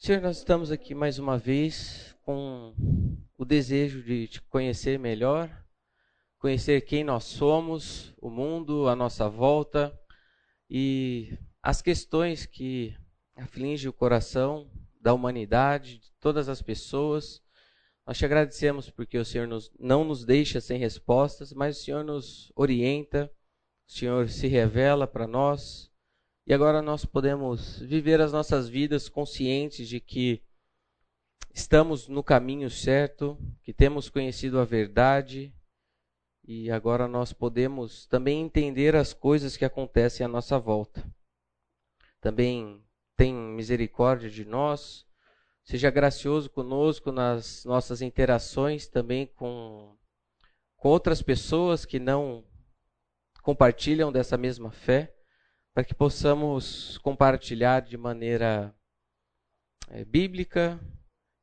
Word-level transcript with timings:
Senhor, 0.00 0.22
nós 0.22 0.38
estamos 0.38 0.70
aqui 0.70 0.94
mais 0.94 1.18
uma 1.18 1.36
vez 1.36 2.14
com 2.22 2.72
o 3.36 3.44
desejo 3.44 4.00
de 4.00 4.28
te 4.28 4.40
conhecer 4.42 4.96
melhor, 4.96 5.50
conhecer 6.38 6.82
quem 6.82 7.02
nós 7.02 7.24
somos, 7.24 8.14
o 8.16 8.30
mundo, 8.30 8.86
a 8.86 8.94
nossa 8.94 9.28
volta 9.28 9.92
e 10.70 11.36
as 11.60 11.82
questões 11.82 12.46
que 12.46 12.96
afligem 13.34 13.88
o 13.88 13.92
coração 13.92 14.70
da 15.00 15.12
humanidade, 15.12 15.98
de 15.98 16.12
todas 16.20 16.48
as 16.48 16.62
pessoas. 16.62 17.42
Nós 18.06 18.16
te 18.16 18.24
agradecemos 18.24 18.88
porque 18.88 19.18
o 19.18 19.24
Senhor 19.24 19.48
nos, 19.48 19.68
não 19.80 20.04
nos 20.04 20.24
deixa 20.24 20.60
sem 20.60 20.78
respostas, 20.78 21.52
mas 21.52 21.76
o 21.76 21.82
Senhor 21.82 22.04
nos 22.04 22.52
orienta, 22.54 23.28
o 23.84 23.90
Senhor 23.90 24.28
se 24.28 24.46
revela 24.46 25.08
para 25.08 25.26
nós. 25.26 25.90
E 26.48 26.54
agora 26.54 26.80
nós 26.80 27.04
podemos 27.04 27.78
viver 27.80 28.22
as 28.22 28.32
nossas 28.32 28.70
vidas 28.70 29.06
conscientes 29.06 29.86
de 29.86 30.00
que 30.00 30.42
estamos 31.52 32.08
no 32.08 32.22
caminho 32.24 32.70
certo, 32.70 33.36
que 33.62 33.70
temos 33.70 34.08
conhecido 34.08 34.58
a 34.58 34.64
verdade 34.64 35.54
e 36.42 36.70
agora 36.70 37.06
nós 37.06 37.34
podemos 37.34 38.06
também 38.06 38.40
entender 38.40 38.96
as 38.96 39.12
coisas 39.12 39.58
que 39.58 39.64
acontecem 39.66 40.24
à 40.24 40.28
nossa 40.28 40.58
volta. 40.58 41.06
Também 42.18 42.82
tem 43.14 43.34
misericórdia 43.34 44.30
de 44.30 44.46
nós, 44.46 45.06
Seja 45.68 45.90
gracioso 45.90 46.48
conosco 46.48 47.12
nas 47.12 47.62
nossas 47.66 48.00
interações 48.00 48.86
também 48.88 49.26
com, 49.26 49.94
com 50.78 50.88
outras 50.88 51.20
pessoas 51.20 51.84
que 51.84 51.98
não 51.98 52.42
compartilham 53.42 54.10
dessa 54.10 54.38
mesma 54.38 54.70
fé, 54.70 55.14
para 55.78 55.84
que 55.84 55.94
possamos 55.94 56.98
compartilhar 57.04 57.82
de 57.82 57.96
maneira 57.96 58.74
é, 59.88 60.04
bíblica, 60.04 60.76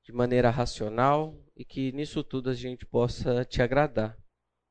de 0.04 0.12
maneira 0.12 0.50
racional 0.50 1.42
e 1.56 1.64
que 1.64 1.94
nisso 1.94 2.22
tudo 2.22 2.50
a 2.50 2.54
gente 2.54 2.86
possa 2.86 3.46
te 3.46 3.62
agradar. 3.62 4.18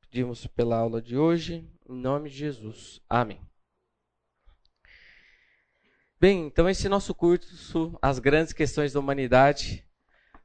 Pedimos 0.01 0.45
pela 0.45 0.77
aula 0.77 1.01
de 1.01 1.17
hoje, 1.17 1.67
em 1.89 1.95
nome 1.95 2.29
de 2.29 2.35
Jesus. 2.35 3.01
Amém. 3.09 3.41
Bem, 6.21 6.45
então 6.45 6.69
esse 6.69 6.87
nosso 6.87 7.15
curso, 7.15 7.97
As 7.99 8.19
Grandes 8.19 8.53
Questões 8.53 8.93
da 8.93 8.99
Humanidade, 8.99 9.83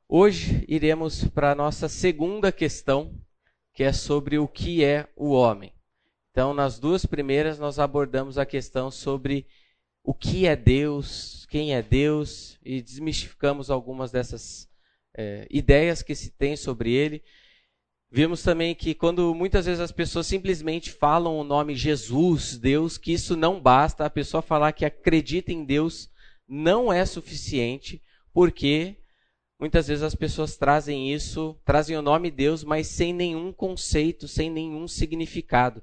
hoje 0.08 0.64
iremos 0.66 1.24
para 1.24 1.52
a 1.52 1.54
nossa 1.54 1.90
segunda 1.90 2.50
questão, 2.50 3.14
que 3.74 3.84
é 3.84 3.92
sobre 3.92 4.38
o 4.38 4.48
que 4.48 4.82
é 4.82 5.06
o 5.14 5.32
homem. 5.32 5.74
Então, 6.40 6.54
nas 6.54 6.78
duas 6.78 7.04
primeiras, 7.04 7.58
nós 7.58 7.78
abordamos 7.78 8.38
a 8.38 8.46
questão 8.46 8.90
sobre 8.90 9.46
o 10.02 10.14
que 10.14 10.46
é 10.46 10.56
Deus, 10.56 11.44
quem 11.50 11.74
é 11.74 11.82
Deus, 11.82 12.58
e 12.64 12.80
desmistificamos 12.80 13.70
algumas 13.70 14.10
dessas 14.10 14.66
é, 15.14 15.46
ideias 15.50 16.02
que 16.02 16.14
se 16.14 16.30
tem 16.30 16.56
sobre 16.56 16.92
ele. 16.94 17.22
Vimos 18.10 18.42
também 18.42 18.74
que 18.74 18.94
quando 18.94 19.34
muitas 19.34 19.66
vezes 19.66 19.82
as 19.82 19.92
pessoas 19.92 20.26
simplesmente 20.26 20.90
falam 20.90 21.38
o 21.38 21.44
nome 21.44 21.76
Jesus, 21.76 22.56
Deus, 22.56 22.96
que 22.96 23.12
isso 23.12 23.36
não 23.36 23.60
basta, 23.60 24.06
a 24.06 24.10
pessoa 24.10 24.40
falar 24.40 24.72
que 24.72 24.86
acredita 24.86 25.52
em 25.52 25.62
Deus 25.62 26.10
não 26.48 26.90
é 26.90 27.04
suficiente, 27.04 28.02
porque 28.32 28.96
muitas 29.60 29.88
vezes 29.88 30.02
as 30.02 30.14
pessoas 30.14 30.56
trazem 30.56 31.12
isso, 31.12 31.54
trazem 31.66 31.98
o 31.98 32.02
nome 32.02 32.30
Deus, 32.30 32.64
mas 32.64 32.86
sem 32.86 33.12
nenhum 33.12 33.52
conceito, 33.52 34.26
sem 34.26 34.48
nenhum 34.48 34.88
significado. 34.88 35.82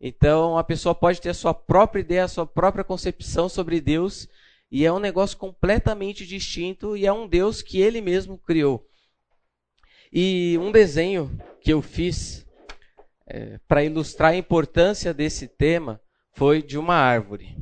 Então 0.00 0.56
a 0.56 0.64
pessoa 0.64 0.94
pode 0.94 1.20
ter 1.20 1.28
a 1.28 1.34
sua 1.34 1.52
própria 1.52 2.00
ideia, 2.00 2.24
a 2.24 2.28
sua 2.28 2.46
própria 2.46 2.82
concepção 2.82 3.48
sobre 3.48 3.80
Deus, 3.80 4.26
e 4.70 4.86
é 4.86 4.92
um 4.92 4.98
negócio 4.98 5.36
completamente 5.36 6.26
distinto 6.26 6.96
e 6.96 7.04
é 7.04 7.12
um 7.12 7.28
Deus 7.28 7.60
que 7.60 7.80
ele 7.80 8.00
mesmo 8.00 8.38
criou. 8.38 8.88
E 10.12 10.56
um 10.58 10.72
desenho 10.72 11.38
que 11.60 11.72
eu 11.72 11.82
fiz 11.82 12.46
é, 13.26 13.58
para 13.68 13.84
ilustrar 13.84 14.32
a 14.32 14.36
importância 14.36 15.12
desse 15.12 15.46
tema 15.46 16.00
foi 16.32 16.62
de 16.62 16.78
uma 16.78 16.94
árvore. 16.94 17.56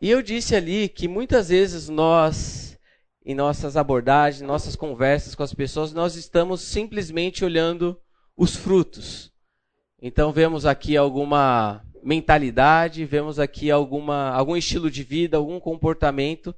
E 0.00 0.10
eu 0.10 0.20
disse 0.20 0.54
ali 0.54 0.88
que 0.88 1.08
muitas 1.08 1.48
vezes 1.48 1.88
nós, 1.88 2.78
em 3.24 3.34
nossas 3.34 3.76
abordagens, 3.76 4.46
nossas 4.46 4.76
conversas 4.76 5.34
com 5.34 5.42
as 5.42 5.54
pessoas, 5.54 5.92
nós 5.92 6.16
estamos 6.16 6.60
simplesmente 6.60 7.44
olhando 7.44 7.98
os 8.36 8.54
frutos. 8.54 9.32
Então 10.00 10.32
vemos 10.32 10.66
aqui 10.66 10.96
alguma 10.96 11.82
mentalidade, 12.02 13.04
vemos 13.04 13.38
aqui 13.38 13.70
alguma, 13.70 14.30
algum 14.30 14.56
estilo 14.56 14.90
de 14.90 15.02
vida, 15.02 15.36
algum 15.36 15.58
comportamento, 15.58 16.54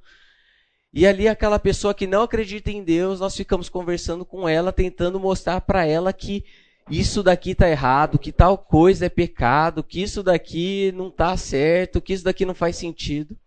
e 0.91 1.05
ali 1.05 1.27
aquela 1.27 1.59
pessoa 1.59 1.93
que 1.93 2.07
não 2.07 2.23
acredita 2.23 2.71
em 2.71 2.83
Deus, 2.83 3.19
nós 3.19 3.35
ficamos 3.35 3.69
conversando 3.69 4.25
com 4.25 4.49
ela, 4.49 4.73
tentando 4.73 5.19
mostrar 5.19 5.61
para 5.61 5.85
ela 5.85 6.11
que 6.11 6.43
isso 6.89 7.21
daqui 7.21 7.51
está 7.51 7.69
errado, 7.69 8.17
que 8.17 8.31
tal 8.31 8.57
coisa 8.57 9.05
é 9.05 9.09
pecado, 9.09 9.83
que 9.83 10.01
isso 10.01 10.23
daqui 10.23 10.91
não 10.93 11.09
está 11.09 11.37
certo, 11.37 12.01
que 12.01 12.13
isso 12.13 12.23
daqui 12.23 12.43
não 12.45 12.55
faz 12.55 12.75
sentido. 12.75 13.37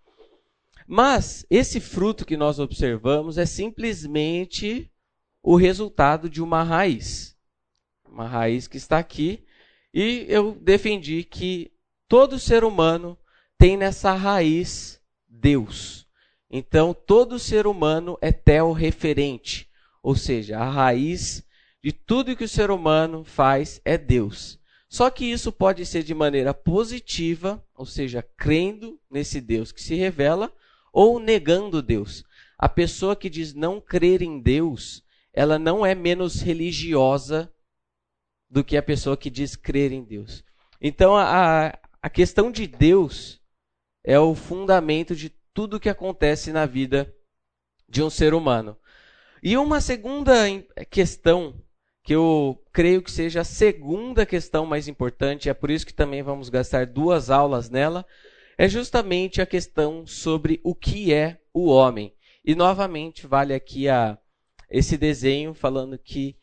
Mas 0.86 1.44
esse 1.50 1.80
fruto 1.80 2.24
que 2.24 2.36
nós 2.36 2.60
observamos 2.60 3.38
é 3.38 3.46
simplesmente 3.46 4.88
o 5.42 5.56
resultado 5.56 6.30
de 6.30 6.40
uma 6.40 6.62
raiz. 6.62 7.31
Uma 8.12 8.28
raiz 8.28 8.68
que 8.68 8.76
está 8.76 8.98
aqui. 8.98 9.42
E 9.92 10.26
eu 10.28 10.52
defendi 10.60 11.24
que 11.24 11.72
todo 12.06 12.38
ser 12.38 12.62
humano 12.62 13.18
tem 13.56 13.74
nessa 13.74 14.12
raiz 14.12 15.00
Deus. 15.26 16.06
Então, 16.50 16.92
todo 16.92 17.38
ser 17.38 17.66
humano 17.66 18.18
é 18.20 18.30
teorreferente, 18.30 19.66
ou 20.02 20.14
seja, 20.14 20.58
a 20.58 20.68
raiz 20.68 21.42
de 21.82 21.90
tudo 21.90 22.36
que 22.36 22.44
o 22.44 22.48
ser 22.48 22.70
humano 22.70 23.24
faz 23.24 23.80
é 23.82 23.96
Deus. 23.96 24.60
Só 24.90 25.08
que 25.08 25.24
isso 25.24 25.50
pode 25.50 25.86
ser 25.86 26.02
de 26.02 26.14
maneira 26.14 26.52
positiva, 26.52 27.64
ou 27.74 27.86
seja, 27.86 28.22
crendo 28.36 29.00
nesse 29.10 29.40
Deus 29.40 29.72
que 29.72 29.82
se 29.82 29.94
revela, 29.94 30.52
ou 30.92 31.18
negando 31.18 31.80
Deus. 31.80 32.22
A 32.58 32.68
pessoa 32.68 33.16
que 33.16 33.30
diz 33.30 33.54
não 33.54 33.80
crer 33.80 34.20
em 34.20 34.38
Deus, 34.38 35.02
ela 35.32 35.58
não 35.58 35.84
é 35.86 35.94
menos 35.94 36.42
religiosa 36.42 37.50
do 38.52 38.62
que 38.62 38.76
a 38.76 38.82
pessoa 38.82 39.16
que 39.16 39.30
diz 39.30 39.56
crer 39.56 39.92
em 39.92 40.04
Deus. 40.04 40.44
Então, 40.78 41.16
a, 41.16 41.74
a 42.02 42.10
questão 42.10 42.52
de 42.52 42.66
Deus 42.66 43.40
é 44.04 44.18
o 44.18 44.34
fundamento 44.34 45.16
de 45.16 45.30
tudo 45.54 45.78
o 45.78 45.80
que 45.80 45.88
acontece 45.88 46.52
na 46.52 46.66
vida 46.66 47.10
de 47.88 48.02
um 48.02 48.10
ser 48.10 48.34
humano. 48.34 48.76
E 49.42 49.56
uma 49.56 49.80
segunda 49.80 50.34
questão, 50.90 51.54
que 52.04 52.14
eu 52.14 52.62
creio 52.74 53.00
que 53.00 53.10
seja 53.10 53.40
a 53.40 53.44
segunda 53.44 54.26
questão 54.26 54.66
mais 54.66 54.86
importante, 54.86 55.48
é 55.48 55.54
por 55.54 55.70
isso 55.70 55.86
que 55.86 55.94
também 55.94 56.22
vamos 56.22 56.50
gastar 56.50 56.84
duas 56.84 57.30
aulas 57.30 57.70
nela, 57.70 58.04
é 58.58 58.68
justamente 58.68 59.40
a 59.40 59.46
questão 59.46 60.06
sobre 60.06 60.60
o 60.62 60.74
que 60.74 61.10
é 61.10 61.40
o 61.54 61.70
homem. 61.70 62.14
E 62.44 62.54
novamente 62.54 63.26
vale 63.26 63.54
aqui 63.54 63.88
a, 63.88 64.18
esse 64.68 64.98
desenho 64.98 65.54
falando 65.54 65.96
que 65.98 66.36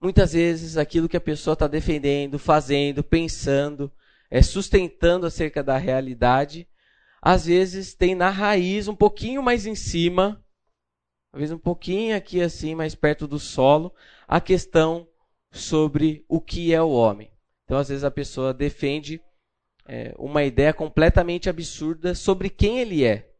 muitas 0.00 0.32
vezes 0.32 0.76
aquilo 0.76 1.08
que 1.08 1.16
a 1.16 1.20
pessoa 1.20 1.54
está 1.54 1.66
defendendo, 1.66 2.38
fazendo, 2.38 3.02
pensando, 3.02 3.92
é 4.30 4.42
sustentando 4.42 5.26
acerca 5.26 5.62
da 5.62 5.76
realidade, 5.76 6.68
às 7.20 7.46
vezes 7.46 7.94
tem 7.94 8.14
na 8.14 8.30
raiz, 8.30 8.88
um 8.88 8.94
pouquinho 8.94 9.42
mais 9.42 9.66
em 9.66 9.74
cima, 9.74 10.42
às 11.32 11.40
vezes 11.40 11.54
um 11.54 11.58
pouquinho 11.58 12.16
aqui 12.16 12.40
assim, 12.40 12.74
mais 12.74 12.94
perto 12.94 13.26
do 13.26 13.38
solo, 13.38 13.94
a 14.26 14.40
questão 14.40 15.08
sobre 15.50 16.24
o 16.28 16.40
que 16.40 16.72
é 16.72 16.80
o 16.80 16.90
homem. 16.90 17.30
Então, 17.64 17.78
às 17.78 17.88
vezes 17.88 18.04
a 18.04 18.10
pessoa 18.10 18.54
defende 18.54 19.20
é, 19.86 20.14
uma 20.18 20.44
ideia 20.44 20.72
completamente 20.72 21.48
absurda 21.48 22.14
sobre 22.14 22.48
quem 22.48 22.78
ele 22.78 23.04
é. 23.04 23.32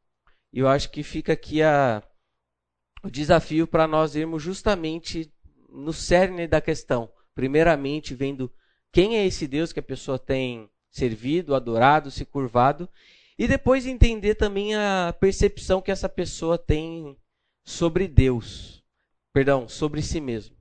E 0.52 0.60
eu 0.60 0.68
acho 0.68 0.90
que 0.90 1.02
fica 1.02 1.32
aqui 1.32 1.62
a, 1.62 2.02
o 3.02 3.10
desafio 3.10 3.66
para 3.66 3.86
nós 3.86 4.16
irmos 4.16 4.42
justamente 4.42 5.32
no 5.76 5.92
cerne 5.92 6.46
da 6.46 6.60
questão. 6.60 7.10
Primeiramente, 7.34 8.14
vendo 8.14 8.50
quem 8.90 9.16
é 9.16 9.26
esse 9.26 9.46
Deus 9.46 9.72
que 9.72 9.80
a 9.80 9.82
pessoa 9.82 10.18
tem 10.18 10.70
servido, 10.90 11.54
adorado, 11.54 12.10
se 12.10 12.24
curvado, 12.24 12.88
e 13.38 13.46
depois 13.46 13.86
entender 13.86 14.34
também 14.34 14.74
a 14.74 15.14
percepção 15.20 15.82
que 15.82 15.90
essa 15.90 16.08
pessoa 16.08 16.56
tem 16.56 17.16
sobre 17.62 18.08
Deus. 18.08 18.82
Perdão, 19.32 19.68
sobre 19.68 20.00
si 20.00 20.20
mesmo. 20.20 20.56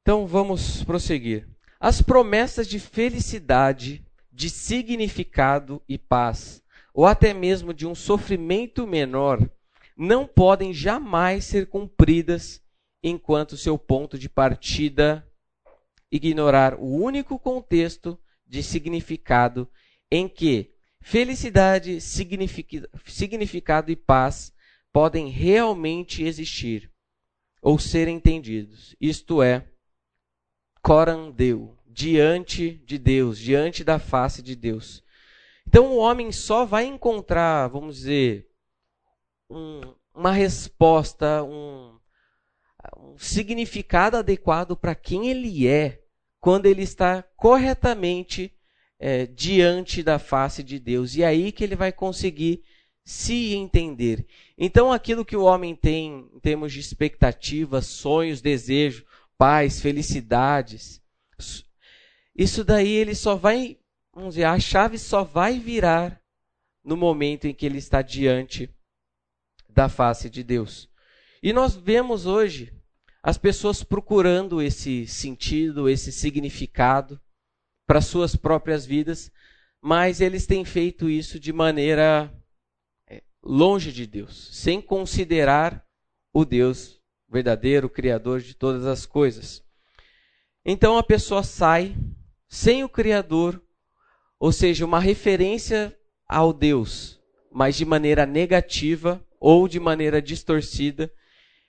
Então 0.00 0.26
vamos 0.26 0.82
prosseguir. 0.82 1.48
As 1.78 2.02
promessas 2.02 2.66
de 2.66 2.80
felicidade, 2.80 4.04
de 4.32 4.50
significado 4.50 5.80
e 5.88 5.96
paz, 5.96 6.60
ou 6.92 7.06
até 7.06 7.32
mesmo 7.32 7.72
de 7.72 7.86
um 7.86 7.94
sofrimento 7.94 8.86
menor, 8.86 9.48
não 9.96 10.26
podem 10.26 10.72
jamais 10.72 11.44
ser 11.44 11.66
cumpridas 11.66 12.62
enquanto 13.02 13.56
seu 13.56 13.78
ponto 13.78 14.18
de 14.18 14.28
partida 14.28 15.26
ignorar 16.10 16.74
o 16.74 16.86
único 16.86 17.38
contexto 17.38 18.18
de 18.46 18.62
significado 18.62 19.68
em 20.10 20.28
que 20.28 20.74
felicidade, 21.00 22.00
significado 22.00 23.90
e 23.90 23.96
paz 23.96 24.52
podem 24.92 25.28
realmente 25.28 26.22
existir 26.22 26.90
ou 27.62 27.78
ser 27.78 28.08
entendidos. 28.08 28.94
Isto 29.00 29.42
é, 29.42 29.66
coram 30.82 31.30
Deu, 31.30 31.78
diante 31.86 32.72
de 32.84 32.98
Deus, 32.98 33.38
diante 33.38 33.82
da 33.82 33.98
face 33.98 34.42
de 34.42 34.54
Deus. 34.54 35.02
Então 35.66 35.86
o 35.86 35.96
homem 35.96 36.30
só 36.30 36.64
vai 36.66 36.84
encontrar, 36.84 37.68
vamos 37.68 37.96
dizer, 37.96 38.51
um, 39.52 39.94
uma 40.14 40.32
resposta, 40.32 41.42
um, 41.42 41.98
um 42.96 43.18
significado 43.18 44.16
adequado 44.16 44.76
para 44.76 44.94
quem 44.94 45.28
ele 45.28 45.66
é, 45.66 46.02
quando 46.40 46.66
ele 46.66 46.82
está 46.82 47.22
corretamente 47.36 48.52
é, 48.98 49.26
diante 49.26 50.02
da 50.02 50.18
face 50.18 50.62
de 50.62 50.78
Deus. 50.78 51.14
E 51.14 51.22
é 51.22 51.26
aí 51.26 51.52
que 51.52 51.62
ele 51.62 51.76
vai 51.76 51.92
conseguir 51.92 52.62
se 53.04 53.54
entender. 53.54 54.26
Então, 54.56 54.92
aquilo 54.92 55.24
que 55.24 55.36
o 55.36 55.44
homem 55.44 55.74
tem 55.74 56.30
em 56.34 56.40
termos 56.40 56.72
de 56.72 56.80
expectativas, 56.80 57.86
sonhos, 57.86 58.40
desejos, 58.40 59.04
paz, 59.36 59.80
felicidades, 59.80 61.02
isso 62.34 62.64
daí 62.64 62.92
ele 62.92 63.14
só 63.14 63.34
vai, 63.34 63.78
vamos 64.14 64.34
dizer, 64.34 64.44
a 64.44 64.58
chave 64.58 64.98
só 64.98 65.22
vai 65.22 65.58
virar 65.58 66.20
no 66.84 66.96
momento 66.96 67.46
em 67.46 67.54
que 67.54 67.66
ele 67.66 67.78
está 67.78 68.02
diante 68.02 68.70
da 69.72 69.88
face 69.88 70.28
de 70.28 70.42
Deus. 70.42 70.88
E 71.42 71.52
nós 71.52 71.74
vemos 71.74 72.26
hoje 72.26 72.72
as 73.22 73.38
pessoas 73.38 73.82
procurando 73.82 74.60
esse 74.60 75.06
sentido, 75.06 75.88
esse 75.88 76.12
significado 76.12 77.20
para 77.86 78.00
suas 78.00 78.34
próprias 78.34 78.84
vidas, 78.84 79.30
mas 79.80 80.20
eles 80.20 80.46
têm 80.46 80.64
feito 80.64 81.08
isso 81.08 81.38
de 81.38 81.52
maneira 81.52 82.32
é, 83.08 83.22
longe 83.42 83.92
de 83.92 84.06
Deus, 84.06 84.50
sem 84.52 84.80
considerar 84.80 85.84
o 86.32 86.44
Deus 86.44 87.00
verdadeiro, 87.28 87.88
criador 87.88 88.40
de 88.40 88.54
todas 88.54 88.86
as 88.86 89.06
coisas. 89.06 89.64
Então 90.64 90.96
a 90.96 91.02
pessoa 91.02 91.42
sai 91.42 91.96
sem 92.48 92.84
o 92.84 92.88
criador, 92.88 93.60
ou 94.38 94.52
seja, 94.52 94.84
uma 94.84 95.00
referência 95.00 95.96
ao 96.28 96.52
Deus, 96.52 97.20
mas 97.50 97.76
de 97.76 97.84
maneira 97.84 98.26
negativa 98.26 99.24
ou 99.42 99.66
de 99.66 99.80
maneira 99.80 100.22
distorcida, 100.22 101.12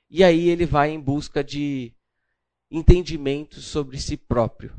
e 0.08 0.24
aí 0.24 0.48
ele 0.48 0.64
vai 0.64 0.92
em 0.92 1.00
busca 1.00 1.44
de 1.44 1.92
entendimento 2.70 3.62
sobre 3.62 4.00
si 4.00 4.16
próprio. 4.16 4.76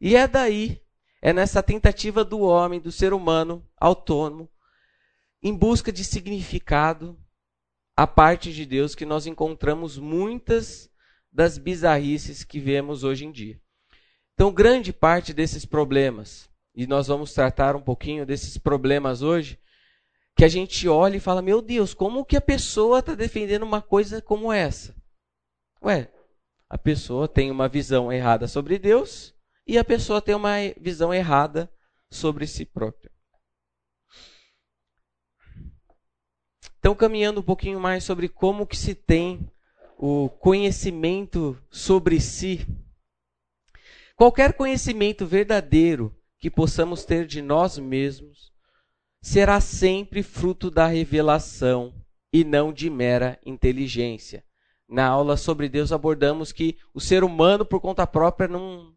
E 0.00 0.14
é 0.14 0.28
daí, 0.28 0.80
é 1.20 1.32
nessa 1.32 1.60
tentativa 1.60 2.24
do 2.24 2.38
homem, 2.38 2.78
do 2.78 2.92
ser 2.92 3.12
humano 3.12 3.66
autônomo, 3.76 4.48
em 5.42 5.52
busca 5.52 5.90
de 5.90 6.04
significado 6.04 7.18
a 7.96 8.06
parte 8.06 8.52
de 8.52 8.64
Deus 8.64 8.94
que 8.94 9.04
nós 9.04 9.26
encontramos 9.26 9.98
muitas 9.98 10.88
das 11.32 11.58
bizarrices 11.58 12.44
que 12.44 12.60
vemos 12.60 13.02
hoje 13.02 13.26
em 13.26 13.32
dia. 13.32 13.60
Então, 14.34 14.52
grande 14.52 14.92
parte 14.92 15.34
desses 15.34 15.64
problemas, 15.64 16.48
e 16.76 16.86
nós 16.86 17.08
vamos 17.08 17.32
tratar 17.34 17.74
um 17.74 17.82
pouquinho 17.82 18.24
desses 18.24 18.56
problemas 18.56 19.20
hoje, 19.20 19.58
que 20.38 20.44
a 20.44 20.48
gente 20.48 20.88
olha 20.88 21.16
e 21.16 21.20
fala: 21.20 21.42
Meu 21.42 21.60
Deus, 21.60 21.92
como 21.92 22.24
que 22.24 22.36
a 22.36 22.40
pessoa 22.40 23.00
está 23.00 23.12
defendendo 23.16 23.64
uma 23.64 23.82
coisa 23.82 24.22
como 24.22 24.52
essa? 24.52 24.94
Ué, 25.82 26.12
a 26.70 26.78
pessoa 26.78 27.26
tem 27.26 27.50
uma 27.50 27.68
visão 27.68 28.12
errada 28.12 28.46
sobre 28.46 28.78
Deus 28.78 29.34
e 29.66 29.76
a 29.76 29.82
pessoa 29.82 30.22
tem 30.22 30.36
uma 30.36 30.54
visão 30.80 31.12
errada 31.12 31.68
sobre 32.08 32.46
si 32.46 32.64
própria. 32.64 33.10
Então, 36.78 36.94
caminhando 36.94 37.40
um 37.40 37.44
pouquinho 37.44 37.80
mais 37.80 38.04
sobre 38.04 38.28
como 38.28 38.64
que 38.64 38.76
se 38.76 38.94
tem 38.94 39.50
o 39.96 40.28
conhecimento 40.28 41.60
sobre 41.68 42.20
si. 42.20 42.64
Qualquer 44.14 44.52
conhecimento 44.52 45.26
verdadeiro 45.26 46.16
que 46.38 46.48
possamos 46.48 47.04
ter 47.04 47.26
de 47.26 47.42
nós 47.42 47.76
mesmos 47.76 48.47
será 49.28 49.60
sempre 49.60 50.22
fruto 50.22 50.70
da 50.70 50.86
revelação 50.86 51.94
e 52.32 52.44
não 52.44 52.72
de 52.72 52.88
mera 52.88 53.38
inteligência. 53.44 54.42
Na 54.88 55.06
aula 55.06 55.36
sobre 55.36 55.68
Deus 55.68 55.92
abordamos 55.92 56.50
que 56.50 56.78
o 56.94 57.00
ser 57.00 57.22
humano, 57.22 57.62
por 57.62 57.78
conta 57.78 58.06
própria, 58.06 58.48
não, 58.48 58.94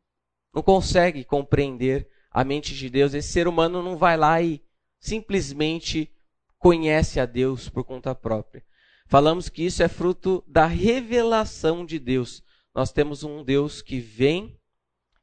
não 0.55 0.63
consegue 0.63 1.25
compreender 1.25 2.09
a 2.31 2.45
mente 2.45 2.73
de 2.73 2.89
Deus. 2.89 3.13
Esse 3.13 3.27
ser 3.27 3.45
humano 3.45 3.83
não 3.83 3.97
vai 3.97 4.15
lá 4.15 4.41
e 4.41 4.63
simplesmente 5.01 6.09
conhece 6.57 7.19
a 7.19 7.25
Deus 7.25 7.67
por 7.67 7.83
conta 7.83 8.15
própria. 8.15 8.63
Falamos 9.07 9.49
que 9.49 9.65
isso 9.65 9.83
é 9.83 9.89
fruto 9.89 10.41
da 10.47 10.65
revelação 10.65 11.85
de 11.85 11.99
Deus. 11.99 12.41
Nós 12.73 12.93
temos 12.93 13.21
um 13.25 13.43
Deus 13.43 13.81
que 13.81 13.99
vem 13.99 14.57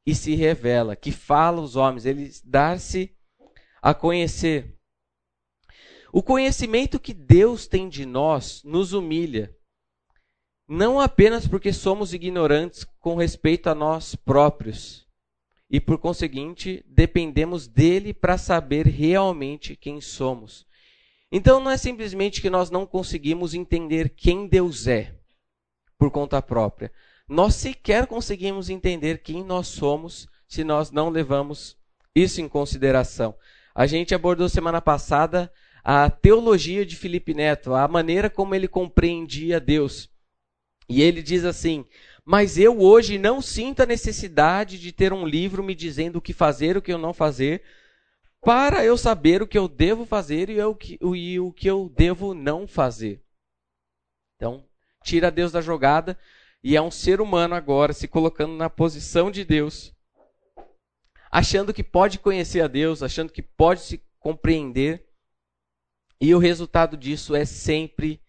e 0.04 0.14
se 0.14 0.34
revela, 0.34 0.94
que 0.94 1.10
fala 1.10 1.60
aos 1.60 1.76
homens, 1.76 2.04
ele 2.04 2.30
dá-se 2.44 3.16
a 3.80 3.94
conhecer. 3.94 4.77
O 6.12 6.22
conhecimento 6.22 6.98
que 6.98 7.12
Deus 7.12 7.66
tem 7.66 7.88
de 7.88 8.06
nós 8.06 8.62
nos 8.64 8.92
humilha, 8.92 9.54
não 10.66 11.00
apenas 11.00 11.46
porque 11.46 11.72
somos 11.72 12.12
ignorantes 12.12 12.84
com 13.00 13.16
respeito 13.16 13.68
a 13.68 13.74
nós 13.74 14.14
próprios, 14.14 15.06
e 15.70 15.80
por 15.80 15.98
conseguinte 15.98 16.84
dependemos 16.86 17.66
dele 17.66 18.14
para 18.14 18.38
saber 18.38 18.86
realmente 18.86 19.76
quem 19.76 20.00
somos. 20.00 20.66
Então 21.30 21.60
não 21.60 21.70
é 21.70 21.76
simplesmente 21.76 22.40
que 22.40 22.48
nós 22.48 22.70
não 22.70 22.86
conseguimos 22.86 23.52
entender 23.52 24.10
quem 24.10 24.46
Deus 24.46 24.86
é 24.86 25.14
por 25.98 26.10
conta 26.10 26.40
própria. 26.40 26.90
Nós 27.28 27.54
sequer 27.54 28.06
conseguimos 28.06 28.70
entender 28.70 29.22
quem 29.22 29.44
nós 29.44 29.68
somos 29.68 30.26
se 30.46 30.64
nós 30.64 30.90
não 30.90 31.10
levamos 31.10 31.76
isso 32.14 32.40
em 32.40 32.48
consideração. 32.48 33.34
A 33.74 33.86
gente 33.86 34.14
abordou 34.14 34.48
semana 34.48 34.80
passada 34.80 35.52
a 35.90 36.10
teologia 36.10 36.84
de 36.84 36.94
Felipe 36.94 37.32
Neto, 37.32 37.72
a 37.72 37.88
maneira 37.88 38.28
como 38.28 38.54
ele 38.54 38.68
compreendia 38.68 39.58
Deus. 39.58 40.10
E 40.86 41.00
ele 41.00 41.22
diz 41.22 41.46
assim: 41.46 41.86
Mas 42.22 42.58
eu 42.58 42.78
hoje 42.78 43.16
não 43.16 43.40
sinto 43.40 43.80
a 43.80 43.86
necessidade 43.86 44.78
de 44.78 44.92
ter 44.92 45.14
um 45.14 45.26
livro 45.26 45.62
me 45.62 45.74
dizendo 45.74 46.16
o 46.16 46.20
que 46.20 46.34
fazer 46.34 46.76
o 46.76 46.82
que 46.82 46.92
eu 46.92 46.98
não 46.98 47.14
fazer, 47.14 47.62
para 48.42 48.84
eu 48.84 48.98
saber 48.98 49.40
o 49.40 49.46
que 49.46 49.56
eu 49.56 49.66
devo 49.66 50.04
fazer 50.04 50.50
e 50.50 50.58
e 50.58 51.40
o 51.40 51.52
que 51.54 51.66
eu 51.66 51.90
devo 51.96 52.34
não 52.34 52.66
fazer. 52.68 53.24
Então, 54.36 54.68
tira 55.02 55.30
Deus 55.30 55.52
da 55.52 55.62
jogada 55.62 56.18
e 56.62 56.76
é 56.76 56.82
um 56.82 56.90
ser 56.90 57.18
humano 57.18 57.54
agora 57.54 57.94
se 57.94 58.06
colocando 58.06 58.52
na 58.52 58.68
posição 58.68 59.30
de 59.30 59.42
Deus, 59.42 59.94
achando 61.30 61.72
que 61.72 61.82
pode 61.82 62.18
conhecer 62.18 62.60
a 62.60 62.68
Deus, 62.68 63.02
achando 63.02 63.32
que 63.32 63.40
pode 63.40 63.80
se 63.80 64.02
compreender 64.20 65.07
e 66.20 66.34
o 66.34 66.38
resultado 66.38 66.96
disso 66.96 67.34
é 67.34 67.44
sempre 67.44 68.20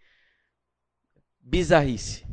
bizarrice. 1.40 2.28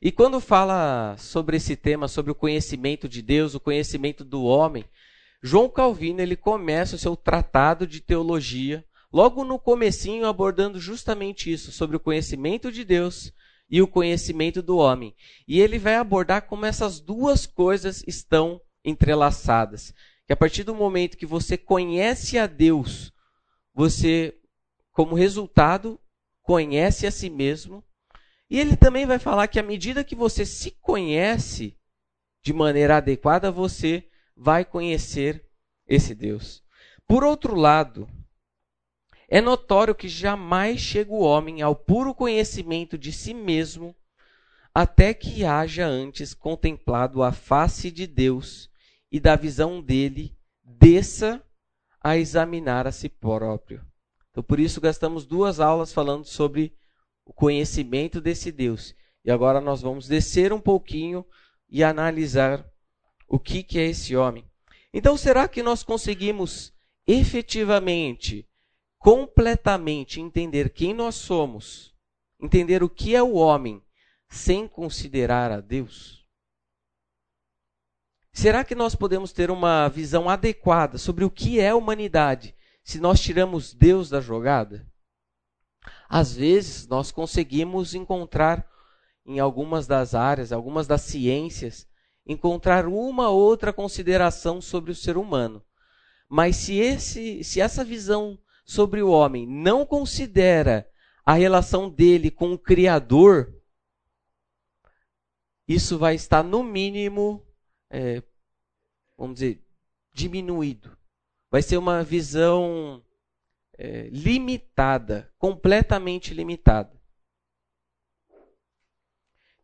E 0.00 0.12
quando 0.12 0.40
fala 0.40 1.16
sobre 1.18 1.56
esse 1.56 1.74
tema, 1.74 2.08
sobre 2.08 2.30
o 2.30 2.34
conhecimento 2.34 3.08
de 3.08 3.20
Deus, 3.20 3.54
o 3.54 3.60
conhecimento 3.60 4.24
do 4.24 4.44
homem, 4.44 4.84
João 5.42 5.68
Calvino 5.68 6.20
ele 6.20 6.36
começa 6.36 6.96
o 6.96 6.98
seu 6.98 7.16
tratado 7.16 7.86
de 7.86 8.00
teologia, 8.00 8.84
logo 9.12 9.44
no 9.44 9.58
comecinho 9.58 10.26
abordando 10.26 10.78
justamente 10.78 11.52
isso, 11.52 11.72
sobre 11.72 11.96
o 11.96 12.00
conhecimento 12.00 12.70
de 12.70 12.84
Deus 12.84 13.32
e 13.68 13.82
o 13.82 13.88
conhecimento 13.88 14.62
do 14.62 14.76
homem. 14.76 15.14
E 15.46 15.60
ele 15.60 15.78
vai 15.78 15.96
abordar 15.96 16.42
como 16.42 16.66
essas 16.66 17.00
duas 17.00 17.46
coisas 17.46 18.02
estão 18.06 18.60
entrelaçadas 18.84 19.92
que 20.26 20.32
a 20.32 20.36
partir 20.36 20.64
do 20.64 20.74
momento 20.74 21.16
que 21.16 21.26
você 21.26 21.56
conhece 21.56 22.36
a 22.38 22.46
Deus, 22.46 23.12
você, 23.72 24.36
como 24.90 25.14
resultado, 25.14 26.00
conhece 26.42 27.06
a 27.06 27.10
si 27.10 27.30
mesmo. 27.30 27.82
E 28.50 28.58
ele 28.58 28.76
também 28.76 29.06
vai 29.06 29.18
falar 29.18 29.46
que 29.48 29.58
à 29.58 29.62
medida 29.62 30.04
que 30.04 30.16
você 30.16 30.44
se 30.44 30.72
conhece 30.72 31.76
de 32.42 32.52
maneira 32.52 32.96
adequada, 32.96 33.50
você 33.50 34.08
vai 34.36 34.64
conhecer 34.64 35.44
esse 35.86 36.14
Deus. 36.14 36.62
Por 37.06 37.22
outro 37.22 37.54
lado, 37.54 38.08
é 39.28 39.40
notório 39.40 39.94
que 39.94 40.08
jamais 40.08 40.80
chega 40.80 41.12
o 41.12 41.20
homem 41.20 41.62
ao 41.62 41.74
puro 41.74 42.14
conhecimento 42.14 42.98
de 42.98 43.12
si 43.12 43.32
mesmo 43.32 43.94
até 44.74 45.14
que 45.14 45.44
haja 45.44 45.86
antes 45.86 46.34
contemplado 46.34 47.22
a 47.22 47.32
face 47.32 47.90
de 47.90 48.06
Deus 48.06 48.70
e 49.10 49.20
da 49.20 49.36
visão 49.36 49.80
dele 49.80 50.36
desça 50.64 51.42
a 52.00 52.16
examinar 52.16 52.86
a 52.86 52.92
si 52.92 53.08
próprio. 53.08 53.84
Então, 54.30 54.42
por 54.42 54.60
isso, 54.60 54.80
gastamos 54.80 55.24
duas 55.24 55.60
aulas 55.60 55.92
falando 55.92 56.24
sobre 56.24 56.76
o 57.24 57.32
conhecimento 57.32 58.20
desse 58.20 58.52
Deus. 58.52 58.94
E 59.24 59.30
agora 59.30 59.60
nós 59.60 59.82
vamos 59.82 60.06
descer 60.06 60.52
um 60.52 60.60
pouquinho 60.60 61.24
e 61.68 61.82
analisar 61.82 62.64
o 63.28 63.38
que, 63.38 63.62
que 63.62 63.78
é 63.78 63.86
esse 63.86 64.14
homem. 64.14 64.44
Então, 64.92 65.16
será 65.16 65.48
que 65.48 65.62
nós 65.62 65.82
conseguimos 65.82 66.72
efetivamente, 67.06 68.48
completamente 68.98 70.20
entender 70.20 70.70
quem 70.70 70.92
nós 70.92 71.14
somos, 71.14 71.94
entender 72.40 72.82
o 72.82 72.90
que 72.90 73.14
é 73.14 73.22
o 73.22 73.34
homem, 73.34 73.82
sem 74.28 74.66
considerar 74.66 75.50
a 75.50 75.60
Deus? 75.60 76.25
Será 78.36 78.62
que 78.62 78.74
nós 78.74 78.94
podemos 78.94 79.32
ter 79.32 79.50
uma 79.50 79.88
visão 79.88 80.28
adequada 80.28 80.98
sobre 80.98 81.24
o 81.24 81.30
que 81.30 81.58
é 81.58 81.74
humanidade 81.74 82.54
se 82.84 83.00
nós 83.00 83.18
tiramos 83.18 83.72
Deus 83.72 84.10
da 84.10 84.20
jogada? 84.20 84.86
Às 86.06 86.36
vezes, 86.36 86.86
nós 86.86 87.10
conseguimos 87.10 87.94
encontrar 87.94 88.68
em 89.24 89.40
algumas 89.40 89.86
das 89.86 90.14
áreas, 90.14 90.52
algumas 90.52 90.86
das 90.86 91.00
ciências, 91.00 91.88
encontrar 92.26 92.86
uma 92.86 93.30
outra 93.30 93.72
consideração 93.72 94.60
sobre 94.60 94.90
o 94.90 94.94
ser 94.94 95.16
humano. 95.16 95.64
Mas 96.28 96.56
se, 96.56 96.74
esse, 96.74 97.42
se 97.42 97.58
essa 97.58 97.82
visão 97.82 98.38
sobre 98.66 99.00
o 99.00 99.08
homem 99.08 99.46
não 99.46 99.86
considera 99.86 100.86
a 101.24 101.32
relação 101.32 101.88
dele 101.88 102.30
com 102.30 102.52
o 102.52 102.58
Criador, 102.58 103.50
isso 105.66 105.96
vai 105.96 106.14
estar, 106.14 106.44
no 106.44 106.62
mínimo, 106.62 107.45
é, 107.90 108.22
vamos 109.16 109.34
dizer, 109.34 109.62
diminuído. 110.12 110.96
Vai 111.50 111.62
ser 111.62 111.76
uma 111.76 112.02
visão 112.02 113.04
é, 113.78 114.08
limitada, 114.08 115.32
completamente 115.38 116.34
limitada. 116.34 116.92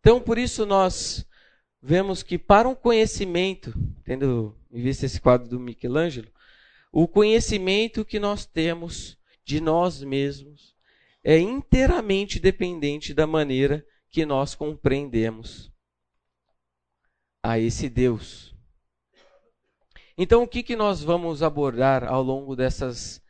Então, 0.00 0.20
por 0.20 0.38
isso, 0.38 0.66
nós 0.66 1.26
vemos 1.80 2.22
que 2.22 2.38
para 2.38 2.68
um 2.68 2.74
conhecimento, 2.74 3.72
tendo 4.04 4.56
visto 4.70 5.04
esse 5.04 5.20
quadro 5.20 5.48
do 5.48 5.60
Michelangelo, 5.60 6.30
o 6.90 7.08
conhecimento 7.08 8.04
que 8.04 8.20
nós 8.20 8.44
temos 8.44 9.18
de 9.44 9.60
nós 9.60 10.02
mesmos 10.02 10.76
é 11.24 11.38
inteiramente 11.38 12.38
dependente 12.38 13.14
da 13.14 13.26
maneira 13.26 13.86
que 14.10 14.26
nós 14.26 14.54
compreendemos 14.54 15.71
a 17.42 17.58
esse 17.58 17.88
Deus. 17.88 18.54
Então, 20.16 20.42
o 20.42 20.48
que, 20.48 20.62
que 20.62 20.76
nós 20.76 21.02
vamos 21.02 21.42
abordar 21.42 22.04
ao 22.04 22.22
longo 22.22 22.54
dessas 22.54 23.20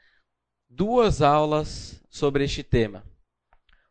duas 0.68 1.22
aulas 1.22 2.02
sobre 2.10 2.44
este 2.44 2.62
tema? 2.62 3.04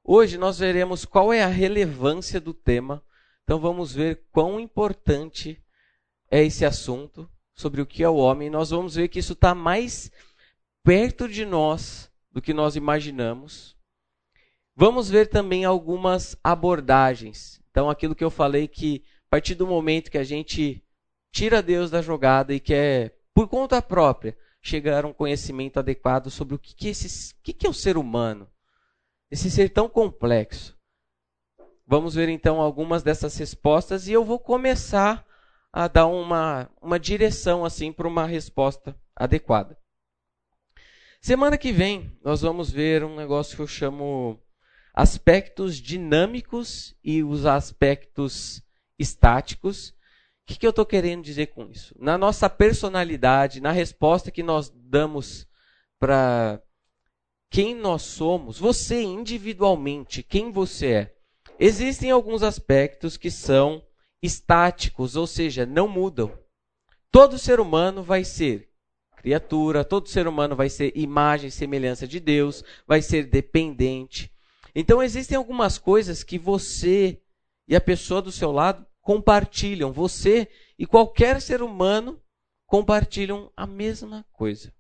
Hoje 0.04 0.38
nós 0.38 0.60
veremos 0.60 1.06
qual 1.06 1.32
é 1.32 1.44
a 1.44 1.48
relevância 1.48 2.40
do 2.40 2.54
tema, 2.54 3.04
então 3.44 3.60
vamos 3.60 3.94
ver 3.94 4.24
quão 4.32 4.60
importante 4.60 5.64
é 6.30 6.44
esse 6.44 6.66
assunto 6.66 7.30
sobre 7.54 7.82
o 7.82 7.86
que 7.86 8.04
é 8.04 8.10
o 8.10 8.16
homem, 8.16 8.50
nós 8.50 8.72
vamos 8.72 8.96
ver 8.96 9.08
que 9.08 9.20
isso 9.20 9.34
está 9.34 9.54
mais 9.54 10.12
perto 10.84 11.28
de 11.28 11.46
nós 11.46 12.12
do 12.32 12.42
que 12.42 12.54
nós 12.54 12.76
imaginamos. 12.76 13.78
Vamos 14.76 15.10
ver 15.10 15.28
também 15.28 15.66
algumas 15.66 16.36
abordagens. 16.44 17.62
Então, 17.70 17.90
aquilo 17.90 18.16
que 18.16 18.24
eu 18.24 18.32
falei 18.32 18.68
que 18.68 19.04
a 19.32 19.38
partir 19.38 19.56
do 19.56 19.66
momento 19.66 20.12
que 20.12 20.18
a 20.18 20.26
gente 20.26 20.84
tira 21.32 21.64
Deus 21.64 21.90
da 21.90 22.02
jogada 22.02 22.54
e 22.54 22.60
quer, 22.60 23.18
por 23.34 23.48
conta 23.48 23.82
própria, 23.82 24.38
chegar 24.62 25.06
a 25.06 25.08
um 25.08 25.14
conhecimento 25.14 25.80
adequado 25.80 26.30
sobre 26.30 26.54
o 26.54 26.60
que, 26.60 26.76
que, 26.76 26.90
esse, 26.90 27.34
que, 27.42 27.54
que 27.54 27.66
é 27.66 27.70
o 27.70 27.74
ser 27.74 27.96
humano, 27.96 28.46
esse 29.32 29.50
ser 29.50 29.70
tão 29.70 29.88
complexo. 29.88 30.78
Vamos 31.88 32.14
ver 32.14 32.28
então 32.28 32.60
algumas 32.60 33.04
dessas 33.04 33.38
respostas 33.38 34.06
e 34.06 34.12
eu 34.12 34.26
vou 34.26 34.38
começar 34.38 35.26
a 35.72 35.88
dar 35.88 36.08
uma, 36.08 36.70
uma 36.82 37.00
direção 37.00 37.64
assim 37.64 37.94
para 37.94 38.10
uma 38.10 38.26
resposta 38.26 38.94
adequada. 39.16 39.78
Semana 41.22 41.58
que 41.58 41.72
vem 41.72 42.20
nós 42.22 42.42
vamos 42.42 42.70
ver 42.70 43.02
um 43.02 43.16
negócio 43.16 43.56
que 43.56 43.62
eu 43.62 43.68
chamo 43.68 44.38
aspectos 44.94 45.78
dinâmicos 45.78 46.94
e 47.02 47.24
os 47.24 47.46
aspectos 47.46 48.62
estáticos. 49.02 49.90
O 49.90 49.94
que, 50.48 50.60
que 50.60 50.66
eu 50.66 50.72
estou 50.72 50.86
querendo 50.86 51.24
dizer 51.24 51.48
com 51.48 51.70
isso? 51.70 51.96
Na 52.00 52.18
nossa 52.18 52.50
personalidade, 52.50 53.62
na 53.62 53.72
resposta 53.72 54.32
que 54.32 54.44
nós 54.44 54.70
damos 54.70 55.48
para 56.00 56.62
quem 57.50 57.76
nós 57.76 58.02
somos, 58.04 58.58
você 58.58 59.02
individualmente, 59.02 60.24
quem 60.24 60.52
você 60.52 60.88
é, 60.88 61.16
existem 61.60 62.10
alguns 62.10 62.44
aspectos 62.44 63.18
que 63.18 63.30
são 63.30 63.84
estáticos, 64.22 65.16
ou 65.16 65.28
seja, 65.28 65.66
não 65.66 65.88
mudam. 65.88 66.32
Todo 67.12 67.38
ser 67.38 67.60
humano 67.60 68.02
vai 68.04 68.24
ser 68.24 68.70
criatura, 69.18 69.84
todo 69.84 70.10
ser 70.10 70.28
humano 70.28 70.56
vai 70.56 70.70
ser 70.70 70.92
imagem 70.96 71.50
e 71.50 71.52
semelhança 71.52 72.08
de 72.08 72.20
Deus, 72.20 72.64
vai 72.88 73.02
ser 73.02 73.26
dependente. 73.26 74.32
Então 74.74 75.04
existem 75.04 75.38
algumas 75.38 75.78
coisas 75.78 76.24
que 76.24 76.40
você 76.40 77.22
e 77.68 77.76
a 77.76 77.82
pessoa 77.82 78.22
do 78.22 78.32
seu 78.32 78.52
lado 78.52 78.86
compartilham. 79.02 79.92
Você 79.92 80.48
e 80.78 80.86
qualquer 80.86 81.42
ser 81.42 81.62
humano 81.62 82.22
compartilham 82.66 83.52
a 83.56 83.68
mesma 83.68 84.26
coisa. 84.32 84.74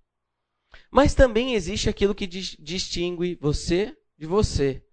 Mas 0.90 1.14
também 1.14 1.54
existe 1.54 1.90
aquilo 1.90 2.16
que 2.16 2.28
distingue 2.28 3.36
você 3.36 3.96
de 4.18 4.26
você 4.26 4.84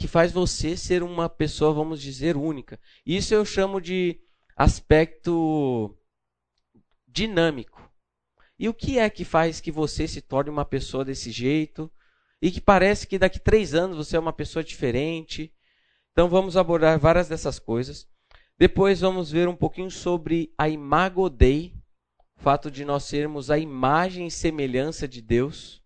que 0.00 0.08
faz 0.08 0.32
você 0.32 0.78
ser 0.78 1.02
uma 1.02 1.28
pessoa, 1.28 1.74
vamos 1.74 2.00
dizer, 2.00 2.34
única. 2.34 2.80
Isso 3.04 3.34
eu 3.34 3.44
chamo 3.44 3.78
de 3.82 4.18
aspecto 4.56 5.94
dinâmico. 7.06 7.86
E 8.58 8.66
o 8.66 8.72
que 8.72 8.98
é 8.98 9.10
que 9.10 9.26
faz 9.26 9.60
que 9.60 9.70
você 9.70 10.08
se 10.08 10.22
torne 10.22 10.48
uma 10.48 10.64
pessoa 10.64 11.04
desse 11.04 11.30
jeito 11.30 11.92
e 12.40 12.50
que 12.50 12.62
parece 12.62 13.06
que 13.06 13.18
daqui 13.18 13.38
três 13.38 13.74
anos 13.74 13.98
você 13.98 14.16
é 14.16 14.18
uma 14.18 14.32
pessoa 14.32 14.64
diferente? 14.64 15.54
Então 16.12 16.30
vamos 16.30 16.56
abordar 16.56 16.98
várias 16.98 17.28
dessas 17.28 17.58
coisas. 17.58 18.08
Depois 18.60 19.00
vamos 19.00 19.30
ver 19.30 19.48
um 19.48 19.56
pouquinho 19.56 19.90
sobre 19.90 20.52
a 20.58 20.68
imago 20.68 21.30
Dei, 21.30 21.72
o 22.36 22.42
fato 22.42 22.70
de 22.70 22.84
nós 22.84 23.04
sermos 23.04 23.50
a 23.50 23.56
imagem 23.56 24.26
e 24.26 24.30
semelhança 24.30 25.08
de 25.08 25.22
Deus 25.22 25.82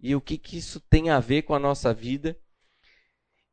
e 0.00 0.16
o 0.16 0.20
que, 0.20 0.38
que 0.38 0.56
isso 0.56 0.80
tem 0.80 1.10
a 1.10 1.20
ver 1.20 1.42
com 1.42 1.54
a 1.54 1.58
nossa 1.58 1.92
vida. 1.92 2.40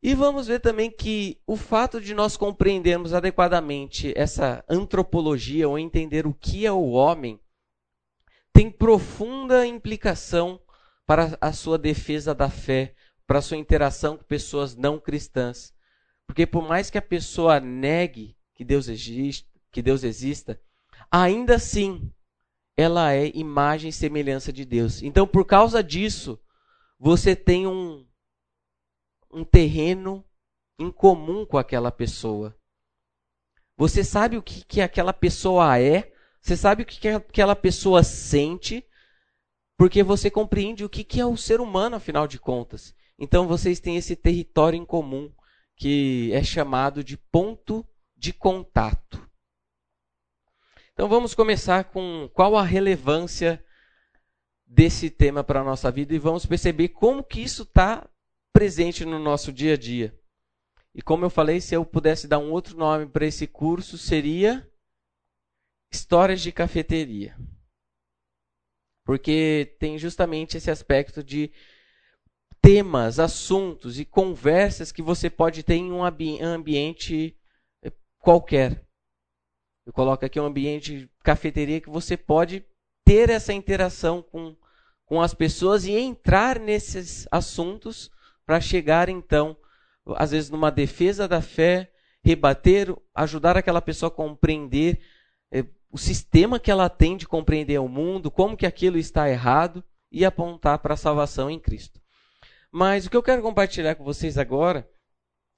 E 0.02 0.16
vamos 0.16 0.48
ver 0.48 0.62
também 0.62 0.90
que 0.90 1.42
o 1.46 1.58
fato 1.58 2.00
de 2.00 2.14
nós 2.14 2.38
compreendermos 2.38 3.14
adequadamente 3.14 4.14
essa 4.16 4.64
antropologia 4.70 5.68
ou 5.68 5.78
entender 5.78 6.26
o 6.26 6.34
que 6.34 6.66
é 6.66 6.72
o 6.72 6.92
homem 6.92 7.38
tem 8.54 8.72
profunda 8.72 9.68
implicação 9.68 10.58
para 11.06 11.38
a 11.42 11.52
sua 11.52 11.78
defesa 11.78 12.34
da 12.34 12.50
fé, 12.50 12.96
para 13.28 13.40
a 13.40 13.42
sua 13.42 13.58
interação 13.58 14.16
com 14.16 14.24
pessoas 14.24 14.74
não 14.74 14.98
cristãs. 15.02 15.74
Porque 16.26 16.46
por 16.46 16.66
mais 16.66 16.90
que 16.90 16.98
a 16.98 17.02
pessoa 17.02 17.60
negue 17.60 18.37
que 18.58 18.66
Deus 18.66 18.88
existe, 18.88 19.48
que 19.72 19.82
Deus 19.84 20.04
exista, 20.04 20.60
ainda 21.12 21.56
assim 21.56 22.12
ela 22.76 23.14
é 23.14 23.32
imagem 23.36 23.90
e 23.90 23.94
semelhança 23.94 24.52
de 24.52 24.66
Deus. 24.66 25.02
Então, 25.02 25.28
por 25.28 25.46
causa 25.46 25.84
disso, 25.84 26.40
você 27.00 27.36
tem 27.36 27.68
um 27.68 28.06
um 29.32 29.44
terreno 29.44 30.26
em 30.80 30.92
comum 30.92 31.46
com 31.46 31.58
aquela 31.58 31.92
pessoa. 31.92 32.58
Você 33.76 34.04
sabe 34.04 34.38
o 34.38 34.42
que, 34.42 34.66
que 34.66 34.82
aquela 34.82 35.14
pessoa 35.14 35.80
é, 35.80 36.12
você 36.42 36.56
sabe 36.56 36.84
o 36.84 36.86
que, 36.86 37.00
que 37.00 37.08
aquela 37.10 37.56
pessoa 37.56 38.04
sente, 38.04 38.84
porque 39.78 40.02
você 40.02 40.32
compreende 40.32 40.84
o 40.84 40.90
que, 40.90 41.04
que 41.04 41.20
é 41.20 41.26
o 41.26 41.38
ser 41.38 41.60
humano, 41.60 41.98
afinal 41.98 42.28
de 42.28 42.40
contas. 42.40 42.96
Então 43.20 43.48
vocês 43.48 43.80
têm 43.80 43.98
esse 43.98 44.16
território 44.16 44.78
em 44.78 44.86
comum 44.86 45.32
que 45.76 46.32
é 46.34 46.44
chamado 46.44 47.04
de 47.04 47.18
ponto 47.18 47.86
de 48.18 48.34
contato. 48.34 49.26
Então 50.94 51.08
vamos 51.08 51.36
começar 51.36 51.86
com 51.86 52.30
qual 52.34 52.58
a 52.58 52.64
relevância 52.64 53.64
desse 54.66 55.10
tema 55.10 55.44
para 55.44 55.62
a 55.62 55.64
nossa 55.64 55.92
vida 55.92 56.14
e 56.14 56.20
vamos 56.20 56.46
perceber 56.46 56.90
como 56.90 57.24
que 57.24 57.40
isso 57.40 57.64
está 57.64 58.10
presente 58.52 59.06
no 59.06 59.20
nosso 59.20 59.54
dia 59.54 59.76
a 59.76 59.78
dia. 59.78 60.18
E 60.94 61.02
como 61.02 61.24
eu 61.24 61.30
falei, 61.30 61.62
se 61.62 61.76
eu 61.76 61.86
pudesse 61.86 62.28
dar 62.28 62.40
um 62.40 62.52
outro 62.52 62.76
nome 62.76 63.06
para 63.06 63.26
esse 63.26 63.46
curso, 63.46 63.98
seria 63.98 64.68
Histórias 65.92 66.42
de 66.42 66.52
Cafeteria. 66.52 67.38
Porque 69.06 69.78
tem 69.80 69.98
justamente 69.98 70.58
esse 70.58 70.72
aspecto 70.72 71.24
de 71.24 71.52
temas, 72.60 73.20
assuntos 73.20 74.00
e 74.00 74.04
conversas 74.04 74.92
que 74.92 75.02
você 75.02 75.30
pode 75.30 75.62
ter 75.62 75.76
em 75.76 75.92
um 75.92 76.04
ambiente 76.04 77.38
qualquer. 78.28 78.86
Eu 79.86 79.94
coloco 79.94 80.26
aqui 80.26 80.38
um 80.38 80.46
ambiente 80.46 81.00
de 81.00 81.10
cafeteria 81.24 81.80
que 81.80 81.90
você 81.90 82.18
pode 82.18 82.62
ter 83.06 83.30
essa 83.30 83.54
interação 83.54 84.22
com, 84.22 84.54
com 85.06 85.22
as 85.22 85.34
pessoas 85.34 85.86
e 85.86 85.94
entrar 85.94 86.60
nesses 86.60 87.26
assuntos 87.32 88.12
para 88.46 88.60
chegar 88.60 89.08
então, 89.08 89.56
às 90.18 90.32
vezes 90.32 90.50
numa 90.50 90.70
defesa 90.70 91.26
da 91.26 91.42
fé, 91.42 91.90
rebater, 92.22 92.94
ajudar 93.16 93.56
aquela 93.56 93.82
pessoa 93.82 94.10
a 94.10 94.14
compreender 94.14 95.00
é, 95.50 95.64
o 95.90 95.98
sistema 95.98 96.60
que 96.60 96.70
ela 96.70 96.90
tem 96.90 97.16
de 97.16 97.26
compreender 97.26 97.80
o 97.80 97.88
mundo, 97.88 98.30
como 98.30 98.58
que 98.58 98.66
aquilo 98.66 98.98
está 98.98 99.30
errado 99.30 99.82
e 100.12 100.26
apontar 100.26 100.80
para 100.80 100.96
a 100.96 100.98
salvação 100.98 101.50
em 101.50 101.62
Cristo. 101.62 102.02
Mas 102.70 103.06
o 103.06 103.10
que 103.10 103.16
eu 103.16 103.24
quero 103.24 103.42
compartilhar 103.42 103.96
com 103.96 104.04
vocês 104.04 104.38
agora 104.38 104.86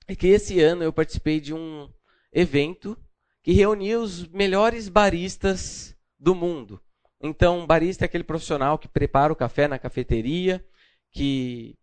é 0.07 0.15
que 0.15 0.27
esse 0.27 0.61
ano 0.61 0.83
eu 0.83 0.93
participei 0.93 1.39
de 1.39 1.51
um 1.51 1.89
evento 2.31 2.97
que 3.41 3.51
reunia 3.51 3.99
os 3.99 4.27
melhores 4.27 4.89
baristas 4.89 5.95
do 6.17 6.35
mundo. 6.35 6.81
Então, 7.21 7.65
barista 7.65 8.05
é 8.05 8.07
aquele 8.07 8.23
profissional 8.23 8.77
que 8.77 8.87
prepara 8.87 9.33
o 9.33 9.35
café 9.35 9.67
na 9.67 9.79
cafeteria, 9.79 10.65
que, 11.11 11.77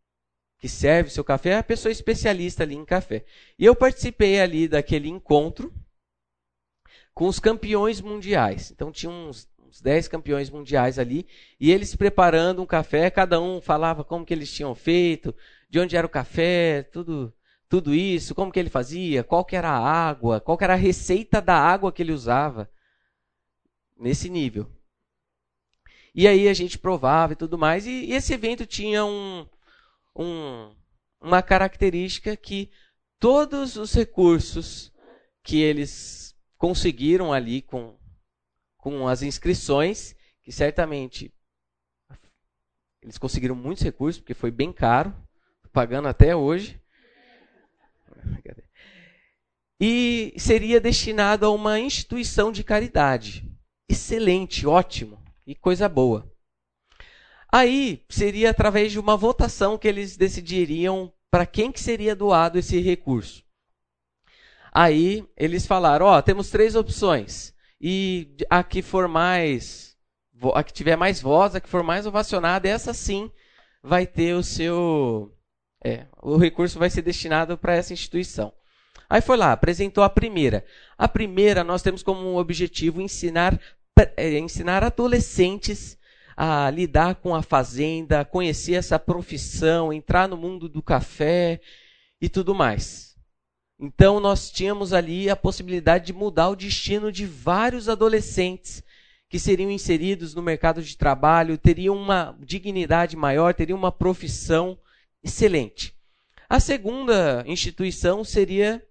que 0.58 0.68
serve 0.68 1.08
o 1.08 1.12
seu 1.12 1.24
café, 1.24 1.50
é 1.50 1.58
a 1.58 1.62
pessoa 1.62 1.92
especialista 1.92 2.62
ali 2.62 2.74
em 2.74 2.84
café. 2.84 3.24
E 3.58 3.64
eu 3.64 3.74
participei 3.74 4.40
ali 4.40 4.68
daquele 4.68 5.08
encontro 5.08 5.72
com 7.12 7.26
os 7.26 7.38
campeões 7.38 8.00
mundiais. 8.00 8.70
Então, 8.70 8.92
tinha 8.92 9.10
uns, 9.10 9.48
uns 9.58 9.80
10 9.80 10.08
campeões 10.08 10.48
mundiais 10.48 10.98
ali, 10.98 11.26
e 11.58 11.70
eles 11.70 11.94
preparando 11.94 12.62
um 12.62 12.66
café, 12.66 13.10
cada 13.10 13.40
um 13.40 13.60
falava 13.60 14.04
como 14.04 14.24
que 14.24 14.32
eles 14.32 14.52
tinham 14.52 14.74
feito, 14.74 15.34
de 15.68 15.80
onde 15.80 15.96
era 15.96 16.06
o 16.06 16.10
café, 16.10 16.82
tudo 16.82 17.34
tudo 17.68 17.94
isso, 17.94 18.34
como 18.34 18.52
que 18.52 18.58
ele 18.58 18.70
fazia, 18.70 19.24
qual 19.24 19.44
que 19.44 19.56
era 19.56 19.70
a 19.70 19.78
água, 19.78 20.40
qual 20.40 20.56
que 20.56 20.64
era 20.64 20.74
a 20.74 20.76
receita 20.76 21.40
da 21.40 21.56
água 21.56 21.92
que 21.92 22.02
ele 22.02 22.12
usava. 22.12 22.70
Nesse 23.98 24.28
nível. 24.28 24.70
E 26.14 26.28
aí 26.28 26.48
a 26.48 26.54
gente 26.54 26.78
provava 26.78 27.32
e 27.32 27.36
tudo 27.36 27.58
mais. 27.58 27.86
E, 27.86 28.06
e 28.06 28.12
esse 28.12 28.32
evento 28.32 28.66
tinha 28.66 29.04
um, 29.04 29.46
um, 30.14 30.74
uma 31.20 31.42
característica 31.42 32.36
que 32.36 32.70
todos 33.18 33.76
os 33.76 33.92
recursos 33.92 34.92
que 35.42 35.60
eles 35.60 36.34
conseguiram 36.58 37.32
ali 37.32 37.62
com, 37.62 37.98
com 38.78 39.06
as 39.06 39.22
inscrições, 39.22 40.14
que 40.42 40.52
certamente 40.52 41.32
eles 43.02 43.18
conseguiram 43.18 43.54
muitos 43.54 43.84
recursos, 43.84 44.20
porque 44.20 44.34
foi 44.34 44.50
bem 44.50 44.72
caro, 44.72 45.14
pagando 45.72 46.08
até 46.08 46.34
hoje. 46.34 46.80
E 49.80 50.32
seria 50.38 50.80
destinado 50.80 51.44
a 51.44 51.50
uma 51.50 51.78
instituição 51.78 52.50
de 52.50 52.64
caridade. 52.64 53.46
Excelente, 53.88 54.66
ótimo 54.66 55.22
e 55.46 55.54
coisa 55.54 55.88
boa. 55.88 56.30
Aí 57.52 58.04
seria 58.08 58.50
através 58.50 58.90
de 58.90 58.98
uma 58.98 59.16
votação 59.16 59.78
que 59.78 59.86
eles 59.86 60.16
decidiriam 60.16 61.12
para 61.30 61.46
quem 61.46 61.70
que 61.70 61.80
seria 61.80 62.16
doado 62.16 62.58
esse 62.58 62.80
recurso. 62.80 63.44
Aí 64.72 65.26
eles 65.36 65.66
falaram, 65.66 66.06
ó, 66.06 66.18
oh, 66.18 66.22
temos 66.22 66.50
três 66.50 66.74
opções 66.74 67.54
e 67.80 68.36
a 68.50 68.62
que 68.64 68.82
for 68.82 69.08
mais, 69.08 69.96
a 70.54 70.62
que 70.62 70.72
tiver 70.72 70.96
mais 70.96 71.20
voz, 71.20 71.54
a 71.54 71.60
que 71.60 71.68
for 71.68 71.82
mais 71.82 72.06
ovacionada, 72.06 72.68
essa 72.68 72.92
sim 72.92 73.30
vai 73.82 74.06
ter 74.06 74.34
o 74.34 74.42
seu, 74.42 75.34
é, 75.86 76.06
o 76.20 76.36
recurso 76.36 76.80
vai 76.80 76.90
ser 76.90 77.02
destinado 77.02 77.56
para 77.56 77.74
essa 77.74 77.92
instituição. 77.92 78.52
Aí 79.08 79.20
foi 79.20 79.36
lá, 79.36 79.52
apresentou 79.52 80.02
a 80.02 80.10
primeira. 80.10 80.64
A 80.98 81.06
primeira 81.06 81.62
nós 81.62 81.80
temos 81.80 82.02
como 82.02 82.40
objetivo 82.40 83.00
ensinar 83.00 83.60
é, 84.16 84.38
ensinar 84.38 84.82
adolescentes 84.82 85.96
a 86.36 86.68
lidar 86.68 87.14
com 87.14 87.34
a 87.34 87.42
fazenda, 87.42 88.24
conhecer 88.24 88.74
essa 88.74 88.98
profissão, 88.98 89.92
entrar 89.92 90.28
no 90.28 90.36
mundo 90.36 90.68
do 90.68 90.82
café 90.82 91.60
e 92.20 92.28
tudo 92.28 92.54
mais. 92.54 93.16
Então 93.78 94.18
nós 94.18 94.50
tínhamos 94.50 94.92
ali 94.92 95.30
a 95.30 95.36
possibilidade 95.36 96.06
de 96.06 96.12
mudar 96.12 96.48
o 96.48 96.56
destino 96.56 97.12
de 97.12 97.24
vários 97.24 97.88
adolescentes 97.88 98.82
que 99.28 99.38
seriam 99.38 99.70
inseridos 99.70 100.34
no 100.34 100.42
mercado 100.42 100.82
de 100.82 100.96
trabalho, 100.96 101.56
teriam 101.56 101.96
uma 101.96 102.36
dignidade 102.40 103.16
maior, 103.16 103.54
teriam 103.54 103.78
uma 103.78 103.92
profissão 103.92 104.76
excelente. 105.26 105.92
A 106.48 106.60
segunda 106.60 107.44
instituição 107.46 108.22
seria 108.22 108.86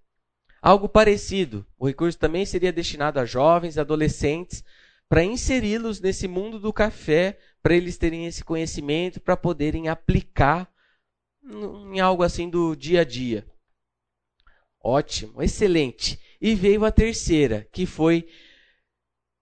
algo 0.61 0.89
parecido. 0.89 1.65
O 1.79 1.87
recurso 1.87 2.19
também 2.19 2.45
seria 2.45 2.73
destinado 2.73 3.19
a 3.19 3.25
jovens, 3.25 3.77
adolescentes, 3.77 4.63
para 5.07 5.23
inseri-los 5.23 6.01
nesse 6.01 6.27
mundo 6.27 6.59
do 6.59 6.73
café, 6.73 7.39
para 7.63 7.75
eles 7.75 7.97
terem 7.97 8.25
esse 8.25 8.43
conhecimento, 8.43 9.21
para 9.21 9.37
poderem 9.37 9.87
aplicar 9.87 10.69
em 11.43 11.99
algo 11.99 12.23
assim 12.23 12.49
do 12.49 12.75
dia 12.75 13.01
a 13.01 13.03
dia. 13.05 13.47
Ótimo, 14.83 15.41
excelente. 15.41 16.19
E 16.41 16.53
veio 16.53 16.83
a 16.83 16.91
terceira, 16.91 17.67
que 17.71 17.85
foi 17.85 18.27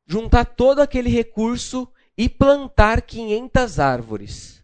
juntar 0.06 0.46
todo 0.46 0.80
aquele 0.80 1.10
recurso 1.10 1.92
e 2.16 2.30
plantar 2.30 3.02
500 3.02 3.80
árvores. 3.80 4.63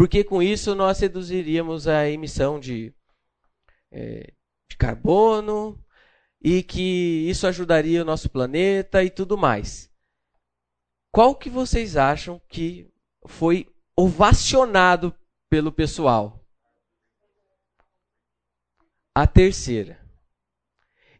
Porque 0.00 0.24
com 0.24 0.42
isso 0.42 0.74
nós 0.74 0.98
reduziríamos 0.98 1.86
a 1.86 2.08
emissão 2.08 2.58
de, 2.58 2.90
é, 3.92 4.32
de 4.66 4.74
carbono 4.78 5.78
e 6.40 6.62
que 6.62 7.28
isso 7.28 7.46
ajudaria 7.46 8.00
o 8.00 8.04
nosso 8.06 8.30
planeta 8.30 9.04
e 9.04 9.10
tudo 9.10 9.36
mais. 9.36 9.90
Qual 11.12 11.34
que 11.34 11.50
vocês 11.50 11.98
acham 11.98 12.40
que 12.48 12.90
foi 13.26 13.68
ovacionado 13.94 15.14
pelo 15.50 15.70
pessoal? 15.70 16.42
A 19.14 19.26
terceira. 19.26 20.00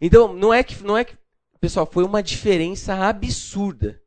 Então, 0.01 0.33
não 0.33 0.55
é 0.55 0.65
que 0.65 0.83
não 0.83 0.97
é 0.97 1.05
que, 1.05 1.19
pessoal, 1.61 1.85
foi 1.85 2.03
uma 2.03 2.23
diferença 2.23 2.95
absurda. 2.95 4.03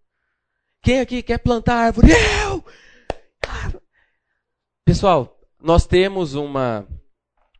Quem 0.82 1.00
aqui 1.00 1.22
quer 1.22 1.38
plantar 1.38 1.76
árvore? 1.76 2.10
Eu! 2.10 2.43
Pessoal, 4.86 5.40
nós 5.62 5.88
temos 5.88 6.34
uma 6.34 6.88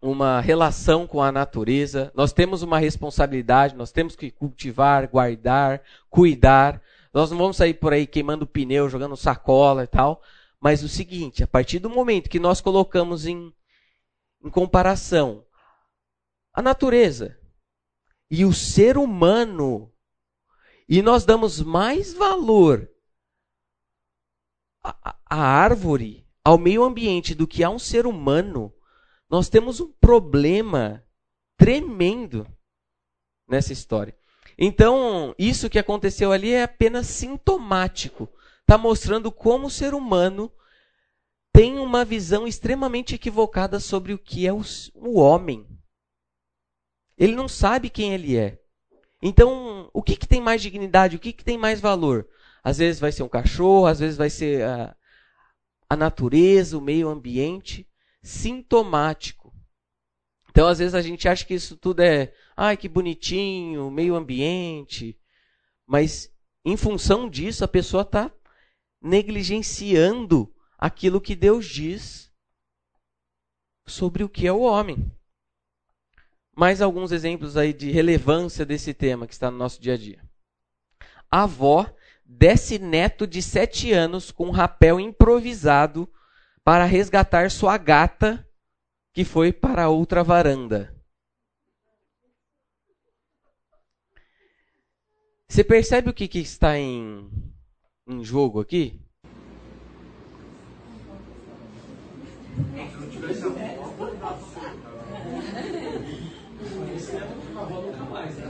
uma 0.02 0.42
relação 0.42 1.08
com 1.08 1.22
a 1.22 1.32
natureza, 1.32 2.12
nós 2.14 2.34
temos 2.34 2.62
uma 2.62 2.78
responsabilidade, 2.78 3.74
nós 3.74 3.90
temos 3.90 4.18
que 4.18 4.30
cultivar, 4.30 5.08
guardar, 5.08 5.82
cuidar. 6.10 6.82
Nós 7.14 7.32
não 7.32 7.38
vamos 7.38 7.56
sair 7.56 7.76
por 7.76 7.94
aí 7.94 8.06
queimando 8.06 8.46
pneu, 8.46 8.90
jogando 8.90 9.16
sacola 9.16 9.86
e 9.86 9.88
tal. 9.88 10.22
Mas 10.60 10.84
o 10.84 10.90
seguinte, 10.90 11.42
a 11.42 11.48
partir 11.48 11.80
do 11.80 11.90
momento 11.90 12.30
que 12.30 12.40
nós 12.40 12.60
colocamos 12.60 13.26
em, 13.26 13.54
em 14.44 14.50
comparação 14.50 15.46
a 16.54 16.62
natureza 16.62 17.40
e 18.30 18.44
o 18.44 18.52
ser 18.52 18.98
humano, 18.98 19.90
e 20.88 21.02
nós 21.02 21.24
damos 21.24 21.62
mais 21.62 22.14
valor 22.14 22.90
à, 24.84 25.16
à 25.26 25.38
árvore, 25.38 26.23
ao 26.44 26.58
meio 26.58 26.84
ambiente, 26.84 27.34
do 27.34 27.48
que 27.48 27.64
a 27.64 27.70
um 27.70 27.80
ser 27.80 28.06
humano, 28.06 28.74
nós 29.30 29.50
temos 29.50 29.80
um 29.80 29.92
problema 29.92 31.04
tremendo 31.58 32.46
nessa 33.48 33.72
história. 33.72 34.16
Então, 34.58 35.34
isso 35.38 35.70
que 35.70 35.80
aconteceu 35.80 36.32
ali 36.32 36.52
é 36.52 36.64
apenas 36.64 37.08
sintomático. 37.08 38.30
Está 38.62 38.78
mostrando 38.78 39.32
como 39.32 39.68
o 39.68 39.72
ser 39.72 39.94
humano 39.94 40.52
tem 41.52 41.78
uma 41.78 42.04
visão 42.04 42.48
extremamente 42.48 43.16
equivocada 43.16 43.80
sobre 43.80 44.14
o 44.14 44.18
que 44.18 44.48
é 44.48 44.54
o, 44.54 44.62
o 44.96 45.20
homem. 45.20 45.68
Ele 47.18 47.36
não 47.36 47.48
sabe 47.48 47.90
quem 47.90 48.14
ele 48.14 48.36
é. 48.36 48.60
Então, 49.22 49.90
o 49.94 50.02
que, 50.02 50.16
que 50.16 50.28
tem 50.28 50.42
mais 50.42 50.62
dignidade? 50.62 51.16
O 51.16 51.20
que, 51.20 51.32
que 51.32 51.44
tem 51.44 51.58
mais 51.58 51.80
valor? 51.80 52.28
Às 52.64 52.80
vezes 52.80 53.00
vai 53.00 53.12
ser 53.12 53.24
um 53.24 53.30
cachorro, 53.30 53.86
às 53.86 54.00
vezes 54.00 54.18
vai 54.18 54.30
ser 54.30 54.64
a, 54.64 54.96
a 55.94 55.98
natureza, 55.98 56.78
o 56.78 56.82
meio 56.82 57.10
ambiente. 57.10 57.88
Sintomático. 58.22 59.54
Então, 60.50 60.68
às 60.68 60.80
vezes 60.80 60.94
a 60.94 61.02
gente 61.02 61.28
acha 61.28 61.46
que 61.46 61.56
isso 61.56 61.76
tudo 61.76 62.02
é 62.02 62.34
ai 62.56 62.78
que 62.78 62.88
bonitinho, 62.88 63.90
meio 63.90 64.16
ambiente. 64.16 65.20
Mas 65.86 66.32
em 66.64 66.78
função 66.78 67.30
disso, 67.30 67.64
a 67.66 67.68
pessoa 67.68 68.04
está 68.04 68.32
negligenciando 69.02 70.54
aquilo 70.78 71.20
que 71.20 71.36
Deus 71.36 71.66
diz 71.66 72.32
sobre 73.86 74.24
o 74.24 74.30
que 74.30 74.48
é 74.48 74.52
o 74.52 74.62
homem. 74.62 75.12
Mais 76.56 76.82
alguns 76.82 77.12
exemplos 77.12 77.58
aí 77.58 77.74
de 77.74 77.92
relevância 77.92 78.66
desse 78.66 78.94
tema 78.94 79.28
que 79.28 79.34
está 79.34 79.50
no 79.50 79.58
nosso 79.58 79.82
dia 79.82 79.96
a 79.96 79.98
dia. 79.98 80.24
A 81.30 81.44
avó 81.44 81.94
desce 82.38 82.80
neto 82.80 83.28
de 83.28 83.42
sete 83.42 83.92
anos 83.94 84.32
com 84.32 84.48
um 84.48 84.52
rapel 84.52 85.00
improvisado 85.00 86.10
para 86.64 86.86
resgatar 86.86 87.52
sua 87.52 87.78
gata 87.78 88.48
que 89.14 89.24
foi 89.24 89.54
para 89.54 89.90
outra 89.90 90.24
varanda. 90.24 90.94
Você 95.48 95.64
percebe 95.64 96.10
o 96.10 96.14
que, 96.14 96.28
que 96.28 96.40
está 96.40 96.78
em, 96.80 97.30
em 98.08 98.24
jogo 98.24 98.60
aqui? 98.60 99.00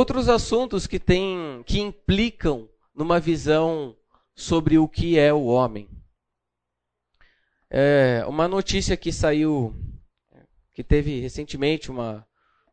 Outros 0.01 0.31
assuntos 0.31 0.87
que 0.87 0.99
tem, 0.99 1.63
que 1.67 1.79
implicam 1.79 2.67
numa 2.95 3.21
visão 3.21 3.95
sobre 4.35 4.79
o 4.79 4.89
que 4.89 5.19
é 5.19 5.31
o 5.31 5.45
homem. 5.45 5.91
É, 7.69 8.25
uma 8.27 8.49
notícia 8.49 8.97
que 8.97 9.13
saiu, 9.13 9.75
que 10.73 10.83
teve 10.83 11.21
recentemente 11.21 11.91
uma, 11.91 12.27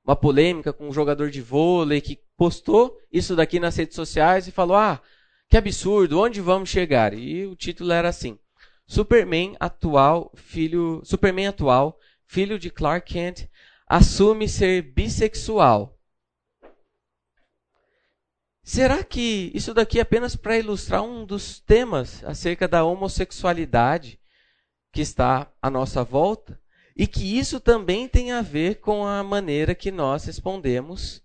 uma 0.06 0.16
polêmica 0.16 0.72
com 0.72 0.88
um 0.88 0.94
jogador 0.94 1.30
de 1.30 1.42
vôlei 1.42 2.00
que 2.00 2.18
postou 2.38 2.98
isso 3.12 3.36
daqui 3.36 3.60
nas 3.60 3.76
redes 3.76 3.98
sociais 3.98 4.48
e 4.48 4.52
falou: 4.52 4.78
Ah, 4.78 5.02
que 5.50 5.58
absurdo, 5.58 6.22
onde 6.22 6.40
vamos 6.40 6.70
chegar? 6.70 7.13
E 7.13 7.46
o 7.46 7.58
título 7.58 7.92
era 7.92 8.08
assim: 8.08 8.40
Superman 8.88 9.54
atual, 9.60 10.32
filho, 10.34 11.02
Superman 11.04 11.48
atual, 11.48 12.00
filho 12.26 12.58
de 12.58 12.70
Clark 12.70 13.13
Kent, 13.13 13.50
assume 13.86 14.48
ser 14.48 14.82
bissexual. 14.82 15.96
Será 18.67 19.01
que 19.01 19.49
isso 19.56 19.73
daqui 19.73 19.97
é 19.97 20.01
apenas 20.01 20.36
para 20.36 20.58
ilustrar 20.58 21.01
um 21.01 21.25
dos 21.25 21.58
temas 21.58 22.21
acerca 22.25 22.67
da 22.67 22.84
homossexualidade 22.84 24.19
que 24.91 24.99
está 24.99 25.49
à 25.62 25.69
nossa 25.69 26.03
volta? 26.03 26.62
E 26.93 27.08
que 27.08 27.39
isso 27.39 27.62
também 27.62 28.10
tem 28.10 28.34
a 28.34 28.41
ver 28.41 28.82
com 28.82 29.08
a 29.08 29.23
maneira 29.23 29.73
que 29.73 29.89
nós 29.89 30.25
respondemos 30.25 31.23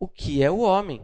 o 0.00 0.08
que 0.08 0.42
é 0.42 0.50
o 0.50 0.60
homem. 0.60 1.02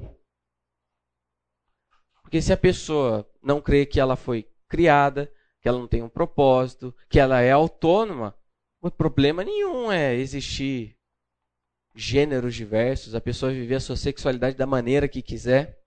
Porque 2.22 2.40
se 2.40 2.50
a 2.50 2.56
pessoa 2.56 3.30
não 3.42 3.60
crê 3.60 3.84
que 3.84 4.00
ela 4.00 4.16
foi 4.16 4.48
criada, 4.66 5.30
que 5.60 5.68
ela 5.68 5.78
não 5.78 5.86
tem 5.86 6.02
um 6.02 6.08
propósito, 6.08 6.96
que 7.10 7.20
ela 7.20 7.42
é 7.42 7.52
autônoma, 7.52 8.34
problema 8.96 9.44
nenhum 9.44 9.92
é 9.92 10.14
existir 10.14 10.93
gêneros 11.94 12.54
diversos, 12.54 13.14
a 13.14 13.20
pessoa 13.20 13.52
viver 13.52 13.76
a 13.76 13.80
sua 13.80 13.96
sexualidade 13.96 14.56
da 14.56 14.66
maneira 14.66 15.08
que 15.08 15.22
quiser. 15.22 15.80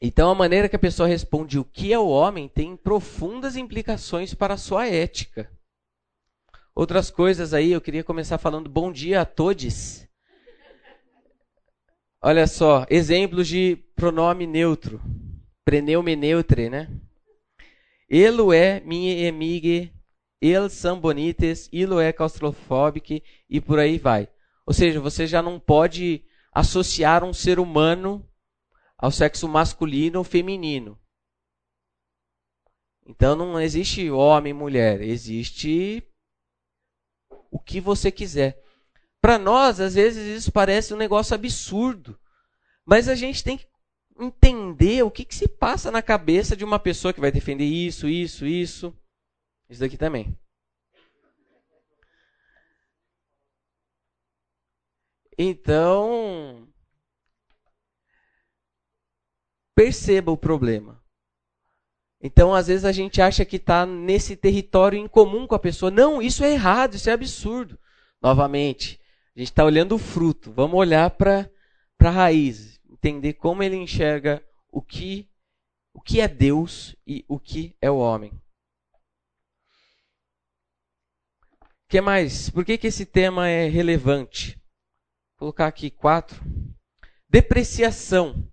Então, 0.00 0.30
a 0.30 0.34
maneira 0.34 0.68
que 0.68 0.76
a 0.76 0.78
pessoa 0.78 1.08
responde 1.08 1.58
o 1.58 1.64
que 1.64 1.92
é 1.92 1.98
o 1.98 2.08
homem 2.08 2.48
tem 2.48 2.76
profundas 2.76 3.56
implicações 3.56 4.34
para 4.34 4.54
a 4.54 4.58
sua 4.58 4.86
ética. 4.86 5.50
Outras 6.74 7.10
coisas 7.10 7.54
aí, 7.54 7.72
eu 7.72 7.80
queria 7.80 8.02
começar 8.02 8.36
falando 8.36 8.68
bom 8.68 8.90
dia 8.90 9.20
a 9.20 9.24
todos. 9.24 10.06
Olha 12.20 12.46
só, 12.46 12.84
exemplos 12.90 13.46
de 13.46 13.76
pronome 13.94 14.46
neutro. 14.46 15.00
Preneume 15.64 16.16
neutre, 16.16 16.68
né? 16.68 16.90
Elo 18.10 18.52
é 18.52 18.80
minha 18.80 19.28
amiga, 19.28 19.90
el 20.44 20.68
são 20.68 21.00
bonites, 21.00 21.68
ilo 21.72 22.00
é 22.00 22.12
claustrofóbico 22.12 23.20
e 23.48 23.60
por 23.60 23.78
aí 23.78 23.98
vai. 23.98 24.28
Ou 24.66 24.74
seja, 24.74 25.00
você 25.00 25.26
já 25.26 25.40
não 25.40 25.58
pode 25.58 26.24
associar 26.52 27.24
um 27.24 27.32
ser 27.32 27.58
humano 27.58 28.28
ao 28.98 29.10
sexo 29.10 29.48
masculino 29.48 30.18
ou 30.18 30.24
feminino. 30.24 30.98
Então 33.06 33.36
não 33.36 33.60
existe 33.60 34.10
homem 34.10 34.50
e 34.50 34.54
mulher, 34.54 35.00
existe 35.00 36.02
o 37.50 37.58
que 37.58 37.80
você 37.80 38.10
quiser. 38.10 38.62
Para 39.20 39.38
nós, 39.38 39.80
às 39.80 39.94
vezes, 39.94 40.38
isso 40.38 40.52
parece 40.52 40.92
um 40.92 40.98
negócio 40.98 41.34
absurdo. 41.34 42.18
Mas 42.84 43.08
a 43.08 43.14
gente 43.14 43.42
tem 43.42 43.56
que 43.56 43.66
entender 44.18 45.02
o 45.02 45.10
que, 45.10 45.24
que 45.24 45.34
se 45.34 45.48
passa 45.48 45.90
na 45.90 46.02
cabeça 46.02 46.56
de 46.56 46.64
uma 46.64 46.78
pessoa 46.78 47.12
que 47.12 47.20
vai 47.20 47.32
defender 47.32 47.64
isso, 47.64 48.08
isso, 48.08 48.46
isso. 48.46 48.94
Isso 49.68 49.80
daqui 49.80 49.96
também. 49.96 50.36
Então, 55.36 56.68
perceba 59.74 60.30
o 60.30 60.36
problema. 60.36 61.02
Então, 62.20 62.54
às 62.54 62.68
vezes, 62.68 62.84
a 62.84 62.92
gente 62.92 63.20
acha 63.20 63.44
que 63.44 63.56
está 63.56 63.84
nesse 63.84 64.36
território 64.36 64.98
em 64.98 65.08
comum 65.08 65.46
com 65.46 65.54
a 65.54 65.58
pessoa. 65.58 65.90
Não, 65.90 66.22
isso 66.22 66.42
é 66.44 66.52
errado, 66.52 66.94
isso 66.94 67.10
é 67.10 67.12
absurdo. 67.12 67.78
Novamente, 68.22 68.98
a 69.36 69.40
gente 69.40 69.50
está 69.50 69.64
olhando 69.64 69.96
o 69.96 69.98
fruto. 69.98 70.52
Vamos 70.52 70.78
olhar 70.78 71.10
para 71.10 71.50
a 72.00 72.10
raiz, 72.10 72.80
entender 72.88 73.34
como 73.34 73.62
ele 73.62 73.76
enxerga 73.76 74.42
o 74.70 74.80
que, 74.80 75.28
o 75.92 76.00
que 76.00 76.20
é 76.20 76.28
Deus 76.28 76.96
e 77.06 77.24
o 77.28 77.38
que 77.38 77.76
é 77.82 77.90
o 77.90 77.98
homem. 77.98 78.32
Que 81.94 82.00
mais? 82.00 82.50
Por 82.50 82.64
que, 82.64 82.76
que 82.76 82.88
esse 82.88 83.06
tema 83.06 83.48
é 83.48 83.68
relevante? 83.68 84.60
Vou 85.38 85.46
colocar 85.46 85.68
aqui 85.68 85.92
quatro. 85.92 86.42
Depreciação. 87.30 88.50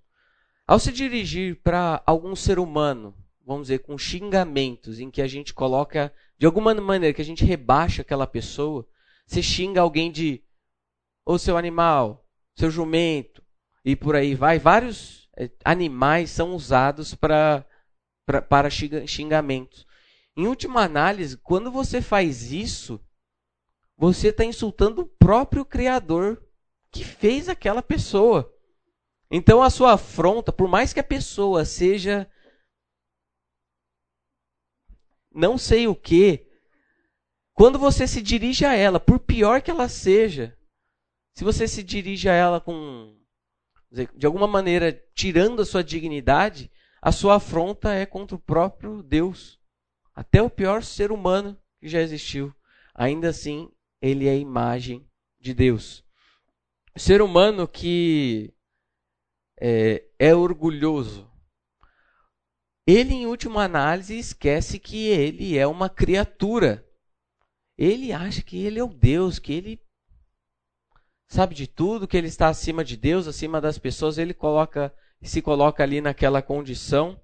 Ao 0.67 0.77
se 0.77 0.91
dirigir 0.91 1.60
para 1.63 2.04
algum 2.06 2.36
ser 2.36 2.60
humano 2.60 3.15
vamos 3.43 3.63
dizer, 3.63 3.80
com 3.80 3.97
xingamentos, 3.97 4.99
em 4.99 5.10
que 5.10 5.23
a 5.23 5.27
gente 5.27 5.56
coloca, 5.56 6.13
de 6.38 6.45
alguma 6.45 6.75
maneira, 6.75 7.15
que 7.15 7.21
a 7.21 7.25
gente 7.25 7.43
rebaixa 7.43 8.04
aquela 8.04 8.27
pessoa, 8.27 8.88
você 9.25 9.41
xinga 9.41 9.82
alguém 9.82 10.12
de, 10.12 10.43
ou 11.25 11.39
seu 11.39 11.58
animal, 11.58 12.23
seu 12.56 12.69
jumento, 12.69 13.43
e 13.84 13.95
por 13.95 14.15
aí 14.15 14.36
vai. 14.36 14.60
Vários 14.60 15.27
eh, 15.36 15.49
animais 15.65 16.30
são 16.30 16.54
usados 16.54 17.15
pra, 17.15 17.65
pra, 18.23 18.39
para 18.39 18.69
xingamentos. 18.69 19.88
Em 20.38 20.45
última 20.45 20.84
análise, 20.84 21.38
quando 21.38 21.71
você 21.71 22.04
faz 22.04 22.51
isso, 22.51 23.01
você 24.01 24.29
está 24.29 24.43
insultando 24.43 25.03
o 25.03 25.05
próprio 25.05 25.63
Criador 25.63 26.43
que 26.89 27.05
fez 27.05 27.47
aquela 27.47 27.83
pessoa. 27.83 28.51
Então 29.29 29.61
a 29.61 29.69
sua 29.69 29.93
afronta, 29.93 30.51
por 30.51 30.67
mais 30.67 30.91
que 30.91 30.99
a 30.99 31.03
pessoa 31.03 31.63
seja 31.63 32.27
não 35.31 35.55
sei 35.55 35.87
o 35.87 35.93
que, 35.93 36.47
quando 37.53 37.77
você 37.77 38.07
se 38.07 38.23
dirige 38.23 38.65
a 38.65 38.73
ela, 38.73 38.99
por 38.99 39.19
pior 39.19 39.61
que 39.61 39.69
ela 39.69 39.87
seja, 39.87 40.57
se 41.35 41.43
você 41.43 41.67
se 41.67 41.83
dirige 41.83 42.27
a 42.27 42.33
ela 42.33 42.59
com, 42.59 43.15
de 44.15 44.25
alguma 44.25 44.47
maneira, 44.47 44.99
tirando 45.13 45.61
a 45.61 45.65
sua 45.65 45.83
dignidade, 45.83 46.71
a 46.99 47.11
sua 47.11 47.35
afronta 47.35 47.93
é 47.93 48.07
contra 48.07 48.35
o 48.35 48.41
próprio 48.41 49.03
Deus. 49.03 49.59
Até 50.15 50.41
o 50.41 50.49
pior 50.49 50.83
ser 50.83 51.11
humano 51.11 51.55
que 51.79 51.87
já 51.87 52.01
existiu. 52.01 52.51
Ainda 52.95 53.29
assim, 53.29 53.71
ele 54.01 54.27
é 54.27 54.37
imagem 54.37 55.07
de 55.39 55.53
Deus. 55.53 56.03
O 56.95 56.99
ser 56.99 57.21
humano 57.21 57.67
que 57.67 58.53
é, 59.59 60.03
é 60.17 60.35
orgulhoso, 60.35 61.31
ele, 62.85 63.13
em 63.13 63.25
última 63.25 63.63
análise, 63.63 64.17
esquece 64.17 64.79
que 64.79 65.07
ele 65.07 65.57
é 65.57 65.67
uma 65.67 65.89
criatura. 65.89 66.85
Ele 67.77 68.11
acha 68.11 68.41
que 68.41 68.57
ele 68.57 68.79
é 68.79 68.83
o 68.83 68.93
Deus, 68.93 69.39
que 69.39 69.53
ele 69.53 69.81
sabe 71.29 71.55
de 71.55 71.67
tudo, 71.67 72.07
que 72.07 72.17
ele 72.17 72.27
está 72.27 72.49
acima 72.49 72.83
de 72.83 72.97
Deus, 72.97 73.27
acima 73.27 73.61
das 73.61 73.77
pessoas, 73.77 74.17
ele 74.17 74.33
coloca 74.33 74.93
se 75.23 75.41
coloca 75.41 75.83
ali 75.83 76.01
naquela 76.01 76.41
condição. 76.41 77.21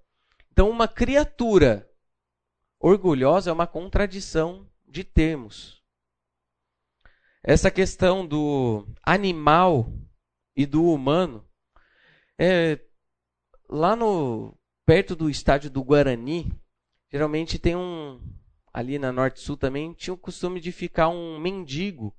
Então, 0.52 0.70
uma 0.70 0.88
criatura 0.88 1.90
orgulhosa 2.80 3.50
é 3.50 3.54
uma 3.54 3.68
contradição 3.68 4.70
de 4.88 5.04
termos. 5.04 5.77
Essa 7.50 7.72
questão 7.72 8.28
do 8.28 8.86
animal 9.02 9.90
e 10.54 10.66
do 10.66 10.84
humano, 10.92 11.48
é, 12.38 12.78
lá 13.70 13.96
no 13.96 14.54
perto 14.86 15.16
do 15.16 15.30
estádio 15.30 15.70
do 15.70 15.82
Guarani, 15.82 16.52
geralmente 17.10 17.58
tem 17.58 17.74
um. 17.74 18.22
Ali 18.74 19.00
na 19.00 19.14
Norte 19.14 19.40
Sul 19.40 19.56
também, 19.56 19.94
tinha 19.94 20.14
o 20.14 20.18
costume 20.18 20.60
de 20.60 20.74
ficar 20.74 21.08
um 21.08 21.40
mendigo 21.40 22.14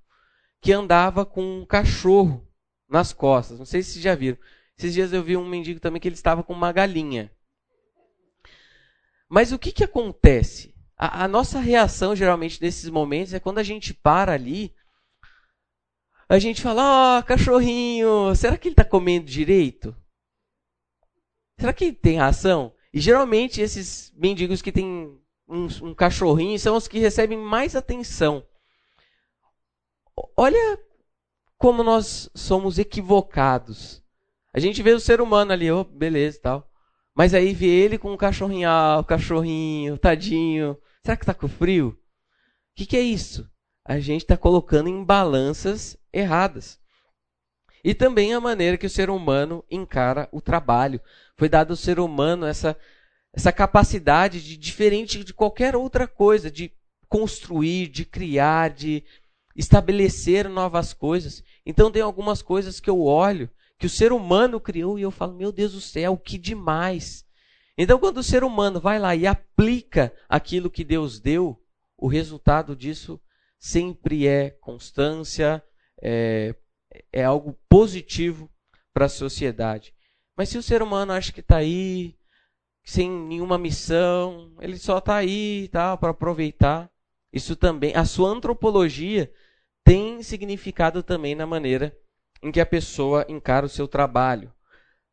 que 0.62 0.72
andava 0.72 1.26
com 1.26 1.60
um 1.60 1.66
cachorro 1.66 2.48
nas 2.88 3.12
costas. 3.12 3.58
Não 3.58 3.66
sei 3.66 3.82
se 3.82 3.92
vocês 3.92 4.02
já 4.02 4.14
viram. 4.14 4.38
Esses 4.78 4.94
dias 4.94 5.12
eu 5.12 5.22
vi 5.22 5.36
um 5.36 5.46
mendigo 5.46 5.78
também 5.78 6.00
que 6.00 6.08
ele 6.08 6.14
estava 6.14 6.42
com 6.42 6.54
uma 6.54 6.72
galinha. 6.72 7.30
Mas 9.28 9.52
o 9.52 9.58
que, 9.58 9.72
que 9.72 9.84
acontece? 9.84 10.74
A, 10.96 11.24
a 11.24 11.28
nossa 11.28 11.60
reação, 11.60 12.16
geralmente, 12.16 12.62
nesses 12.62 12.88
momentos, 12.88 13.34
é 13.34 13.38
quando 13.38 13.58
a 13.58 13.62
gente 13.62 13.92
para 13.92 14.32
ali, 14.32 14.74
a 16.28 16.38
gente 16.38 16.62
fala: 16.62 16.82
Ó, 16.82 17.18
oh, 17.18 17.22
cachorrinho, 17.22 18.34
será 18.34 18.56
que 18.56 18.68
ele 18.68 18.74
está 18.74 18.84
comendo 18.84 19.26
direito? 19.26 19.96
Será 21.58 21.72
que 21.72 21.92
tem 21.92 22.18
ração? 22.18 22.72
E 22.92 23.00
geralmente 23.00 23.60
esses 23.60 24.12
mendigos 24.16 24.62
que 24.62 24.72
têm 24.72 25.18
um, 25.48 25.66
um 25.82 25.94
cachorrinho 25.94 26.58
são 26.58 26.76
os 26.76 26.86
que 26.86 26.98
recebem 26.98 27.38
mais 27.38 27.74
atenção. 27.74 28.46
Olha 30.36 30.78
como 31.56 31.82
nós 31.82 32.30
somos 32.34 32.78
equivocados. 32.78 34.02
A 34.52 34.60
gente 34.60 34.82
vê 34.82 34.92
o 34.92 35.00
ser 35.00 35.20
humano 35.20 35.52
ali, 35.52 35.70
oh, 35.70 35.84
beleza 35.84 36.40
tal. 36.42 36.70
Mas 37.14 37.34
aí 37.34 37.52
vê 37.52 37.66
ele 37.66 37.98
com 37.98 38.12
um 38.12 38.16
cachorrinho, 38.16 38.68
ah, 38.68 38.98
o 39.00 39.04
cachorrinho, 39.04 39.98
tadinho. 39.98 40.78
Será 41.04 41.16
que 41.16 41.24
está 41.24 41.34
com 41.34 41.48
frio? 41.48 41.88
O 41.88 41.96
que, 42.76 42.86
que 42.86 42.96
é 42.96 43.00
isso? 43.00 43.50
A 43.88 43.98
gente 43.98 44.20
está 44.20 44.37
colocando 44.37 44.87
em 44.87 45.03
balanças 45.03 45.96
erradas. 46.12 46.79
E 47.83 47.94
também 47.94 48.35
a 48.35 48.40
maneira 48.40 48.77
que 48.77 48.85
o 48.85 48.90
ser 48.90 49.09
humano 49.09 49.64
encara 49.70 50.29
o 50.31 50.42
trabalho. 50.42 51.01
Foi 51.38 51.48
dado 51.48 51.70
ao 51.70 51.77
ser 51.77 51.98
humano 51.98 52.44
essa, 52.44 52.77
essa 53.33 53.51
capacidade 53.51 54.44
de, 54.44 54.59
diferente 54.59 55.24
de 55.24 55.33
qualquer 55.33 55.74
outra 55.74 56.07
coisa, 56.07 56.51
de 56.51 56.70
construir, 57.09 57.88
de 57.88 58.05
criar, 58.05 58.68
de 58.68 59.03
estabelecer 59.57 60.51
novas 60.51 60.92
coisas. 60.92 61.42
Então 61.64 61.90
tem 61.90 62.03
algumas 62.03 62.42
coisas 62.42 62.79
que 62.81 62.90
eu 62.90 63.01
olho 63.01 63.48
que 63.79 63.87
o 63.87 63.90
ser 63.90 64.12
humano 64.12 64.61
criou 64.61 64.98
e 64.98 65.03
eu 65.03 65.11
falo, 65.11 65.33
meu 65.33 65.51
Deus 65.51 65.72
do 65.72 65.81
céu, 65.81 66.14
que 66.18 66.37
demais. 66.37 67.24
Então 67.79 67.98
quando 67.98 68.18
o 68.18 68.22
ser 68.22 68.44
humano 68.44 68.83
vai 68.83 68.98
lá 68.98 69.16
e 69.16 69.27
aplica 69.27 70.12
aquilo 70.29 70.70
que 70.70 70.85
Deus 70.85 71.18
deu, 71.18 71.59
o 71.96 72.07
resultado 72.07 72.77
disso 72.77 73.18
sempre 73.58 74.26
é 74.26 74.50
constância, 74.50 75.62
é, 76.00 76.54
é 77.12 77.24
algo 77.24 77.58
positivo 77.68 78.50
para 78.92 79.06
a 79.06 79.08
sociedade. 79.08 79.94
Mas 80.36 80.48
se 80.48 80.58
o 80.58 80.62
ser 80.62 80.82
humano 80.82 81.12
acha 81.12 81.32
que 81.32 81.40
está 81.40 81.56
aí, 81.56 82.16
sem 82.84 83.10
nenhuma 83.10 83.58
missão, 83.58 84.54
ele 84.60 84.78
só 84.78 84.98
está 84.98 85.16
aí 85.16 85.68
tá, 85.68 85.96
para 85.96 86.10
aproveitar, 86.10 86.90
isso 87.32 87.54
também, 87.56 87.94
a 87.94 88.04
sua 88.04 88.30
antropologia 88.30 89.32
tem 89.84 90.22
significado 90.22 91.02
também 91.02 91.34
na 91.34 91.46
maneira 91.46 91.96
em 92.42 92.50
que 92.50 92.60
a 92.60 92.66
pessoa 92.66 93.26
encara 93.28 93.66
o 93.66 93.68
seu 93.68 93.86
trabalho. 93.86 94.52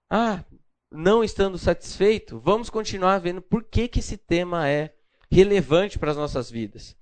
Ah, 0.09 0.43
não 0.91 1.23
estando 1.23 1.57
satisfeito, 1.57 2.39
vamos 2.39 2.69
continuar 2.69 3.19
vendo 3.19 3.41
por 3.41 3.63
que, 3.63 3.87
que 3.87 3.99
esse 3.99 4.17
tema 4.17 4.69
é 4.69 4.93
relevante 5.29 5.99
para 5.99 6.11
as 6.11 6.17
nossas 6.17 6.49
vidas. 6.49 6.95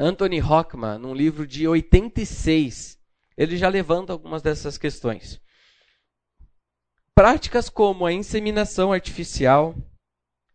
Anthony 0.00 0.40
Hockman, 0.40 0.98
num 0.98 1.12
livro 1.12 1.46
de 1.46 1.68
86, 1.68 2.98
ele 3.36 3.58
já 3.58 3.68
levanta 3.68 4.14
algumas 4.14 4.40
dessas 4.40 4.78
questões. 4.78 5.38
Práticas 7.14 7.68
como 7.68 8.06
a 8.06 8.12
inseminação 8.12 8.94
artificial, 8.94 9.76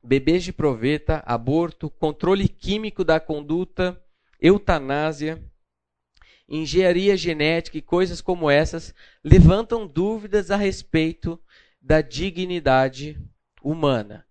bebês 0.04 0.44
de 0.44 0.52
proveta, 0.52 1.22
aborto, 1.28 1.92
controle 1.92 2.48
químico 2.48 3.04
da 3.04 3.20
conduta, 3.20 4.04
eutanásia, 4.42 5.40
engenharia 6.50 7.16
genética 7.16 7.78
e 7.78 7.84
coisas 7.84 8.22
como 8.22 8.50
essas 8.50 8.96
levantam 9.24 9.86
dúvidas 9.86 10.50
a 10.50 10.56
respeito 10.56 11.40
da 11.80 12.02
dignidade 12.02 13.22
humana. 13.62 14.26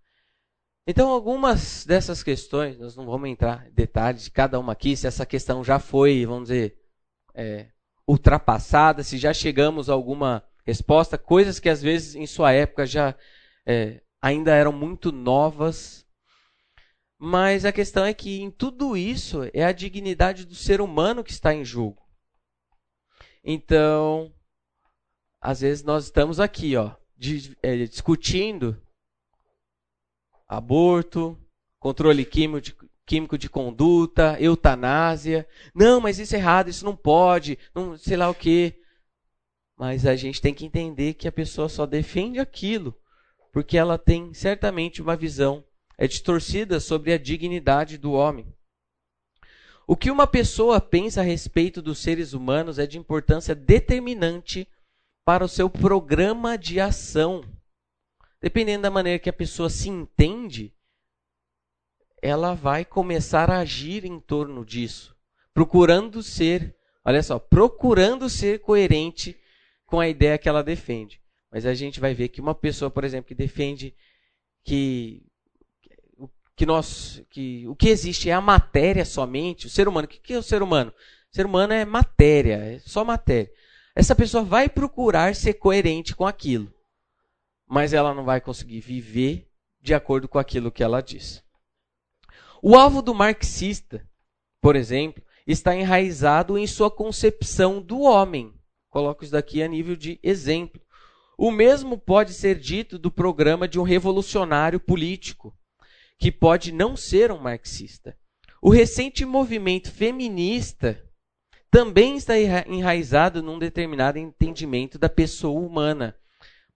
Então, 0.87 1.09
algumas 1.09 1.87
dessas 1.87 2.23
questões, 2.23 2.79
nós 2.79 2.95
não 2.95 3.07
vamos 3.07 3.31
entrar 3.31 3.67
em 3.67 3.73
detalhes 3.73 4.25
de 4.25 4.31
cada 4.31 4.61
uma 4.61 4.73
aqui, 4.73 4.95
se 4.95 5.07
essa 5.07 5.25
questão 5.25 5.65
já 5.65 5.79
foi, 5.79 6.27
vamos 6.27 6.49
dizer, 6.49 6.79
é, 7.35 7.69
ultrapassada, 8.07 9.03
se 9.03 9.17
já 9.17 9.33
chegamos 9.33 9.89
a 9.89 9.95
alguma 9.95 10.45
resposta, 10.67 11.17
coisas 11.17 11.59
que 11.59 11.71
às 11.71 11.81
vezes 11.81 12.15
em 12.15 12.27
sua 12.27 12.53
época 12.53 12.85
já 12.87 13.15
é, 13.65 14.03
ainda 14.21 14.55
eram 14.55 14.73
muito 14.73 15.11
novas. 15.11 16.07
Mas 17.19 17.65
a 17.65 17.73
questão 17.73 18.05
é 18.05 18.13
que 18.13 18.43
em 18.43 18.51
tudo 18.51 18.95
isso 18.95 19.49
é 19.55 19.65
a 19.65 19.73
dignidade 19.73 20.45
do 20.45 20.55
ser 20.55 20.83
humano 20.83 21.25
que 21.25 21.31
está 21.31 21.55
em 21.55 21.65
jogo. 21.65 22.03
Então, 23.43 24.35
às 25.41 25.61
vezes 25.63 25.83
nós 25.83 26.05
estamos 26.05 26.41
aqui, 26.41 26.77
ó, 26.77 26.95
é, 27.63 27.87
discutindo 27.87 28.84
aborto, 30.57 31.39
controle 31.79 32.25
químico 32.25 32.61
de, 32.61 32.77
químico 33.07 33.39
de 33.39 33.49
conduta, 33.49 34.37
eutanásia. 34.41 35.47
Não, 35.75 36.01
mas 36.01 36.19
isso 36.19 36.35
é 36.35 36.39
errado, 36.39 36.69
isso 36.69 36.85
não 36.85 36.97
pode, 36.97 37.59
não 37.75 37.97
sei 37.97 38.17
lá 38.17 38.29
o 38.29 38.35
quê. 38.35 38.81
Mas 39.77 40.07
a 40.07 40.15
gente 40.15 40.41
tem 40.41 40.55
que 40.55 40.65
entender 40.65 41.15
que 41.15 41.27
a 41.27 41.33
pessoa 41.33 41.69
só 41.69 41.85
defende 41.85 42.39
aquilo 42.39 42.95
porque 43.53 43.79
ela 43.79 43.97
tem 43.97 44.35
certamente 44.35 45.01
uma 45.01 45.17
visão 45.17 45.65
é 45.97 46.09
distorcida 46.09 46.81
sobre 46.81 47.13
a 47.13 47.19
dignidade 47.19 47.97
do 47.97 48.13
homem. 48.13 48.53
O 49.87 49.97
que 49.97 50.11
uma 50.11 50.27
pessoa 50.27 50.81
pensa 50.81 51.21
a 51.21 51.25
respeito 51.25 51.81
dos 51.81 51.99
seres 51.99 52.33
humanos 52.33 52.79
é 52.79 52.87
de 52.87 52.99
importância 52.99 53.55
determinante 53.55 54.67
para 55.25 55.45
o 55.45 55.49
seu 55.49 55.69
programa 55.71 56.57
de 56.57 56.81
ação. 56.81 57.45
Dependendo 58.45 58.83
da 58.83 58.91
maneira 58.91 59.19
que 59.19 59.31
a 59.31 59.33
pessoa 59.33 59.71
se 59.71 59.89
entende, 59.89 60.71
ela 62.21 62.53
vai 62.53 62.85
começar 62.85 63.49
a 63.51 63.61
agir 63.61 64.05
em 64.05 64.21
torno 64.21 64.67
disso, 64.67 65.17
procurando 65.55 66.23
ser, 66.23 66.77
olha 67.03 67.23
só, 67.23 67.39
procurando 67.39 68.29
ser 68.29 68.61
coerente 68.61 69.35
com 69.87 69.99
a 69.99 70.11
ideia 70.11 70.37
que 70.37 70.47
ela 70.47 70.63
defende. 70.63 71.23
Mas 71.51 71.65
a 71.65 71.73
gente 71.73 71.99
vai 71.99 72.13
ver 72.13 72.29
que 72.29 72.39
uma 72.43 72.55
pessoa, 72.55 72.91
por 72.91 73.03
exemplo, 73.03 73.29
que 73.29 73.35
defende 73.35 73.95
que 74.63 75.23
que 76.55 76.67
nós 76.67 77.23
que 77.31 77.67
o 77.67 77.75
que 77.75 77.89
existe 77.89 78.29
é 78.29 78.35
a 78.35 78.43
matéria 78.43 79.07
somente, 79.07 79.69
o 79.69 79.71
ser 79.71 79.89
humano. 79.89 80.05
O 80.05 80.09
que 80.09 80.35
é 80.35 80.39
o 80.39 80.43
ser 80.43 80.63
humano? 80.63 80.93
O 81.33 81.35
ser 81.35 81.47
humano 81.47 81.73
é 81.73 81.87
matéria, 81.87 82.57
é 82.57 82.79
só 82.81 83.07
matéria. 83.07 83.51
Essa 83.97 84.15
pessoa 84.15 84.45
vai 84.45 84.69
procurar 84.69 85.35
ser 85.35 85.55
coerente 85.55 86.15
com 86.15 86.27
aquilo, 86.27 86.74
mas 87.67 87.93
ela 87.93 88.15
não 88.15 88.25
vai 88.25 88.41
conseguir 88.41 88.81
viver 88.81 89.49
de 89.81 89.95
acordo 89.95 90.29
com 90.29 90.39
aquilo 90.39 90.73
que 90.73 90.83
ela 90.83 91.01
diz. 91.01 91.43
O 92.63 92.75
alvo 92.77 93.03
do 93.03 93.15
marxista, 93.15 94.09
por 94.61 94.75
exemplo, 94.75 95.23
está 95.47 95.77
enraizado 95.77 96.57
em 96.57 96.67
sua 96.67 96.91
concepção 96.91 97.83
do 97.83 98.01
homem. 98.01 98.55
Coloco 98.89 99.25
isso 99.25 99.33
daqui 99.33 99.63
a 99.63 99.69
nível 99.69 99.97
de 99.97 100.19
exemplo. 100.23 100.81
O 101.37 101.51
mesmo 101.51 101.99
pode 101.99 102.33
ser 102.33 102.59
dito 102.59 102.99
do 102.99 103.11
programa 103.11 103.69
de 103.69 103.79
um 103.79 103.83
revolucionário 103.83 104.81
político 104.81 105.55
que 106.19 106.31
pode 106.31 106.73
não 106.73 106.97
ser 106.97 107.31
um 107.31 107.39
marxista. 107.39 108.17
O 108.63 108.71
recente 108.71 109.25
movimento 109.25 109.93
feminista 109.93 111.05
também 111.71 112.17
está 112.17 112.35
enraizado 112.39 113.43
num 113.43 113.59
determinado 113.59 114.17
entendimento 114.17 114.99
da 114.99 115.09
pessoa 115.09 115.61
humana, 115.61 116.17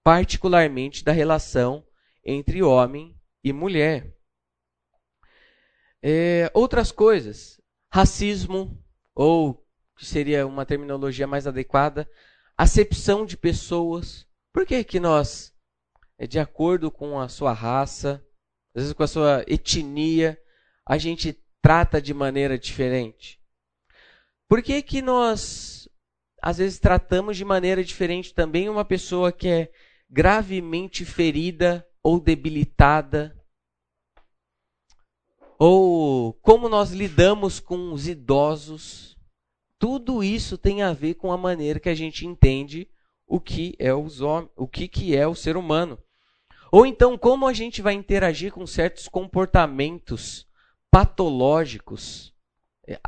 particularmente 0.09 1.05
da 1.05 1.13
relação 1.13 1.87
entre 2.25 2.63
homem 2.63 3.15
e 3.45 3.53
mulher. 3.53 4.17
É, 6.03 6.51
outras 6.55 6.91
coisas, 6.91 7.61
racismo, 7.93 8.83
ou 9.15 9.63
que 9.99 10.07
seria 10.07 10.47
uma 10.47 10.65
terminologia 10.65 11.27
mais 11.27 11.47
adequada, 11.47 12.11
acepção 12.57 13.27
de 13.27 13.37
pessoas. 13.37 14.27
Por 14.51 14.65
que, 14.65 14.83
que 14.83 14.99
nós, 14.99 15.55
é, 16.17 16.27
de 16.27 16.39
acordo 16.39 16.91
com 16.91 17.21
a 17.21 17.29
sua 17.29 17.53
raça, 17.53 18.25
às 18.75 18.85
vezes 18.85 18.95
com 18.95 19.03
a 19.03 19.07
sua 19.07 19.45
etnia, 19.47 20.41
a 20.87 20.97
gente 20.97 21.39
trata 21.61 22.01
de 22.01 22.15
maneira 22.15 22.59
diferente? 22.59 23.39
Por 24.49 24.63
que, 24.63 24.81
que 24.81 25.03
nós, 25.03 25.87
às 26.41 26.57
vezes, 26.57 26.79
tratamos 26.79 27.37
de 27.37 27.45
maneira 27.45 27.85
diferente 27.85 28.33
também 28.33 28.71
uma 28.71 28.87
pessoa 28.87 29.31
que 29.31 29.49
é 29.49 29.71
gravemente 30.09 31.05
ferida 31.05 31.87
ou 32.03 32.21
debilitada? 32.21 33.37
Ou 35.59 36.33
como 36.35 36.69
nós 36.69 36.93
lidamos 36.93 37.61
com 37.61 37.93
os 37.93 38.07
idosos? 38.07 39.17
Tudo 39.79 40.25
isso 40.25 40.57
tem 40.57 40.83
a 40.83 40.93
ver 40.93 41.15
com 41.15 41.33
a 41.33 41.37
maneira 41.37 41.79
que 41.79 41.89
a 41.89 41.95
gente 41.95 42.27
entende 42.27 42.89
o 43.27 43.39
que 43.39 43.75
é 43.79 43.93
os 43.95 44.21
homens, 44.21 44.51
o 44.57 44.67
que, 44.67 44.89
que 44.89 45.15
é 45.15 45.27
o 45.27 45.35
ser 45.35 45.57
humano. 45.57 45.99
Ou 46.73 46.85
então, 46.85 47.17
como 47.17 47.47
a 47.47 47.53
gente 47.53 47.81
vai 47.81 47.95
interagir 47.95 48.53
com 48.53 48.67
certos 48.67 49.09
comportamentos 49.09 50.47
patológicos, 50.91 52.35
é, 52.87 52.99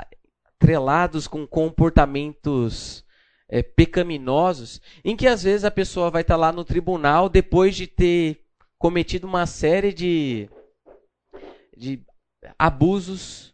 atrelados 0.60 1.26
com 1.26 1.46
comportamentos 1.46 3.04
é, 3.50 3.62
pecaminosos, 3.62 4.80
em 5.04 5.16
que 5.16 5.26
às 5.26 5.42
vezes 5.42 5.64
a 5.64 5.70
pessoa 5.70 6.08
vai 6.08 6.22
estar 6.22 6.36
lá 6.36 6.52
no 6.52 6.64
tribunal 6.64 7.28
depois 7.28 7.74
de 7.74 7.88
ter 7.88 8.44
cometido 8.78 9.26
uma 9.26 9.44
série 9.44 9.92
de, 9.92 10.48
de 11.76 12.00
abusos, 12.56 13.52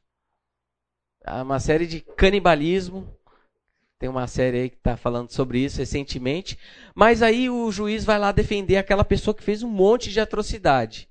uma 1.26 1.58
série 1.58 1.86
de 1.86 2.00
canibalismo, 2.00 3.16
tem 3.98 4.08
uma 4.10 4.26
série 4.26 4.58
aí 4.58 4.70
que 4.70 4.76
está 4.76 4.96
falando 4.96 5.30
sobre 5.30 5.58
isso 5.60 5.78
recentemente. 5.78 6.58
Mas 6.94 7.22
aí 7.22 7.48
o 7.48 7.72
juiz 7.72 8.04
vai 8.04 8.18
lá 8.18 8.30
defender 8.30 8.76
aquela 8.76 9.04
pessoa 9.04 9.34
que 9.34 9.42
fez 9.42 9.62
um 9.62 9.70
monte 9.70 10.12
de 10.12 10.20
atrocidade. 10.20 11.08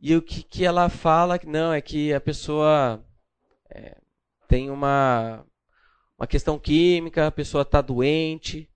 E 0.00 0.16
o 0.16 0.22
que, 0.22 0.42
que 0.42 0.64
ela 0.64 0.88
fala 0.88 1.38
não 1.46 1.74
é 1.74 1.82
que 1.82 2.14
a 2.14 2.20
pessoa 2.20 3.04
é, 3.68 3.98
tem 4.48 4.70
uma, 4.70 5.44
uma 6.20 6.26
questão 6.26 6.58
química, 6.58 7.26
a 7.26 7.32
pessoa 7.32 7.62
está 7.62 7.80
doente. 7.80 8.70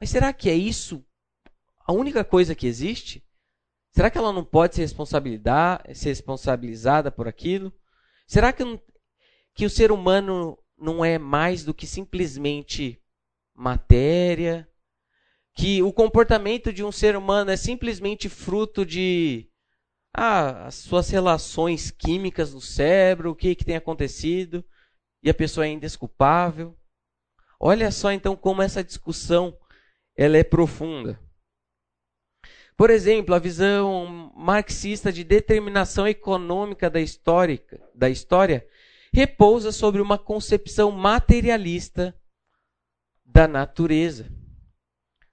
Mas 0.00 0.08
será 0.08 0.32
que 0.32 0.48
é 0.48 0.54
isso 0.54 1.04
a 1.86 1.92
única 1.92 2.24
coisa 2.24 2.54
que 2.54 2.66
existe? 2.66 3.22
Será 3.92 4.10
que 4.10 4.16
ela 4.16 4.32
não 4.32 4.44
pode 4.44 4.74
ser, 4.74 4.88
ser 4.88 6.08
responsabilizada 6.08 7.10
por 7.10 7.28
aquilo? 7.28 7.72
Será 8.26 8.52
que, 8.52 8.64
que 9.54 9.66
o 9.66 9.70
ser 9.70 9.92
humano 9.92 10.58
não 10.78 11.04
é 11.04 11.18
mais 11.18 11.64
do 11.64 11.74
que 11.74 11.86
simplesmente 11.86 13.02
matéria. 13.54 14.68
que 15.54 15.82
o 15.82 15.92
comportamento 15.92 16.72
de 16.72 16.84
um 16.84 16.92
ser 16.92 17.16
humano 17.16 17.50
é 17.50 17.56
simplesmente 17.56 18.28
fruto 18.28 18.86
de 18.86 19.50
ah, 20.14 20.66
as 20.66 20.76
suas 20.76 21.10
relações 21.10 21.90
químicas 21.90 22.54
no 22.54 22.60
cérebro, 22.60 23.32
o 23.32 23.34
que, 23.34 23.56
que 23.56 23.64
tem 23.64 23.74
acontecido, 23.74 24.64
e 25.20 25.28
a 25.28 25.34
pessoa 25.34 25.66
é 25.66 25.70
indesculpável. 25.70 26.77
Olha 27.60 27.90
só 27.90 28.12
então 28.12 28.36
como 28.36 28.62
essa 28.62 28.84
discussão 28.84 29.56
ela 30.16 30.36
é 30.36 30.44
profunda. 30.44 31.20
Por 32.76 32.90
exemplo, 32.90 33.34
a 33.34 33.40
visão 33.40 34.32
marxista 34.36 35.12
de 35.12 35.24
determinação 35.24 36.06
econômica 36.06 36.88
da 36.88 37.00
da 37.94 38.08
história 38.08 38.66
repousa 39.12 39.72
sobre 39.72 40.00
uma 40.00 40.16
concepção 40.16 40.92
materialista 40.92 42.14
da 43.24 43.48
natureza 43.48 44.30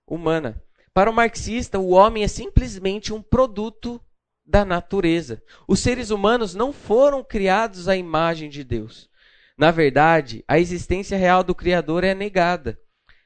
humana. 0.07 0.61
Para 0.93 1.11
o 1.11 1.13
marxista, 1.13 1.77
o 1.77 1.89
homem 1.89 2.23
é 2.23 2.27
simplesmente 2.27 3.13
um 3.13 3.21
produto 3.21 4.01
da 4.45 4.63
natureza. 4.63 5.43
Os 5.67 5.79
seres 5.79 6.09
humanos 6.09 6.55
não 6.55 6.71
foram 6.71 7.23
criados 7.23 7.87
à 7.87 7.95
imagem 7.95 8.49
de 8.49 8.63
Deus. 8.63 9.09
Na 9.57 9.71
verdade, 9.71 10.43
a 10.47 10.59
existência 10.59 11.17
real 11.17 11.43
do 11.43 11.55
Criador 11.55 12.03
é 12.03 12.13
negada. 12.13 12.79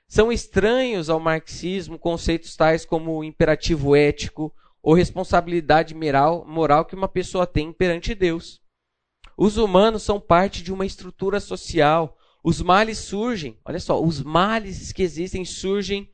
São 0.07 0.31
estranhos 0.31 1.09
ao 1.09 1.19
marxismo 1.19 1.97
conceitos 1.97 2.55
tais 2.55 2.85
como 2.85 3.23
imperativo 3.23 3.95
ético 3.95 4.53
ou 4.81 4.93
responsabilidade 4.93 5.93
moral, 5.93 6.85
que 6.85 6.95
uma 6.95 7.07
pessoa 7.07 7.45
tem 7.45 7.73
perante 7.73 8.15
Deus. 8.15 8.61
Os 9.37 9.57
humanos 9.57 10.03
são 10.03 10.19
parte 10.19 10.63
de 10.63 10.71
uma 10.71 10.85
estrutura 10.85 11.39
social. 11.39 12.17
Os 12.43 12.61
males 12.61 12.97
surgem, 12.97 13.59
olha 13.65 13.79
só, 13.79 14.01
os 14.01 14.21
males 14.21 14.91
que 14.91 15.03
existem 15.03 15.45
surgem 15.45 16.11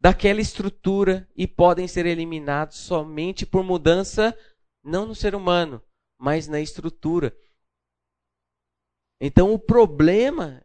daquela 0.00 0.40
estrutura 0.40 1.28
e 1.36 1.46
podem 1.46 1.88
ser 1.88 2.04
eliminados 2.06 2.78
somente 2.78 3.46
por 3.46 3.62
mudança, 3.62 4.36
não 4.84 5.06
no 5.06 5.14
ser 5.14 5.34
humano, 5.34 5.82
mas 6.18 6.46
na 6.46 6.60
estrutura. 6.60 7.34
Então, 9.26 9.54
o 9.54 9.58
problema 9.58 10.62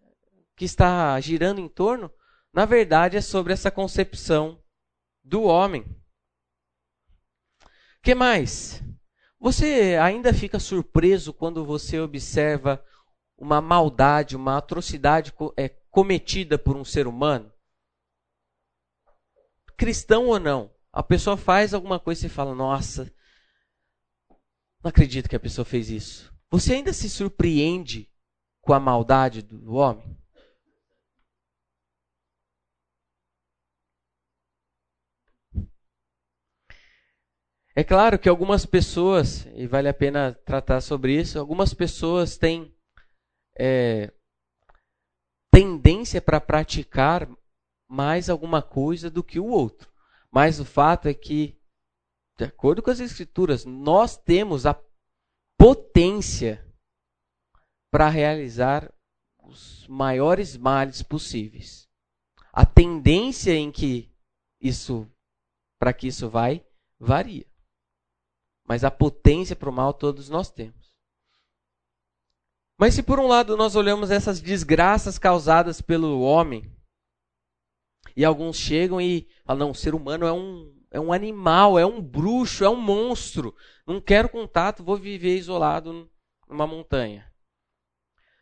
que 0.54 0.65
está 0.65 1.17
girando 1.22 1.62
em 1.62 1.69
torno 1.69 2.12
na 2.52 2.65
verdade 2.65 3.15
é 3.15 3.22
sobre 3.22 3.54
essa 3.54 3.72
concepção 3.72 4.62
do 5.24 5.43
homem. 5.43 5.86
Que 8.04 8.13
mais? 8.13 8.84
Você 9.39 9.95
ainda 9.95 10.34
fica 10.34 10.60
surpreso 10.60 11.32
quando 11.32 11.65
você 11.65 12.02
observa 12.02 12.86
uma 13.38 13.62
maldade, 13.62 14.36
uma 14.36 14.58
atrocidade 14.58 15.34
é, 15.56 15.69
cometida 15.89 16.60
por 16.60 16.76
um 16.76 16.84
ser 16.84 17.08
humano? 17.08 17.50
Cristão 19.78 20.28
ou 20.28 20.38
não, 20.38 20.69
a 20.91 21.02
pessoa 21.02 21.38
faz 21.38 21.74
alguma 21.74 21.98
coisa 21.98 22.26
e 22.26 22.30
fala: 22.30 22.54
Nossa, 22.54 23.10
não 24.84 24.89
acredito 24.89 25.30
que 25.30 25.36
a 25.38 25.39
pessoa 25.39 25.63
fez 25.63 25.89
isso. 25.89 26.34
Você 26.52 26.74
ainda 26.74 26.91
se 26.91 27.10
surpreende 27.10 28.10
com 28.62 28.74
a 28.74 28.80
maldade 28.80 29.41
do 29.41 29.74
homem? 29.74 30.17
É 37.76 37.84
claro 37.84 38.19
que 38.19 38.28
algumas 38.28 38.65
pessoas, 38.65 39.45
e 39.56 39.65
vale 39.65 39.88
a 39.88 39.93
pena 39.93 40.34
tratar 40.34 40.82
sobre 40.82 41.17
isso, 41.17 41.39
algumas 41.39 41.74
pessoas 41.74 42.38
têm 42.38 42.76
é, 43.58 44.12
tendência 45.50 46.22
para 46.22 46.41
praticar 46.41 47.30
mais 47.88 48.30
alguma 48.30 48.62
coisa 48.62 49.10
do 49.10 49.24
que 49.24 49.39
o 49.39 49.45
outro. 49.45 49.89
Mas 50.30 50.60
o 50.60 50.65
fato 50.65 51.08
é 51.08 51.13
que, 51.13 51.58
de 52.38 52.45
acordo 52.45 52.84
com 52.84 52.91
as 52.91 53.00
Escrituras, 53.00 53.63
nós 53.63 54.17
temos 54.17 54.65
a 54.65 54.78
potência 55.58 56.69
para 57.91 58.10
realizar 58.10 58.91
os 59.43 59.88
maiores 59.88 60.56
males 60.56 61.02
possíveis. 61.02 61.88
A 62.52 62.65
tendência 62.65 63.56
em 63.56 63.71
que 63.71 64.12
isso, 64.62 65.08
para 65.80 65.93
que 65.93 66.08
isso 66.08 66.30
vai, 66.30 66.65
varia. 66.99 67.45
Mas 68.67 68.84
a 68.84 68.91
potência 68.91 69.56
para 69.56 69.69
o 69.69 69.73
mal 69.73 69.93
todos 69.93 70.30
nós 70.30 70.52
temos. 70.52 70.89
Mas 72.78 72.93
se 72.93 73.04
por 73.04 73.19
um 73.19 73.28
lado 73.28 73.58
nós 73.58 73.75
olhamos 73.75 74.12
essas 74.12 74.39
desgraças 74.39 75.17
causadas 75.17 75.82
pelo 75.82 76.21
homem, 76.21 76.71
e 78.15 78.23
alguns 78.23 78.58
chegam 78.58 78.99
e 78.99 79.28
falam: 79.45 79.67
não, 79.67 79.71
o 79.71 79.75
ser 79.75 79.93
humano 79.95 80.25
é 80.25 80.32
um, 80.32 80.73
é 80.91 80.99
um 80.99 81.13
animal, 81.13 81.78
é 81.78 81.86
um 81.86 82.02
bruxo, 82.02 82.63
é 82.63 82.69
um 82.69 82.80
monstro. 82.80 83.56
Não 83.86 83.99
quero 84.02 84.30
contato, 84.30 84.84
vou 84.84 84.97
viver 84.97 85.38
isolado 85.38 86.10
numa 86.47 86.67
montanha. 86.67 87.29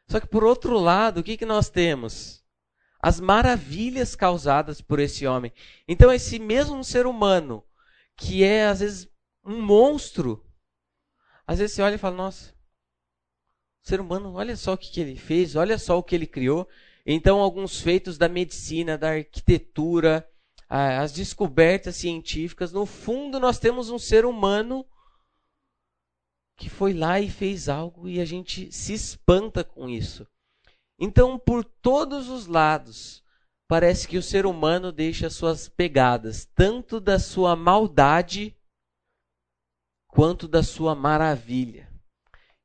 Só 0.09 0.19
que 0.19 0.27
por 0.27 0.43
outro 0.43 0.77
lado, 0.77 1.19
o 1.19 1.23
que, 1.23 1.37
que 1.37 1.45
nós 1.45 1.69
temos? 1.69 2.43
As 2.99 3.19
maravilhas 3.19 4.15
causadas 4.15 4.81
por 4.81 4.99
esse 4.99 5.27
homem. 5.27 5.51
Então, 5.87 6.11
esse 6.11 6.39
mesmo 6.39 6.83
ser 6.83 7.05
humano, 7.05 7.63
que 8.15 8.43
é 8.43 8.67
às 8.67 8.79
vezes 8.79 9.09
um 9.45 9.61
monstro. 9.61 10.43
Às 11.45 11.59
vezes 11.59 11.75
você 11.75 11.81
olha 11.81 11.95
e 11.95 11.99
fala, 11.99 12.15
nossa, 12.15 12.53
o 13.83 13.87
ser 13.87 14.01
humano, 14.01 14.33
olha 14.33 14.55
só 14.55 14.73
o 14.73 14.77
que, 14.77 14.91
que 14.91 14.99
ele 14.99 15.15
fez, 15.15 15.55
olha 15.55 15.77
só 15.77 15.97
o 15.97 16.03
que 16.03 16.15
ele 16.15 16.27
criou. 16.27 16.67
Então, 17.05 17.39
alguns 17.39 17.79
feitos 17.79 18.17
da 18.17 18.27
medicina, 18.27 18.97
da 18.97 19.11
arquitetura, 19.11 20.27
as 20.69 21.13
descobertas 21.13 21.95
científicas, 21.95 22.73
no 22.73 22.85
fundo, 22.85 23.39
nós 23.39 23.59
temos 23.59 23.89
um 23.89 23.99
ser 23.99 24.25
humano 24.25 24.85
que 26.57 26.69
foi 26.69 26.91
lá 26.91 27.19
e 27.19 27.29
fez 27.29 27.69
algo 27.69 28.09
e 28.09 28.19
a 28.19 28.25
gente 28.25 28.71
se 28.71 28.91
espanta 28.91 29.63
com 29.63 29.87
isso. 29.87 30.27
Então, 30.99 31.37
por 31.37 31.63
todos 31.63 32.27
os 32.27 32.47
lados, 32.47 33.23
parece 33.67 34.07
que 34.07 34.17
o 34.17 34.23
ser 34.23 34.47
humano 34.47 34.91
deixa 34.91 35.29
suas 35.29 35.69
pegadas, 35.69 36.45
tanto 36.55 36.99
da 36.99 37.19
sua 37.19 37.55
maldade 37.55 38.55
quanto 40.07 40.47
da 40.47 40.63
sua 40.63 40.95
maravilha. 40.95 41.87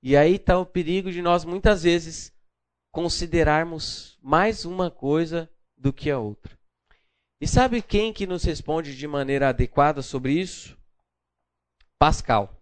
E 0.03 0.17
aí 0.17 0.37
está 0.37 0.59
o 0.59 0.65
perigo 0.65 1.13
de 1.13 1.21
nós 1.21 1.45
muitas 1.45 1.83
vezes 1.83 2.33
considerarmos 2.91 4.19
mais 4.23 4.65
uma 4.65 4.91
coisa 4.91 5.51
do 5.77 5.93
que 5.93 6.11
a 6.11 6.19
outra. 6.19 6.59
E 7.41 7.47
sabe 7.47 7.83
quem 7.83 8.13
que 8.13 8.27
nos 8.27 8.45
responde 8.45 8.97
de 8.97 9.07
maneira 9.07 9.51
adequada 9.51 10.01
sobre 10.01 10.33
isso? 10.33 10.79
Pascal. 11.99 12.62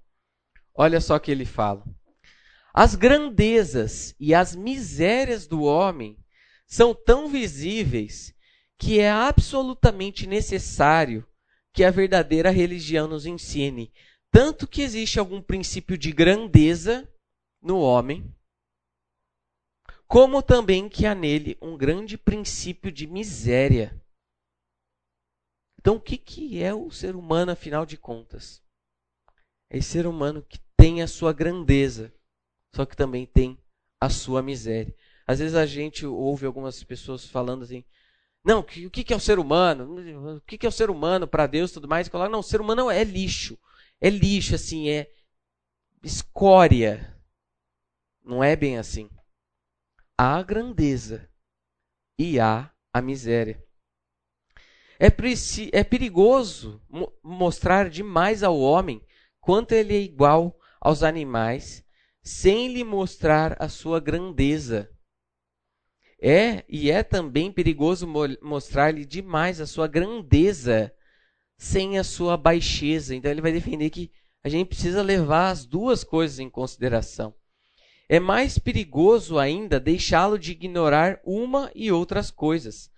Olha 0.80 0.98
só 0.98 1.16
o 1.16 1.20
que 1.20 1.30
ele 1.30 1.44
fala. 1.44 1.84
As 2.72 2.94
grandezas 2.94 4.14
e 4.18 4.34
as 4.34 4.56
misérias 4.56 5.46
do 5.46 5.62
homem 5.62 6.16
são 6.66 6.94
tão 6.94 7.28
visíveis 7.28 8.34
que 8.78 8.98
é 8.98 9.10
absolutamente 9.10 10.26
necessário 10.26 11.26
que 11.70 11.84
a 11.84 11.90
verdadeira 11.90 12.48
religião 12.48 13.06
nos 13.06 13.26
ensine 13.26 13.92
tanto 14.30 14.66
que 14.66 14.80
existe 14.80 15.18
algum 15.18 15.42
princípio 15.42 15.98
de 15.98 16.12
grandeza 16.12 17.06
no 17.60 17.78
homem, 17.78 18.34
como 20.06 20.42
também 20.42 20.88
que 20.88 21.04
há 21.04 21.14
nele 21.14 21.58
um 21.60 21.76
grande 21.76 22.16
princípio 22.16 22.90
de 22.90 23.06
miséria. 23.06 24.02
Então, 25.78 25.96
o 25.96 26.00
que, 26.00 26.62
é 26.62 26.72
o 26.72 26.90
ser 26.90 27.14
humano, 27.14 27.52
afinal 27.52 27.84
de 27.84 27.98
contas? 27.98 28.62
É 29.70 29.78
esse 29.78 29.90
ser 29.90 30.06
humano 30.06 30.42
que 30.42 30.58
tem 30.80 31.02
a 31.02 31.06
sua 31.06 31.32
grandeza, 31.32 32.12
só 32.74 32.86
que 32.86 32.96
também 32.96 33.26
tem 33.26 33.58
a 34.00 34.08
sua 34.08 34.42
miséria. 34.42 34.94
Às 35.26 35.38
vezes 35.38 35.54
a 35.54 35.66
gente 35.66 36.06
ouve 36.06 36.46
algumas 36.46 36.82
pessoas 36.82 37.26
falando 37.26 37.64
assim: 37.64 37.84
não, 38.44 38.60
o 38.60 38.64
que, 38.64 39.12
é 39.12 39.16
o 39.16 39.20
ser 39.20 39.38
humano? 39.38 40.36
O 40.36 40.40
que, 40.40 40.64
é 40.64 40.68
o 40.68 40.72
ser 40.72 40.90
humano 40.90 41.28
para 41.28 41.46
Deus 41.46 41.70
tudo 41.72 41.86
mais? 41.86 42.08
E 42.08 42.28
não, 42.28 42.40
o 42.40 42.42
ser 42.42 42.60
humano 42.60 42.90
é 42.90 43.04
lixo 43.04 43.58
é 44.00 44.08
lixo, 44.08 44.54
assim, 44.54 44.88
é 44.88 45.12
escória. 46.02 47.14
Não 48.24 48.42
é 48.42 48.56
bem 48.56 48.78
assim. 48.78 49.10
Há 50.16 50.38
a 50.38 50.42
grandeza 50.42 51.28
e 52.18 52.40
há 52.40 52.72
a 52.92 53.02
miséria. 53.02 53.62
É, 54.98 55.06
é 55.72 55.84
perigoso 55.84 56.82
mo 56.88 57.12
mostrar 57.22 57.88
demais 57.88 58.42
ao 58.42 58.58
homem 58.58 59.04
quanto 59.40 59.72
ele 59.72 59.94
é 59.94 60.00
igual 60.00 60.59
aos 60.80 61.02
animais, 61.02 61.84
sem 62.22 62.72
lhe 62.72 62.82
mostrar 62.82 63.56
a 63.60 63.68
sua 63.68 64.00
grandeza. 64.00 64.90
É 66.20 66.64
e 66.68 66.90
é 66.90 67.02
também 67.02 67.52
perigoso 67.52 68.06
mo 68.06 68.22
mostrar-lhe 68.42 69.04
demais 69.04 69.60
a 69.60 69.66
sua 69.66 69.86
grandeza 69.86 70.92
sem 71.56 71.98
a 71.98 72.04
sua 72.04 72.36
baixeza. 72.36 73.14
Então 73.14 73.30
ele 73.30 73.40
vai 73.40 73.52
defender 73.52 73.90
que 73.90 74.10
a 74.42 74.48
gente 74.48 74.68
precisa 74.68 75.02
levar 75.02 75.50
as 75.50 75.66
duas 75.66 76.02
coisas 76.02 76.38
em 76.38 76.48
consideração. 76.48 77.34
É 78.08 78.18
mais 78.18 78.58
perigoso 78.58 79.38
ainda 79.38 79.78
deixá-lo 79.78 80.38
de 80.38 80.52
ignorar 80.52 81.20
uma 81.24 81.70
e 81.74 81.92
outras 81.92 82.30
coisas. 82.30 82.90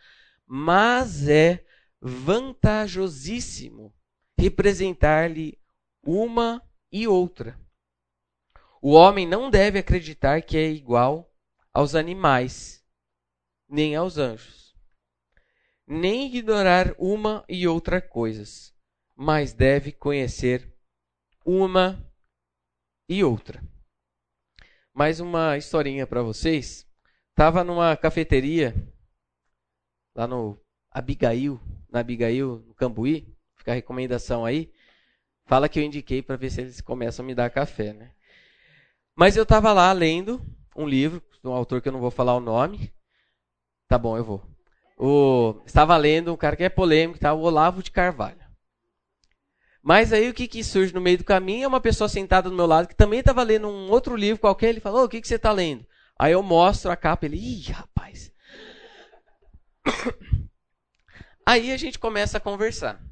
Mas 0.47 1.29
é 1.29 1.65
vantajosíssimo 2.01 3.95
representar-lhe 4.39 5.59
uma 6.03 6.63
e 6.91 7.07
outra. 7.07 7.62
O 8.85 8.95
homem 8.95 9.29
não 9.29 9.49
deve 9.49 9.79
acreditar 9.79 10.43
que 10.43 10.57
é 10.57 10.69
igual 10.69 11.33
aos 11.73 11.95
animais, 11.95 12.85
nem 13.69 13.95
aos 13.95 14.19
anjos, 14.19 14.75
nem 15.87 16.27
ignorar 16.27 16.93
uma 16.99 17.45
e 17.49 17.69
outra 17.69 18.03
coisas, 18.03 18.75
mas 19.15 19.53
deve 19.53 19.93
conhecer 19.93 20.69
uma 21.47 22.13
e 23.09 23.23
outra. 23.23 23.63
Mais 24.93 25.21
uma 25.21 25.57
historinha 25.57 26.05
para 26.05 26.21
vocês. 26.21 26.85
Tava 27.37 27.63
numa 27.63 27.97
cafeteria 27.97 28.75
lá 30.13 30.27
no 30.27 30.61
Abigail, 30.91 31.61
na 31.89 32.01
Abigail, 32.01 32.65
no 32.67 32.75
Cambuí, 32.75 33.33
fica 33.55 33.71
a 33.71 33.77
recomendação 33.77 34.45
aí. 34.45 34.73
Fala 35.45 35.69
que 35.69 35.79
eu 35.79 35.85
indiquei 35.85 36.21
para 36.21 36.35
ver 36.35 36.51
se 36.51 36.63
eles 36.63 36.81
começam 36.81 37.25
a 37.25 37.27
me 37.29 37.33
dar 37.33 37.49
café, 37.49 37.93
né? 37.93 38.13
Mas 39.15 39.37
eu 39.37 39.43
estava 39.43 39.73
lá 39.73 39.93
lendo 39.93 40.41
um 40.77 40.87
livro 40.87 41.23
de 41.43 41.49
um 41.49 41.53
autor 41.53 41.81
que 41.81 41.89
eu 41.89 41.93
não 41.93 42.01
vou 42.01 42.11
falar 42.11 42.35
o 42.35 42.41
nome. 42.41 42.93
Tá 43.87 43.99
bom, 43.99 44.17
eu 44.17 44.25
vou. 44.25 44.43
O, 44.97 45.61
estava 45.67 45.97
lendo 45.97 46.33
um 46.33 46.37
cara 46.37 46.57
que 46.57 46.65
é 46.65 46.69
polêmico, 46.69 47.19
tá? 47.19 47.33
o 47.35 47.41
Olavo 47.41 47.83
de 47.83 47.91
Carvalho. 47.91 48.41
Mas 49.83 50.13
aí 50.13 50.29
o 50.29 50.35
que, 50.35 50.47
que 50.47 50.63
surge 50.63 50.95
no 50.95 51.01
meio 51.01 51.19
do 51.19 51.25
caminho 51.25 51.65
é 51.65 51.69
uma 51.69 51.81
pessoa 51.81 52.09
sentada 52.09 52.49
do 52.49 52.55
meu 52.55 52.67
lado 52.67 52.87
que 52.87 52.95
também 52.95 53.19
estava 53.19 53.43
lendo 53.43 53.67
um 53.69 53.91
outro 53.91 54.15
livro 54.15 54.41
qualquer. 54.41 54.69
Ele 54.69 54.81
falou: 54.81 55.03
oh, 55.03 55.05
O 55.07 55.09
que, 55.09 55.21
que 55.21 55.27
você 55.27 55.35
está 55.35 55.51
lendo? 55.51 55.85
Aí 56.17 56.33
eu 56.33 56.43
mostro 56.43 56.91
a 56.91 56.97
capa. 56.97 57.27
Ele: 57.27 57.37
Ih, 57.37 57.73
rapaz. 57.73 58.33
Aí 61.45 61.73
a 61.73 61.77
gente 61.77 61.99
começa 61.99 62.39
a 62.39 62.41
conversar. 62.41 63.03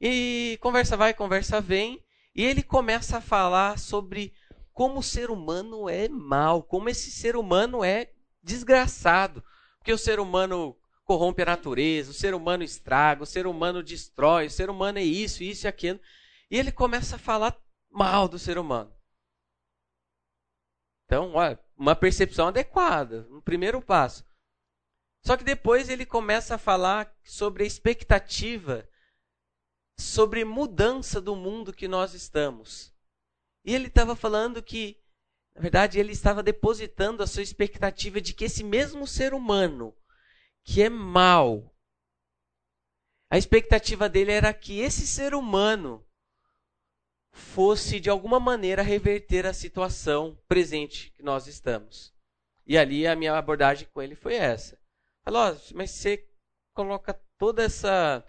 E 0.00 0.56
conversa 0.62 0.96
vai, 0.96 1.12
conversa 1.12 1.60
vem. 1.60 2.02
E 2.34 2.42
ele 2.42 2.62
começa 2.62 3.18
a 3.18 3.20
falar 3.20 3.78
sobre 3.78 4.32
como 4.78 5.00
o 5.00 5.02
ser 5.02 5.28
humano 5.28 5.88
é 5.88 6.08
mal, 6.08 6.62
como 6.62 6.88
esse 6.88 7.10
ser 7.10 7.34
humano 7.34 7.82
é 7.82 8.12
desgraçado. 8.40 9.42
Porque 9.76 9.92
o 9.92 9.98
ser 9.98 10.20
humano 10.20 10.78
corrompe 11.02 11.42
a 11.42 11.46
natureza, 11.46 12.12
o 12.12 12.14
ser 12.14 12.32
humano 12.32 12.62
estraga, 12.62 13.24
o 13.24 13.26
ser 13.26 13.48
humano 13.48 13.82
destrói, 13.82 14.46
o 14.46 14.50
ser 14.50 14.70
humano 14.70 15.00
é 15.00 15.02
isso, 15.02 15.42
isso 15.42 15.66
e 15.66 15.68
aquilo. 15.68 15.98
E 16.48 16.56
ele 16.56 16.70
começa 16.70 17.16
a 17.16 17.18
falar 17.18 17.60
mal 17.90 18.28
do 18.28 18.38
ser 18.38 18.56
humano. 18.56 18.94
Então, 21.06 21.32
olha, 21.34 21.58
uma 21.76 21.96
percepção 21.96 22.46
adequada, 22.46 23.26
um 23.32 23.40
primeiro 23.40 23.82
passo. 23.82 24.24
Só 25.26 25.36
que 25.36 25.42
depois 25.42 25.88
ele 25.88 26.06
começa 26.06 26.54
a 26.54 26.58
falar 26.58 27.12
sobre 27.24 27.64
a 27.64 27.66
expectativa 27.66 28.88
sobre 29.98 30.44
mudança 30.44 31.20
do 31.20 31.34
mundo 31.34 31.72
que 31.72 31.88
nós 31.88 32.14
estamos. 32.14 32.96
E 33.68 33.74
ele 33.74 33.88
estava 33.88 34.16
falando 34.16 34.62
que, 34.62 34.98
na 35.54 35.60
verdade, 35.60 36.00
ele 36.00 36.10
estava 36.10 36.42
depositando 36.42 37.22
a 37.22 37.26
sua 37.26 37.42
expectativa 37.42 38.18
de 38.18 38.32
que 38.32 38.46
esse 38.46 38.64
mesmo 38.64 39.06
ser 39.06 39.34
humano, 39.34 39.94
que 40.64 40.82
é 40.82 40.88
mal, 40.88 41.76
a 43.28 43.36
expectativa 43.36 44.08
dele 44.08 44.32
era 44.32 44.54
que 44.54 44.80
esse 44.80 45.06
ser 45.06 45.34
humano 45.34 46.02
fosse, 47.30 48.00
de 48.00 48.08
alguma 48.08 48.40
maneira, 48.40 48.80
reverter 48.80 49.44
a 49.44 49.52
situação 49.52 50.42
presente 50.48 51.10
que 51.10 51.22
nós 51.22 51.46
estamos. 51.46 52.14
E 52.66 52.78
ali 52.78 53.06
a 53.06 53.14
minha 53.14 53.36
abordagem 53.36 53.86
com 53.92 54.00
ele 54.00 54.14
foi 54.14 54.36
essa. 54.36 54.80
Falou, 55.22 55.54
mas 55.74 55.90
você 55.90 56.26
coloca 56.72 57.12
toda 57.36 57.62
essa 57.62 58.24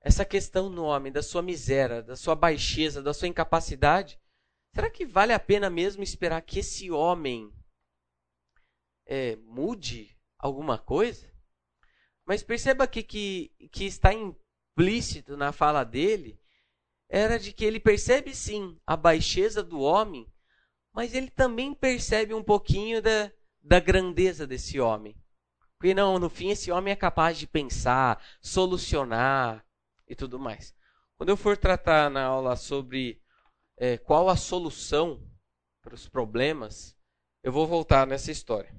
essa 0.00 0.24
questão 0.24 0.68
no 0.68 0.82
homem, 0.82 1.12
da 1.12 1.22
sua 1.22 1.40
miséria, 1.40 2.02
da 2.02 2.16
sua 2.16 2.34
baixeza, 2.34 3.00
da 3.00 3.14
sua 3.14 3.28
incapacidade, 3.28 4.18
será 4.74 4.90
que 4.90 5.06
vale 5.06 5.32
a 5.32 5.38
pena 5.38 5.68
mesmo 5.70 6.02
esperar 6.02 6.40
que 6.42 6.60
esse 6.60 6.90
homem 6.90 7.52
é, 9.06 9.36
mude 9.36 10.16
alguma 10.38 10.78
coisa? 10.78 11.30
Mas 12.24 12.42
perceba 12.42 12.84
aqui 12.84 13.02
que, 13.02 13.50
que 13.72 13.84
está 13.84 14.12
implícito 14.12 15.36
na 15.36 15.52
fala 15.52 15.84
dele 15.84 16.40
era 17.08 17.38
de 17.38 17.52
que 17.52 17.64
ele 17.64 17.80
percebe 17.80 18.34
sim 18.34 18.78
a 18.86 18.96
baixeza 18.96 19.64
do 19.64 19.80
homem, 19.80 20.32
mas 20.92 21.14
ele 21.14 21.28
também 21.28 21.74
percebe 21.74 22.32
um 22.32 22.42
pouquinho 22.42 23.02
da, 23.02 23.32
da 23.60 23.80
grandeza 23.80 24.46
desse 24.46 24.78
homem. 24.78 25.20
Porque 25.76 25.92
não, 25.92 26.18
no 26.18 26.30
fim 26.30 26.50
esse 26.50 26.70
homem 26.70 26.92
é 26.92 26.96
capaz 26.96 27.36
de 27.38 27.46
pensar, 27.46 28.22
solucionar, 28.40 29.66
e 30.10 30.14
tudo 30.16 30.40
mais. 30.40 30.74
Quando 31.16 31.28
eu 31.28 31.36
for 31.36 31.56
tratar 31.56 32.10
na 32.10 32.24
aula 32.24 32.56
sobre 32.56 33.19
é, 33.80 33.96
qual 33.96 34.28
a 34.28 34.36
solução 34.36 35.26
para 35.80 35.94
os 35.94 36.06
problemas, 36.06 36.94
eu 37.42 37.50
vou 37.50 37.66
voltar 37.66 38.06
nessa 38.06 38.30
história. 38.30 38.70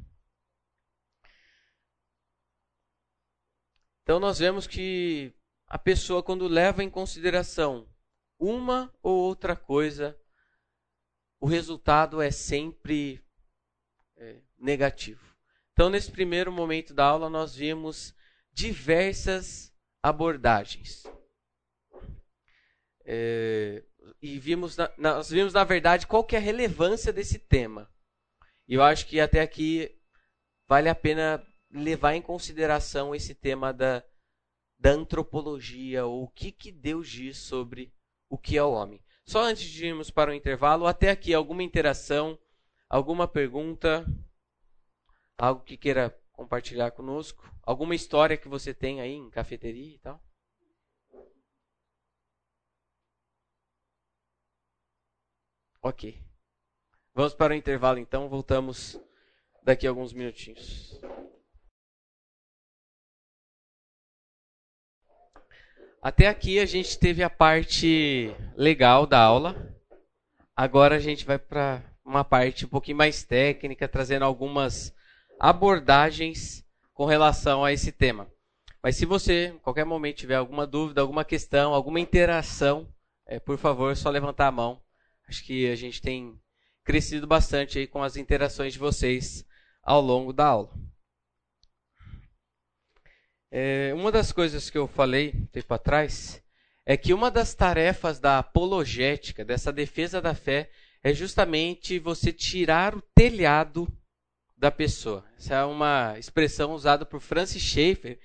Então 4.03 4.19
nós 4.19 4.37
vemos 4.37 4.67
que 4.67 5.33
a 5.65 5.79
pessoa 5.79 6.21
quando 6.21 6.47
leva 6.47 6.83
em 6.83 6.89
consideração 6.89 7.89
uma 8.37 8.93
ou 9.01 9.17
outra 9.17 9.55
coisa, 9.55 10.15
o 11.39 11.47
resultado 11.47 12.21
é 12.21 12.29
sempre 12.29 13.25
é, 14.17 14.39
negativo. 14.55 15.35
Então 15.73 15.89
nesse 15.89 16.11
primeiro 16.11 16.51
momento 16.51 16.93
da 16.93 17.05
aula 17.05 17.27
nós 17.27 17.55
vimos 17.55 18.13
diversas 18.53 19.73
abordagens. 20.03 21.03
É, 23.03 23.83
e 24.21 24.39
vimos, 24.39 24.77
na, 24.77 24.91
nós 24.97 25.29
vimos, 25.29 25.53
na 25.53 25.63
verdade, 25.63 26.07
qual 26.07 26.23
que 26.23 26.35
é 26.35 26.39
a 26.39 26.41
relevância 26.41 27.13
desse 27.13 27.37
tema. 27.37 27.89
E 28.67 28.75
eu 28.75 28.83
acho 28.83 29.05
que 29.05 29.19
até 29.19 29.41
aqui 29.41 29.95
vale 30.67 30.89
a 30.89 30.95
pena 30.95 31.45
levar 31.69 32.15
em 32.15 32.21
consideração 32.21 33.13
esse 33.13 33.35
tema 33.35 33.73
da, 33.73 34.03
da 34.79 34.91
antropologia, 34.91 36.05
ou 36.05 36.23
o 36.23 36.27
que, 36.27 36.51
que 36.51 36.71
Deus 36.71 37.09
diz 37.09 37.37
sobre 37.37 37.93
o 38.29 38.37
que 38.37 38.57
é 38.57 38.63
o 38.63 38.71
homem. 38.71 39.01
Só 39.25 39.43
antes 39.43 39.69
de 39.69 39.85
irmos 39.85 40.09
para 40.09 40.31
o 40.31 40.33
intervalo, 40.33 40.87
até 40.87 41.09
aqui, 41.09 41.33
alguma 41.33 41.63
interação, 41.63 42.37
alguma 42.89 43.27
pergunta, 43.27 44.05
algo 45.37 45.63
que 45.63 45.77
queira 45.77 46.17
compartilhar 46.31 46.91
conosco? 46.91 47.49
Alguma 47.63 47.95
história 47.95 48.37
que 48.37 48.47
você 48.47 48.73
tem 48.73 48.99
aí 49.01 49.13
em 49.13 49.29
cafeteria 49.29 49.95
e 49.95 49.99
tal? 49.99 50.21
Ok. 55.83 56.15
Vamos 57.15 57.33
para 57.33 57.53
o 57.53 57.55
intervalo 57.55 57.97
então, 57.97 58.29
voltamos 58.29 59.01
daqui 59.63 59.87
a 59.87 59.89
alguns 59.89 60.13
minutinhos. 60.13 61.01
Até 65.99 66.27
aqui 66.27 66.59
a 66.59 66.67
gente 66.67 66.99
teve 66.99 67.23
a 67.23 67.31
parte 67.31 68.31
legal 68.55 69.07
da 69.07 69.19
aula. 69.19 69.75
Agora 70.55 70.97
a 70.97 70.99
gente 70.99 71.25
vai 71.25 71.39
para 71.39 71.83
uma 72.05 72.23
parte 72.23 72.63
um 72.63 72.69
pouquinho 72.69 72.97
mais 72.97 73.23
técnica, 73.23 73.87
trazendo 73.87 74.23
algumas 74.23 74.95
abordagens 75.39 76.63
com 76.93 77.05
relação 77.05 77.65
a 77.65 77.73
esse 77.73 77.91
tema. 77.91 78.31
Mas 78.83 78.97
se 78.97 79.05
você, 79.07 79.47
em 79.47 79.57
qualquer 79.57 79.85
momento, 79.85 80.17
tiver 80.17 80.35
alguma 80.35 80.67
dúvida, 80.67 81.01
alguma 81.01 81.25
questão, 81.25 81.73
alguma 81.73 81.99
interação, 81.99 82.87
é, 83.25 83.39
por 83.39 83.57
favor, 83.57 83.91
é 83.91 83.95
só 83.95 84.11
levantar 84.11 84.45
a 84.45 84.51
mão 84.51 84.79
Acho 85.31 85.45
que 85.45 85.71
a 85.71 85.75
gente 85.75 86.01
tem 86.01 86.37
crescido 86.83 87.25
bastante 87.25 87.79
aí 87.79 87.87
com 87.87 88.03
as 88.03 88.17
interações 88.17 88.73
de 88.73 88.79
vocês 88.79 89.45
ao 89.81 90.01
longo 90.01 90.33
da 90.33 90.45
aula. 90.45 90.73
É, 93.49 93.93
uma 93.95 94.11
das 94.11 94.33
coisas 94.33 94.69
que 94.69 94.77
eu 94.77 94.89
falei 94.89 95.31
tempo 95.53 95.73
atrás 95.73 96.43
é 96.85 96.97
que 96.97 97.13
uma 97.13 97.31
das 97.31 97.53
tarefas 97.53 98.19
da 98.19 98.39
apologética, 98.39 99.45
dessa 99.45 99.71
defesa 99.71 100.21
da 100.21 100.35
fé, 100.35 100.69
é 101.01 101.13
justamente 101.13 101.97
você 101.97 102.33
tirar 102.33 102.93
o 102.93 103.01
telhado 103.15 103.87
da 104.57 104.69
pessoa. 104.69 105.25
Essa 105.37 105.55
é 105.55 105.63
uma 105.63 106.19
expressão 106.19 106.73
usada 106.73 107.05
por 107.05 107.21
Francis 107.21 107.63
Schaeffer 107.63 108.19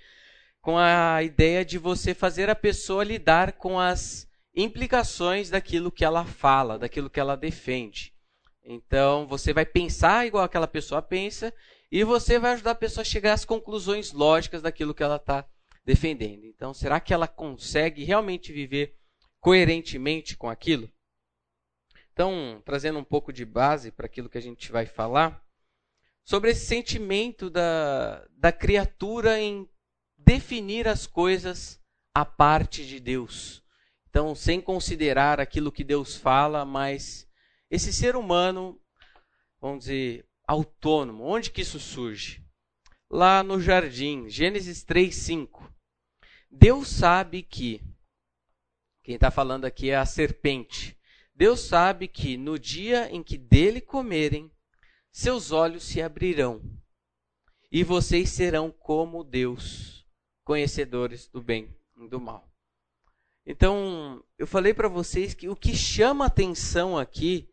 com 0.61 0.77
a 0.77 1.23
ideia 1.23 1.65
de 1.65 1.79
você 1.79 2.15
fazer 2.15 2.51
a 2.51 2.57
pessoa 2.57 3.05
lidar 3.05 3.53
com 3.53 3.79
as 3.79 4.27
implicações 4.57 5.51
daquilo 5.51 5.93
que 5.93 6.05
ela 6.05 6.25
fala, 6.25 6.79
daquilo 6.79 7.11
que 7.11 7.21
ela 7.21 7.37
defende. 7.37 8.15
Então, 8.65 9.27
você 9.27 9.53
vai 9.53 9.67
pensar 9.67 10.27
igual 10.27 10.43
aquela 10.43 10.67
pessoa 10.67 11.03
pensa 11.03 11.55
e 11.93 12.03
você 12.03 12.39
vai 12.39 12.55
ajudar 12.55 12.73
a 12.73 12.75
pessoa 12.75 13.03
a 13.03 13.05
chegar 13.05 13.35
às 13.35 13.45
conclusões 13.45 14.13
lógicas 14.13 14.63
daquilo 14.63 14.95
que 14.95 15.03
ela 15.03 15.17
está 15.17 15.47
defendendo. 15.85 16.45
Então, 16.47 16.75
será 16.75 16.99
que 16.99 17.15
ela 17.15 17.29
consegue 17.29 18.03
realmente 18.03 18.53
viver 18.53 18.97
coerentemente 19.39 20.37
com 20.37 20.49
aquilo? 20.49 20.91
Então, 22.13 22.61
trazendo 22.65 22.99
um 22.99 23.05
pouco 23.05 23.33
de 23.33 23.45
base 23.45 23.93
para 23.93 24.07
aquilo 24.07 24.29
que 24.29 24.39
a 24.39 24.43
gente 24.43 24.73
vai 24.73 24.87
falar, 24.87 25.45
sobre 26.25 26.51
esse 26.51 26.67
sentimento 26.67 27.49
da, 27.49 28.27
da 28.31 28.51
criatura 28.51 29.39
em 29.39 29.69
definir 30.19 30.89
as 30.89 31.07
coisas 31.07 31.81
à 32.13 32.25
parte 32.25 32.85
de 32.85 32.99
Deus. 32.99 33.63
Então, 34.17 34.35
sem 34.35 34.63
considerar 34.63 35.39
aquilo 35.39 35.71
que 35.71 35.85
Deus 35.85 36.17
fala, 36.17 36.65
mas 36.65 37.29
esse 37.71 37.93
ser 37.93 38.17
humano, 38.17 38.81
vamos 39.61 39.81
dizer, 39.81 40.27
autônomo, 40.47 41.23
onde 41.23 41.51
que 41.51 41.61
isso 41.61 41.79
surge? 41.79 42.43
Lá 43.11 43.43
no 43.43 43.61
jardim, 43.61 44.27
Gênesis 44.31 44.83
3, 44.83 45.15
5. 45.15 45.71
Deus 46.51 46.89
sabe 46.89 47.43
que, 47.43 47.83
quem 49.03 49.17
está 49.17 49.31
falando 49.31 49.67
aqui 49.67 49.91
é 49.91 49.97
a 49.97 50.07
serpente. 50.07 50.99
Deus 51.35 51.61
sabe 51.61 52.09
que 52.09 52.39
no 52.39 52.59
dia 52.59 53.11
em 53.11 53.23
que 53.23 53.37
dele 53.37 53.83
comerem, 53.83 54.51
seus 55.13 55.53
olhos 55.53 55.83
se 55.83 56.01
abrirão 56.01 56.63
e 57.71 57.85
vocês 57.85 58.31
serão 58.31 58.71
como 58.71 59.23
Deus, 59.23 60.07
conhecedores 60.43 61.29
do 61.29 61.43
bem 61.43 61.77
e 61.99 62.09
do 62.09 62.19
mal. 62.19 62.56
Então, 63.47 64.25
eu 64.37 64.47
falei 64.47 64.75
para 64.75 64.89
vocês 64.89 65.33
que 65.33 65.49
o 65.49 65.55
que 65.55 65.75
chama 65.75 66.27
atenção 66.27 66.99
aqui 66.99 67.49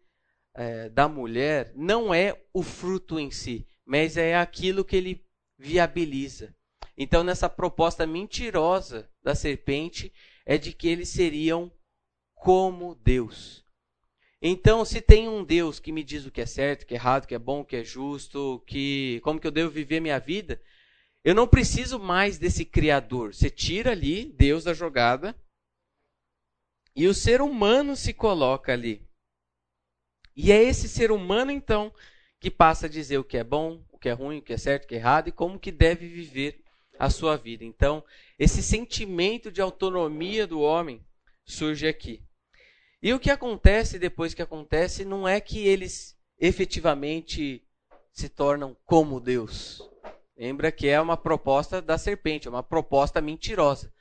é, 0.55 0.89
da 0.89 1.07
mulher 1.07 1.71
não 1.75 2.11
é 2.11 2.41
o 2.51 2.63
fruto 2.63 3.19
em 3.19 3.29
si, 3.29 3.67
mas 3.85 4.17
é 4.17 4.35
aquilo 4.35 4.83
que 4.83 4.95
ele 4.95 5.23
viabiliza. 5.57 6.55
Então, 6.97 7.23
nessa 7.23 7.47
proposta 7.47 8.07
mentirosa 8.07 9.07
da 9.21 9.35
serpente, 9.35 10.11
é 10.45 10.57
de 10.57 10.73
que 10.73 10.87
eles 10.87 11.09
seriam 11.09 11.71
como 12.33 12.95
Deus. 12.95 13.63
Então, 14.41 14.83
se 14.83 14.99
tem 14.99 15.29
um 15.29 15.43
Deus 15.43 15.79
que 15.79 15.91
me 15.91 16.03
diz 16.03 16.25
o 16.25 16.31
que 16.31 16.41
é 16.41 16.45
certo, 16.45 16.83
o 16.83 16.85
que 16.85 16.93
é 16.93 16.97
errado, 16.97 17.23
o 17.23 17.27
que 17.27 17.35
é 17.35 17.39
bom, 17.39 17.61
o 17.61 17.65
que 17.65 17.77
é 17.77 17.83
justo, 17.83 18.61
que 18.67 19.21
como 19.23 19.39
que 19.39 19.47
eu 19.47 19.51
devo 19.51 19.69
viver 19.69 20.01
minha 20.01 20.19
vida, 20.19 20.59
eu 21.23 21.33
não 21.33 21.47
preciso 21.47 21.97
mais 21.97 22.37
desse 22.37 22.65
criador. 22.65 23.33
Você 23.33 23.49
tira 23.49 23.91
ali 23.91 24.25
Deus 24.25 24.65
da 24.65 24.73
jogada 24.73 25.33
e 26.95 27.07
o 27.07 27.13
ser 27.13 27.41
humano 27.41 27.95
se 27.95 28.13
coloca 28.13 28.71
ali. 28.71 29.07
E 30.35 30.51
é 30.51 30.61
esse 30.61 30.87
ser 30.87 31.11
humano 31.11 31.51
então 31.51 31.93
que 32.39 32.51
passa 32.51 32.87
a 32.87 32.89
dizer 32.89 33.17
o 33.17 33.23
que 33.23 33.37
é 33.37 33.43
bom, 33.43 33.83
o 33.91 33.97
que 33.97 34.09
é 34.09 34.13
ruim, 34.13 34.39
o 34.39 34.41
que 34.41 34.53
é 34.53 34.57
certo, 34.57 34.83
o 34.83 34.87
que 34.87 34.95
é 34.95 34.97
errado 34.97 35.29
e 35.29 35.31
como 35.31 35.59
que 35.59 35.71
deve 35.71 36.07
viver 36.07 36.63
a 36.99 37.09
sua 37.09 37.37
vida. 37.37 37.63
Então, 37.63 38.03
esse 38.37 38.61
sentimento 38.61 39.51
de 39.51 39.61
autonomia 39.61 40.45
do 40.45 40.59
homem 40.59 41.05
surge 41.45 41.87
aqui. 41.87 42.21
E 43.01 43.13
o 43.13 43.19
que 43.19 43.29
acontece 43.29 43.99
depois 43.99 44.33
que 44.33 44.41
acontece 44.41 45.05
não 45.05 45.27
é 45.27 45.39
que 45.39 45.59
eles 45.59 46.17
efetivamente 46.39 47.65
se 48.11 48.29
tornam 48.29 48.75
como 48.85 49.19
Deus. 49.19 49.81
Lembra 50.37 50.71
que 50.71 50.87
é 50.87 50.99
uma 50.99 51.15
proposta 51.15 51.81
da 51.81 51.97
serpente, 51.97 52.47
é 52.47 52.51
uma 52.51 52.63
proposta 52.63 53.21
mentirosa. 53.21 53.92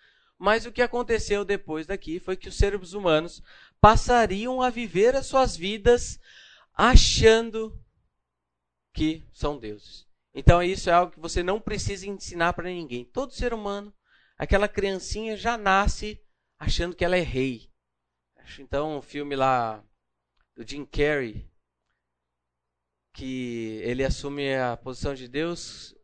Mas 0.43 0.67
o 0.67 0.73
que 0.73 0.83
aconteceu 0.83 1.45
depois 1.45 1.87
daqui 1.87 2.19
foi 2.19 2.37
que 2.37 2.49
os 2.49 2.57
seres 2.57 2.95
humanos 2.95 3.41
passariam 3.81 4.61
a 4.61 4.71
viver 4.71 5.15
as 5.15 5.27
suas 5.27 5.57
vidas 5.57 6.19
achando 6.75 7.81
que 8.93 9.25
são 9.33 9.57
deuses. 9.57 10.07
Então 10.35 10.63
isso 10.63 10.91
é 10.91 10.93
algo 10.93 11.13
que 11.13 11.21
você 11.21 11.43
não 11.43 11.61
precisa 11.61 12.09
ensinar 12.09 12.55
para 12.55 12.69
ninguém. 12.69 13.05
Todo 13.05 13.33
ser 13.33 13.55
humano, 13.55 13.95
aquela 14.37 14.67
criancinha 14.67 15.37
já 15.37 15.57
nasce 15.57 16.21
achando 16.59 16.97
que 16.97 17.05
ela 17.05 17.17
é 17.17 17.21
rei 17.21 17.73
então 18.59 18.99
um 18.99 19.03
filme 19.03 19.37
lá 19.37 19.83
do 20.55 20.67
Jim 20.67 20.85
Carrey 20.85 21.49
que 23.15 23.81
ele 23.85 24.05
assume 24.05 24.55
a 24.55 24.77
posição 24.77 25.15
de 25.15 25.29
Deus 25.29 25.95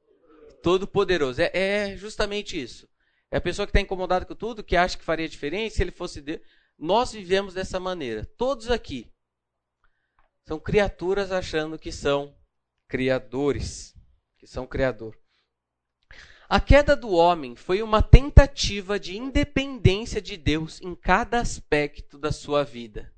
todo 0.62 0.86
poderoso. 0.86 1.40
É, 1.40 1.50
é 1.54 1.96
justamente 1.96 2.60
isso. 2.60 2.88
É 3.30 3.36
a 3.36 3.40
pessoa 3.40 3.66
que 3.66 3.70
está 3.70 3.80
incomodada 3.80 4.24
com 4.24 4.34
tudo, 4.34 4.64
que 4.64 4.76
acha 4.76 4.96
que 4.96 5.04
faria 5.04 5.28
diferente 5.28 5.74
se 5.74 5.82
ele 5.82 5.90
fosse 5.90 6.20
Deus. 6.20 6.40
Nós 6.78 7.12
vivemos 7.12 7.54
dessa 7.54 7.78
maneira. 7.78 8.24
Todos 8.36 8.70
aqui 8.70 9.12
são 10.44 10.58
criaturas 10.58 11.30
achando 11.30 11.78
que 11.78 11.92
são 11.92 12.34
criadores, 12.88 13.94
que 14.38 14.46
são 14.46 14.66
criador. 14.66 15.18
A 16.48 16.58
queda 16.58 16.96
do 16.96 17.10
homem 17.10 17.54
foi 17.54 17.82
uma 17.82 18.00
tentativa 18.00 18.98
de 18.98 19.18
independência 19.18 20.22
de 20.22 20.38
Deus 20.38 20.80
em 20.80 20.94
cada 20.94 21.38
aspecto 21.38 22.16
da 22.16 22.32
sua 22.32 22.64
vida. 22.64 23.12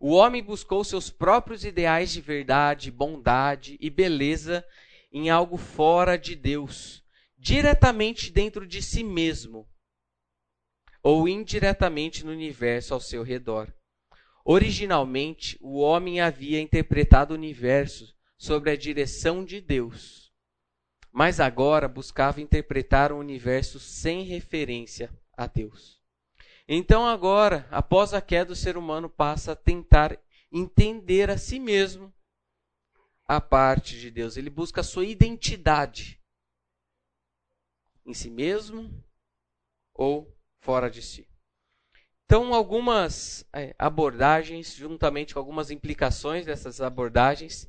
O 0.00 0.12
homem 0.12 0.40
buscou 0.40 0.84
seus 0.84 1.10
próprios 1.10 1.64
ideais 1.64 2.12
de 2.12 2.20
verdade, 2.20 2.92
bondade 2.92 3.76
e 3.80 3.90
beleza 3.90 4.64
em 5.10 5.28
algo 5.28 5.56
fora 5.56 6.16
de 6.16 6.36
Deus, 6.36 7.02
diretamente 7.38 8.30
dentro 8.30 8.66
de 8.66 8.82
si 8.82 9.04
mesmo, 9.04 9.68
ou 11.02 11.28
indiretamente 11.28 12.24
no 12.24 12.32
universo 12.32 12.92
ao 12.92 13.00
seu 13.00 13.22
redor. 13.22 13.72
Originalmente, 14.44 15.56
o 15.60 15.78
homem 15.78 16.20
havia 16.20 16.60
interpretado 16.60 17.32
o 17.32 17.36
universo 17.36 18.14
sob 18.36 18.70
a 18.70 18.76
direção 18.76 19.44
de 19.44 19.60
Deus 19.60 20.28
mas 21.12 21.40
agora 21.40 21.88
buscava 21.88 22.40
interpretar 22.40 23.10
o 23.10 23.18
universo 23.18 23.80
sem 23.80 24.22
referência 24.22 25.10
a 25.36 25.46
Deus. 25.46 26.00
Então, 26.68 27.06
agora, 27.06 27.66
após 27.70 28.12
a 28.12 28.20
queda, 28.20 28.52
o 28.52 28.56
ser 28.56 28.76
humano 28.76 29.08
passa 29.08 29.50
a 29.50 29.56
tentar 29.56 30.16
entender 30.52 31.30
a 31.30 31.38
si 31.38 31.58
mesmo 31.58 32.12
a 33.26 33.40
parte 33.40 33.98
de 33.98 34.10
Deus. 34.10 34.36
Ele 34.36 34.48
busca 34.48 34.80
a 34.80 34.84
sua 34.84 35.06
identidade 35.06 36.17
em 38.08 38.14
si 38.14 38.30
mesmo 38.30 38.90
ou 39.94 40.34
fora 40.60 40.90
de 40.90 41.02
si. 41.02 41.28
Então, 42.24 42.52
algumas 42.54 43.46
é, 43.52 43.74
abordagens, 43.78 44.74
juntamente 44.74 45.34
com 45.34 45.40
algumas 45.40 45.70
implicações 45.70 46.46
dessas 46.46 46.80
abordagens, 46.80 47.68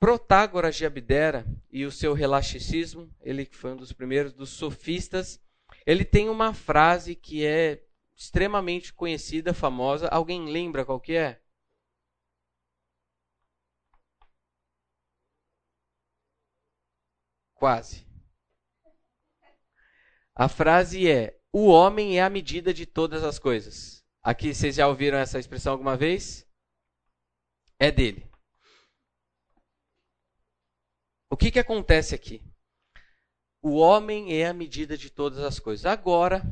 Protágoras 0.00 0.76
de 0.76 0.86
Abdera 0.86 1.44
e 1.72 1.84
o 1.84 1.90
seu 1.90 2.12
relaxicismo, 2.12 3.12
ele 3.20 3.44
foi 3.46 3.72
um 3.72 3.76
dos 3.76 3.92
primeiros 3.92 4.32
dos 4.32 4.50
sofistas, 4.50 5.40
ele 5.84 6.04
tem 6.04 6.28
uma 6.28 6.54
frase 6.54 7.16
que 7.16 7.44
é 7.44 7.82
extremamente 8.16 8.92
conhecida, 8.92 9.52
famosa. 9.52 10.08
Alguém 10.08 10.48
lembra 10.48 10.84
qual 10.84 11.00
que 11.00 11.14
é? 11.14 11.40
Quase. 17.54 18.07
A 20.38 20.48
frase 20.48 21.10
é: 21.10 21.36
O 21.52 21.66
homem 21.66 22.16
é 22.16 22.22
a 22.22 22.30
medida 22.30 22.72
de 22.72 22.86
todas 22.86 23.24
as 23.24 23.40
coisas. 23.40 24.04
Aqui 24.22 24.54
vocês 24.54 24.76
já 24.76 24.86
ouviram 24.86 25.18
essa 25.18 25.36
expressão 25.36 25.72
alguma 25.72 25.96
vez? 25.96 26.48
É 27.76 27.90
dele. 27.90 28.30
O 31.28 31.36
que, 31.36 31.50
que 31.50 31.58
acontece 31.58 32.14
aqui? 32.14 32.40
O 33.60 33.78
homem 33.78 34.32
é 34.40 34.46
a 34.46 34.54
medida 34.54 34.96
de 34.96 35.10
todas 35.10 35.40
as 35.40 35.58
coisas. 35.58 35.84
Agora, 35.84 36.42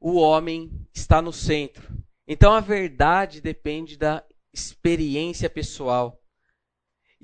o 0.00 0.16
homem 0.16 0.84
está 0.92 1.22
no 1.22 1.32
centro. 1.32 1.96
Então 2.26 2.52
a 2.52 2.60
verdade 2.60 3.40
depende 3.40 3.96
da 3.96 4.26
experiência 4.52 5.48
pessoal. 5.48 6.20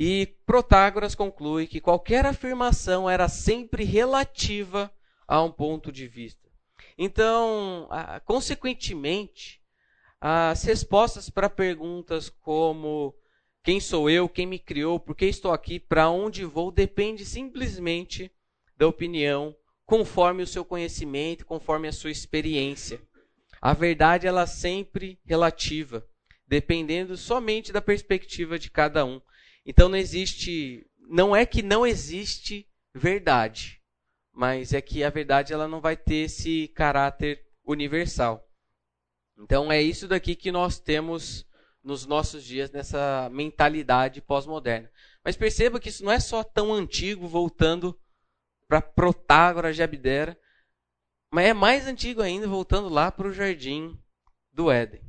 E 0.05 0.27
Protágoras 0.45 1.15
conclui 1.15 1.69
que 1.69 1.81
qualquer 1.81 2.27
afirmação 2.27 3.09
era 3.09 3.29
sempre 3.29 3.85
relativa 3.85 4.93
a 5.29 5.41
um 5.41 5.49
ponto 5.53 5.93
de 5.93 6.09
vista. 6.09 6.51
Então, 6.99 7.89
consequentemente, 8.25 9.63
as 10.21 10.65
respostas 10.65 11.31
para 11.31 11.49
perguntas 11.49 12.29
como 12.29 13.15
quem 13.63 13.79
sou 13.79 14.11
eu? 14.11 14.29
Quem 14.29 14.45
me 14.45 14.59
criou? 14.59 14.99
Por 14.99 15.15
que 15.15 15.27
estou 15.27 15.53
aqui? 15.53 15.79
Para 15.79 16.11
onde 16.11 16.45
vou? 16.45 16.73
Depende 16.73 17.25
simplesmente 17.25 18.29
da 18.77 18.89
opinião, 18.89 19.55
conforme 19.87 20.43
o 20.43 20.49
seu 20.49 20.65
conhecimento, 20.65 21.47
conforme 21.47 21.87
a 21.87 21.93
sua 21.93 22.11
experiência. 22.11 23.01
A 23.61 23.73
verdade 23.73 24.27
ela 24.27 24.43
é 24.43 24.47
sempre 24.47 25.21
relativa, 25.25 26.05
dependendo 26.49 27.17
somente 27.17 27.73
da 27.73 27.81
perspectiva 27.81 28.59
de 28.59 28.69
cada 28.69 29.05
um. 29.05 29.23
Então 29.65 29.89
não 29.89 29.97
existe, 29.97 30.87
não 30.99 31.35
é 31.35 31.47
que 31.47 31.63
não 31.63 31.87
existe 31.87 32.69
verdade, 32.95 33.81
mas 34.33 34.73
é 34.73 34.81
que 34.81 35.05
a 35.05 35.11
verdade 35.11 35.53
ela 35.53 35.69
não 35.69 35.81
vai 35.81 35.97
ter 35.97 36.25
esse 36.27 36.69
caráter 36.69 37.45
universal. 37.65 38.49
Então 39.39 39.71
é 39.71 39.81
isso 39.81 40.09
daqui 40.09 40.35
que 40.35 40.53
nós 40.53 40.79
temos 40.79 41.47
nos 41.83 42.07
nossos 42.07 42.45
dias 42.45 42.71
nessa 42.71 43.29
mentalidade 43.31 44.21
pós-moderna. 44.21 44.91
Mas 45.25 45.37
perceba 45.37 45.81
que 45.81 45.89
isso 45.89 46.05
não 46.05 46.13
é 46.13 46.21
só 46.21 46.43
tão 46.43 46.73
antigo, 46.73 47.27
voltando 47.27 47.99
para 48.69 48.81
Protágoras 48.81 49.77
de 49.77 49.83
Abdera, 49.83 50.39
mas 51.31 51.47
é 51.47 51.53
mais 51.53 51.87
antigo 51.87 52.21
ainda, 52.21 52.47
voltando 52.47 52.89
lá 52.89 53.11
para 53.11 53.29
o 53.29 53.33
jardim 53.33 53.99
do 54.53 54.71
Éden. 54.71 55.03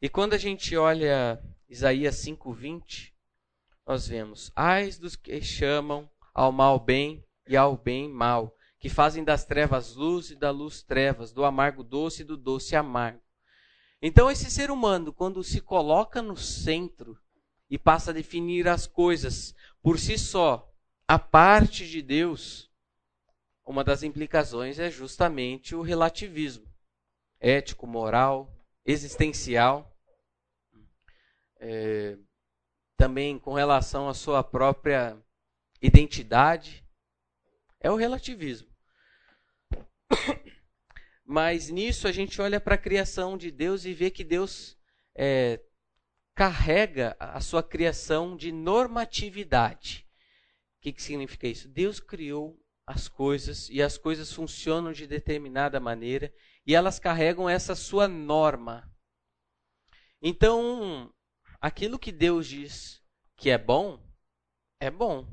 E 0.00 0.08
quando 0.08 0.34
a 0.34 0.38
gente 0.38 0.76
olha 0.76 1.42
Isaías 1.68 2.16
5:20, 2.16 3.12
nós 3.86 4.08
vemos: 4.08 4.50
Ais 4.54 4.98
dos 4.98 5.14
que 5.14 5.40
chamam 5.40 6.10
ao 6.34 6.50
mal 6.50 6.80
bem 6.80 7.24
e 7.46 7.56
ao 7.56 7.76
bem 7.76 8.08
mal, 8.08 8.54
que 8.78 8.88
fazem 8.88 9.22
das 9.22 9.44
trevas 9.44 9.94
luz 9.94 10.30
e 10.30 10.36
da 10.36 10.50
luz 10.50 10.82
trevas, 10.82 11.32
do 11.32 11.44
amargo 11.44 11.84
doce 11.84 12.22
e 12.22 12.24
do 12.24 12.36
doce 12.36 12.74
amargo. 12.74 13.22
Então, 14.02 14.30
esse 14.30 14.50
ser 14.50 14.70
humano, 14.70 15.12
quando 15.12 15.42
se 15.42 15.60
coloca 15.60 16.20
no 16.20 16.36
centro 16.36 17.18
e 17.70 17.78
passa 17.78 18.10
a 18.10 18.14
definir 18.14 18.68
as 18.68 18.86
coisas 18.86 19.54
por 19.82 19.98
si 19.98 20.18
só, 20.18 20.70
a 21.08 21.18
parte 21.18 21.88
de 21.88 22.02
Deus, 22.02 22.70
uma 23.64 23.82
das 23.82 24.02
implicações 24.02 24.78
é 24.78 24.90
justamente 24.90 25.74
o 25.74 25.82
relativismo 25.82 26.66
ético, 27.40 27.86
moral, 27.86 28.54
existencial. 28.84 29.96
É, 31.58 32.18
também 32.96 33.38
com 33.38 33.52
relação 33.52 34.08
à 34.08 34.14
sua 34.14 34.42
própria 34.42 35.16
identidade, 35.80 36.84
é 37.80 37.90
o 37.90 37.96
relativismo. 37.96 38.68
Mas 41.24 41.68
nisso 41.68 42.08
a 42.08 42.12
gente 42.12 42.40
olha 42.40 42.60
para 42.60 42.76
a 42.76 42.78
criação 42.78 43.36
de 43.36 43.50
Deus 43.50 43.84
e 43.84 43.92
vê 43.92 44.10
que 44.10 44.24
Deus 44.24 44.78
é, 45.14 45.60
carrega 46.34 47.16
a 47.18 47.40
sua 47.40 47.62
criação 47.62 48.36
de 48.36 48.52
normatividade. 48.52 50.06
O 50.78 50.82
que, 50.82 50.92
que 50.92 51.02
significa 51.02 51.48
isso? 51.48 51.68
Deus 51.68 51.98
criou 51.98 52.62
as 52.86 53.08
coisas 53.08 53.68
e 53.68 53.82
as 53.82 53.98
coisas 53.98 54.32
funcionam 54.32 54.92
de 54.92 55.06
determinada 55.06 55.80
maneira 55.80 56.32
e 56.64 56.74
elas 56.74 56.98
carregam 56.98 57.48
essa 57.48 57.74
sua 57.74 58.06
norma. 58.06 58.88
Então, 60.22 61.12
aquilo 61.60 61.98
que 61.98 62.12
Deus 62.12 62.46
diz 62.46 63.02
que 63.36 63.50
é 63.50 63.58
bom, 63.58 64.00
é 64.80 64.90
bom. 64.90 65.26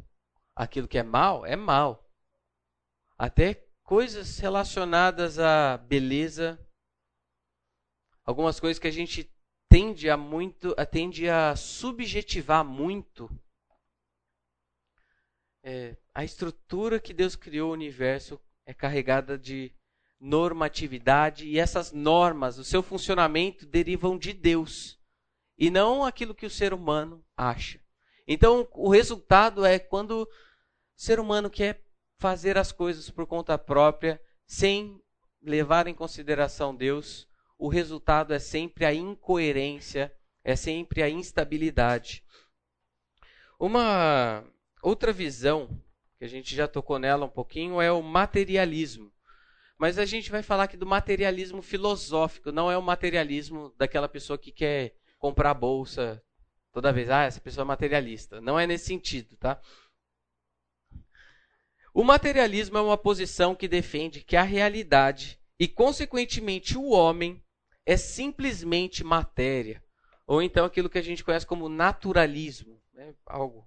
Aquilo 0.55 0.87
que 0.87 0.97
é 0.97 1.03
mal, 1.03 1.45
é 1.45 1.55
mal. 1.55 2.09
Até 3.17 3.65
coisas 3.83 4.37
relacionadas 4.37 5.39
à 5.39 5.77
beleza, 5.77 6.59
algumas 8.23 8.59
coisas 8.59 8.79
que 8.79 8.87
a 8.87 8.91
gente 8.91 9.31
tende 9.69 10.09
a 10.09 10.15
muito, 10.15 10.75
tende 10.91 11.29
a 11.29 11.55
subjetivar 11.55 12.63
muito. 12.63 13.29
É, 15.63 15.95
a 16.13 16.23
estrutura 16.23 16.99
que 16.99 17.13
Deus 17.13 17.35
criou 17.35 17.71
o 17.71 17.73
universo 17.73 18.39
é 18.65 18.73
carregada 18.73 19.37
de 19.37 19.73
normatividade 20.19 21.47
e 21.47 21.59
essas 21.59 21.91
normas, 21.91 22.57
o 22.57 22.63
seu 22.63 22.83
funcionamento 22.83 23.65
derivam 23.65 24.17
de 24.17 24.33
Deus 24.33 25.02
e 25.57 25.69
não 25.69 26.03
aquilo 26.03 26.35
que 26.35 26.45
o 26.45 26.49
ser 26.49 26.73
humano 26.73 27.23
acha. 27.35 27.79
Então, 28.27 28.67
o 28.71 28.89
resultado 28.89 29.65
é 29.65 29.77
quando 29.77 30.21
o 30.21 30.27
ser 30.95 31.19
humano 31.19 31.49
quer 31.49 31.83
fazer 32.17 32.57
as 32.57 32.71
coisas 32.71 33.09
por 33.09 33.27
conta 33.27 33.57
própria, 33.57 34.21
sem 34.47 35.01
levar 35.41 35.87
em 35.87 35.93
consideração 35.93 36.75
Deus, 36.75 37.27
o 37.57 37.67
resultado 37.67 38.33
é 38.33 38.39
sempre 38.39 38.85
a 38.85 38.93
incoerência, 38.93 40.13
é 40.43 40.55
sempre 40.55 41.03
a 41.03 41.09
instabilidade. 41.09 42.23
Uma 43.59 44.43
outra 44.81 45.11
visão, 45.11 45.69
que 46.17 46.25
a 46.25 46.27
gente 46.27 46.55
já 46.55 46.67
tocou 46.67 46.97
nela 46.97 47.25
um 47.25 47.29
pouquinho, 47.29 47.81
é 47.81 47.91
o 47.91 48.01
materialismo. 48.01 49.11
Mas 49.77 49.97
a 49.97 50.05
gente 50.05 50.31
vai 50.31 50.41
falar 50.41 50.63
aqui 50.63 50.77
do 50.77 50.85
materialismo 50.85 51.61
filosófico, 51.61 52.51
não 52.51 52.71
é 52.71 52.77
o 52.77 52.81
materialismo 52.81 53.73
daquela 53.77 54.07
pessoa 54.07 54.37
que 54.37 54.51
quer 54.51 54.95
comprar 55.23 55.53
bolsa 55.53 56.21
toda 56.73 56.91
vez. 56.91 57.09
Ah, 57.09 57.23
essa 57.23 57.39
pessoa 57.39 57.63
é 57.63 57.65
materialista. 57.65 58.41
Não 58.41 58.59
é 58.59 58.67
nesse 58.67 58.87
sentido, 58.87 59.37
tá? 59.37 59.57
O 61.93 62.03
materialismo 62.03 62.77
é 62.77 62.81
uma 62.81 62.97
posição 62.97 63.55
que 63.55 63.65
defende 63.65 64.21
que 64.21 64.35
a 64.35 64.41
realidade 64.41 65.39
e, 65.57 65.65
consequentemente, 65.65 66.77
o 66.77 66.89
homem 66.89 67.41
é 67.85 67.95
simplesmente 67.95 69.01
matéria. 69.01 69.81
Ou 70.27 70.41
então 70.41 70.65
aquilo 70.65 70.89
que 70.89 70.97
a 70.97 71.01
gente 71.01 71.23
conhece 71.23 71.47
como 71.47 71.69
naturalismo. 71.69 72.81
Né? 72.91 73.15
Algo, 73.25 73.65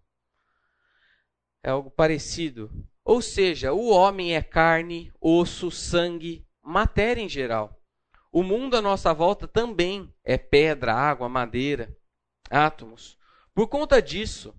é 1.62 1.70
algo 1.70 1.90
parecido. 1.90 2.70
Ou 3.02 3.22
seja, 3.22 3.72
o 3.72 3.88
homem 3.88 4.36
é 4.36 4.42
carne, 4.42 5.10
osso, 5.18 5.70
sangue, 5.70 6.46
matéria 6.60 7.22
em 7.22 7.30
geral. 7.30 7.80
O 8.36 8.42
mundo 8.42 8.76
à 8.76 8.82
nossa 8.82 9.14
volta 9.14 9.48
também 9.48 10.14
é 10.22 10.36
pedra, 10.36 10.92
água, 10.92 11.26
madeira, 11.26 11.96
átomos. 12.50 13.18
Por 13.54 13.66
conta 13.66 14.02
disso, 14.02 14.54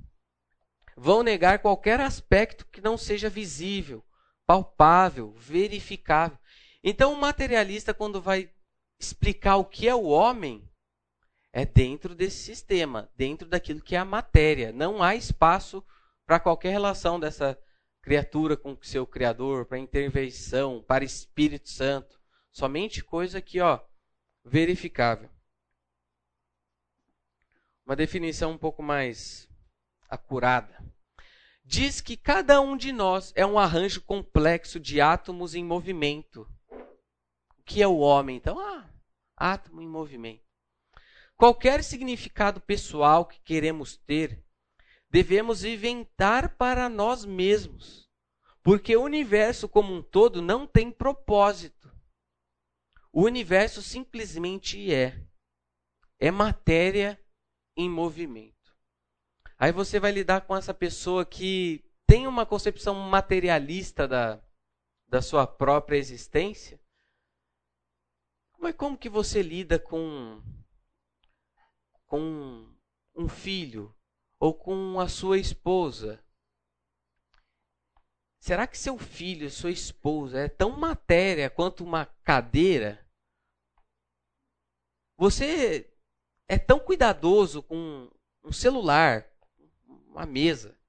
vão 0.97 1.21
negar 1.21 1.59
qualquer 1.59 2.01
aspecto 2.01 2.65
que 2.71 2.81
não 2.81 2.97
seja 2.97 3.29
visível, 3.29 4.03
palpável, 4.47 5.31
verificável. 5.37 6.39
Então, 6.83 7.13
o 7.13 7.21
materialista, 7.21 7.93
quando 7.93 8.19
vai 8.19 8.51
explicar 8.99 9.57
o 9.57 9.65
que 9.65 9.87
é 9.87 9.93
o 9.93 10.05
homem, 10.05 10.67
é 11.53 11.63
dentro 11.63 12.15
desse 12.15 12.37
sistema, 12.37 13.11
dentro 13.15 13.47
daquilo 13.47 13.83
que 13.83 13.95
é 13.95 13.99
a 13.99 14.03
matéria. 14.03 14.71
Não 14.71 15.03
há 15.03 15.13
espaço 15.13 15.85
para 16.25 16.39
qualquer 16.39 16.71
relação 16.71 17.19
dessa 17.19 17.55
criatura 18.01 18.57
com 18.57 18.71
o 18.71 18.79
seu 18.81 19.05
Criador, 19.05 19.67
para 19.67 19.77
intervenção, 19.77 20.81
para 20.81 21.05
Espírito 21.05 21.69
Santo. 21.69 22.17
Somente 22.57 23.03
coisa 23.03 23.39
que, 23.39 23.61
ó, 23.61 23.79
verificável. 24.43 25.29
Uma 27.85 27.95
definição 27.95 28.53
um 28.53 28.57
pouco 28.57 28.81
mais 28.81 29.47
acurada. 30.09 30.83
Diz 31.63 32.01
que 32.01 32.17
cada 32.17 32.59
um 32.59 32.75
de 32.75 32.91
nós 32.91 33.31
é 33.35 33.45
um 33.45 33.59
arranjo 33.59 34.01
complexo 34.01 34.79
de 34.79 34.99
átomos 34.99 35.53
em 35.53 35.63
movimento. 35.63 36.51
O 37.59 37.63
que 37.63 37.79
é 37.79 37.87
o 37.87 37.99
homem? 37.99 38.37
Então, 38.37 38.59
ah, 38.59 38.89
átomo 39.35 39.79
em 39.79 39.87
movimento. 39.87 40.41
Qualquer 41.35 41.83
significado 41.83 42.59
pessoal 42.59 43.27
que 43.27 43.39
queremos 43.41 43.97
ter, 43.97 44.43
devemos 45.11 45.63
inventar 45.63 46.57
para 46.57 46.89
nós 46.89 47.23
mesmos, 47.23 48.09
porque 48.63 48.97
o 48.97 49.03
universo 49.03 49.69
como 49.69 49.93
um 49.93 50.01
todo 50.01 50.41
não 50.41 50.65
tem 50.65 50.89
propósito. 50.89 51.76
O 53.17 53.23
universo 53.23 53.81
simplesmente 53.81 54.93
é. 54.93 55.19
É 56.19 56.29
matéria 56.29 57.19
em 57.75 57.89
movimento. 57.89 58.77
Aí 59.57 59.71
você 59.71 59.99
vai 59.99 60.11
lidar 60.11 60.41
com 60.41 60.55
essa 60.55 60.71
pessoa 60.71 61.25
que 61.25 61.83
tem 62.05 62.27
uma 62.27 62.45
concepção 62.45 62.93
materialista 62.93 64.07
da, 64.07 64.39
da 65.07 65.19
sua 65.19 65.47
própria 65.47 65.97
existência. 65.97 66.79
Mas 68.59 68.75
como 68.75 68.95
que 68.95 69.09
você 69.09 69.41
lida 69.41 69.79
com, 69.79 70.39
com 72.05 72.71
um 73.15 73.27
filho 73.27 73.97
ou 74.39 74.53
com 74.53 74.99
a 74.99 75.09
sua 75.09 75.39
esposa? 75.39 76.23
Será 78.39 78.67
que 78.67 78.77
seu 78.77 78.95
filho, 78.99 79.49
sua 79.49 79.71
esposa 79.71 80.41
é 80.41 80.47
tão 80.47 80.77
matéria 80.77 81.49
quanto 81.49 81.83
uma 81.83 82.05
cadeira? 82.23 83.06
Você 85.17 85.91
é 86.47 86.59
tão 86.59 86.79
cuidadoso 86.79 87.63
com 87.63 88.09
um 88.43 88.51
celular, 88.51 89.27
uma 89.85 90.25
mesa, 90.25 90.79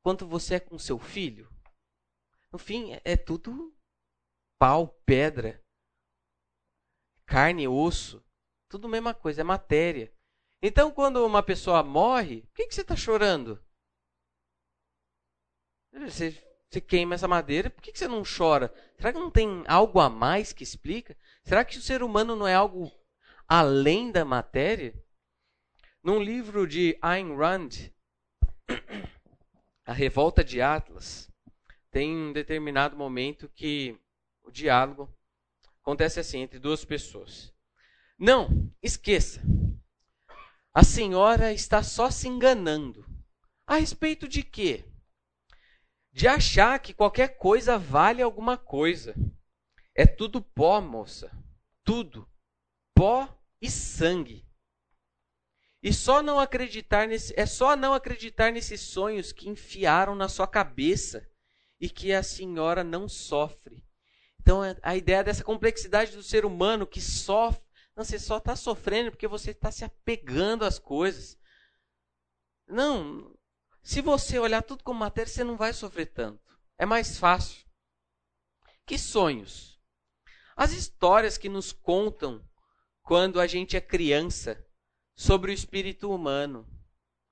quanto 0.00 0.26
você 0.26 0.54
é 0.54 0.60
com 0.60 0.78
seu 0.78 0.98
filho? 0.98 1.52
No 2.52 2.58
fim, 2.58 2.92
é, 3.04 3.16
tudo 3.16 3.76
pau, 4.58 4.88
pedra, 5.04 5.62
carne, 7.26 7.68
osso, 7.68 8.24
tudo 8.68 8.86
a 8.86 8.90
mesma 8.90 9.12
coisa, 9.12 9.40
é 9.40 9.44
matéria. 9.44 10.12
Então, 10.62 10.90
quando 10.90 11.24
uma 11.26 11.42
pessoa 11.42 11.82
morre, 11.82 12.42
por 12.42 12.54
que, 12.54 12.66
que 12.68 12.74
você 12.74 12.80
está 12.80 12.96
chorando? 12.96 13.62
Você, 15.92 16.30
você, 16.70 16.80
queima 16.80 17.14
essa 17.14 17.28
madeira, 17.28 17.70
por 17.70 17.82
que, 17.82 17.92
que 17.92 17.98
você 17.98 18.08
não 18.08 18.22
chora? 18.22 18.72
Será 18.96 19.12
que 19.12 19.18
não 19.18 19.30
tem 19.30 19.64
algo 19.66 20.00
a 20.00 20.08
mais 20.08 20.52
que 20.52 20.62
explica? 20.62 21.16
Será 21.44 21.64
que 21.64 21.78
o 21.78 21.82
ser 21.82 22.02
humano 22.02 22.36
não 22.36 22.46
é 22.46 22.54
algo 22.54 22.90
além 23.48 24.12
da 24.12 24.24
matéria? 24.24 24.94
Num 26.02 26.22
livro 26.22 26.66
de 26.66 26.98
Ayn 27.00 27.34
Rand, 27.34 27.90
A 29.86 29.92
Revolta 29.92 30.44
de 30.44 30.60
Atlas, 30.60 31.30
tem 31.90 32.14
um 32.14 32.32
determinado 32.32 32.94
momento 32.96 33.48
que 33.48 33.98
o 34.42 34.50
diálogo 34.50 35.12
acontece 35.80 36.20
assim 36.20 36.40
entre 36.40 36.58
duas 36.58 36.84
pessoas. 36.84 37.52
Não, 38.18 38.70
esqueça. 38.82 39.40
A 40.74 40.84
senhora 40.84 41.52
está 41.52 41.82
só 41.82 42.10
se 42.10 42.28
enganando. 42.28 43.06
A 43.66 43.76
respeito 43.76 44.28
de 44.28 44.42
quê? 44.42 44.84
De 46.12 46.28
achar 46.28 46.78
que 46.78 46.92
qualquer 46.92 47.38
coisa 47.38 47.78
vale 47.78 48.22
alguma 48.22 48.56
coisa. 48.56 49.14
É 49.94 50.06
tudo 50.06 50.42
pó, 50.42 50.80
moça. 50.80 51.30
Tudo. 51.84 52.28
Pó 52.94 53.37
e 53.60 53.70
sangue. 53.70 54.46
E 55.82 55.92
só 55.92 56.22
não 56.22 56.40
acreditar 56.40 57.06
nesse, 57.06 57.32
é 57.38 57.46
só 57.46 57.76
não 57.76 57.94
acreditar 57.94 58.52
nesses 58.52 58.80
sonhos 58.80 59.32
que 59.32 59.48
enfiaram 59.48 60.14
na 60.14 60.28
sua 60.28 60.46
cabeça 60.46 61.28
e 61.80 61.88
que 61.88 62.12
a 62.12 62.22
senhora 62.22 62.82
não 62.82 63.08
sofre. 63.08 63.86
Então, 64.40 64.64
é, 64.64 64.76
a 64.82 64.96
ideia 64.96 65.22
dessa 65.22 65.44
complexidade 65.44 66.12
do 66.12 66.22
ser 66.22 66.44
humano 66.44 66.86
que 66.86 67.00
sofre. 67.00 67.62
Não, 67.94 68.04
você 68.04 68.18
só 68.18 68.38
está 68.38 68.56
sofrendo 68.56 69.10
porque 69.10 69.28
você 69.28 69.50
está 69.50 69.70
se 69.70 69.84
apegando 69.84 70.64
às 70.64 70.78
coisas. 70.78 71.38
Não. 72.66 73.36
Se 73.82 74.00
você 74.00 74.38
olhar 74.38 74.62
tudo 74.62 74.82
como 74.82 75.00
matéria, 75.00 75.30
você 75.30 75.44
não 75.44 75.56
vai 75.56 75.72
sofrer 75.72 76.06
tanto. 76.06 76.40
É 76.76 76.86
mais 76.86 77.18
fácil. 77.18 77.64
Que 78.86 78.98
sonhos? 78.98 79.78
As 80.56 80.72
histórias 80.72 81.36
que 81.36 81.48
nos 81.48 81.72
contam 81.72 82.47
quando 83.08 83.40
a 83.40 83.46
gente 83.46 83.74
é 83.74 83.80
criança 83.80 84.62
sobre 85.16 85.50
o 85.50 85.54
espírito 85.54 86.14
humano. 86.14 86.68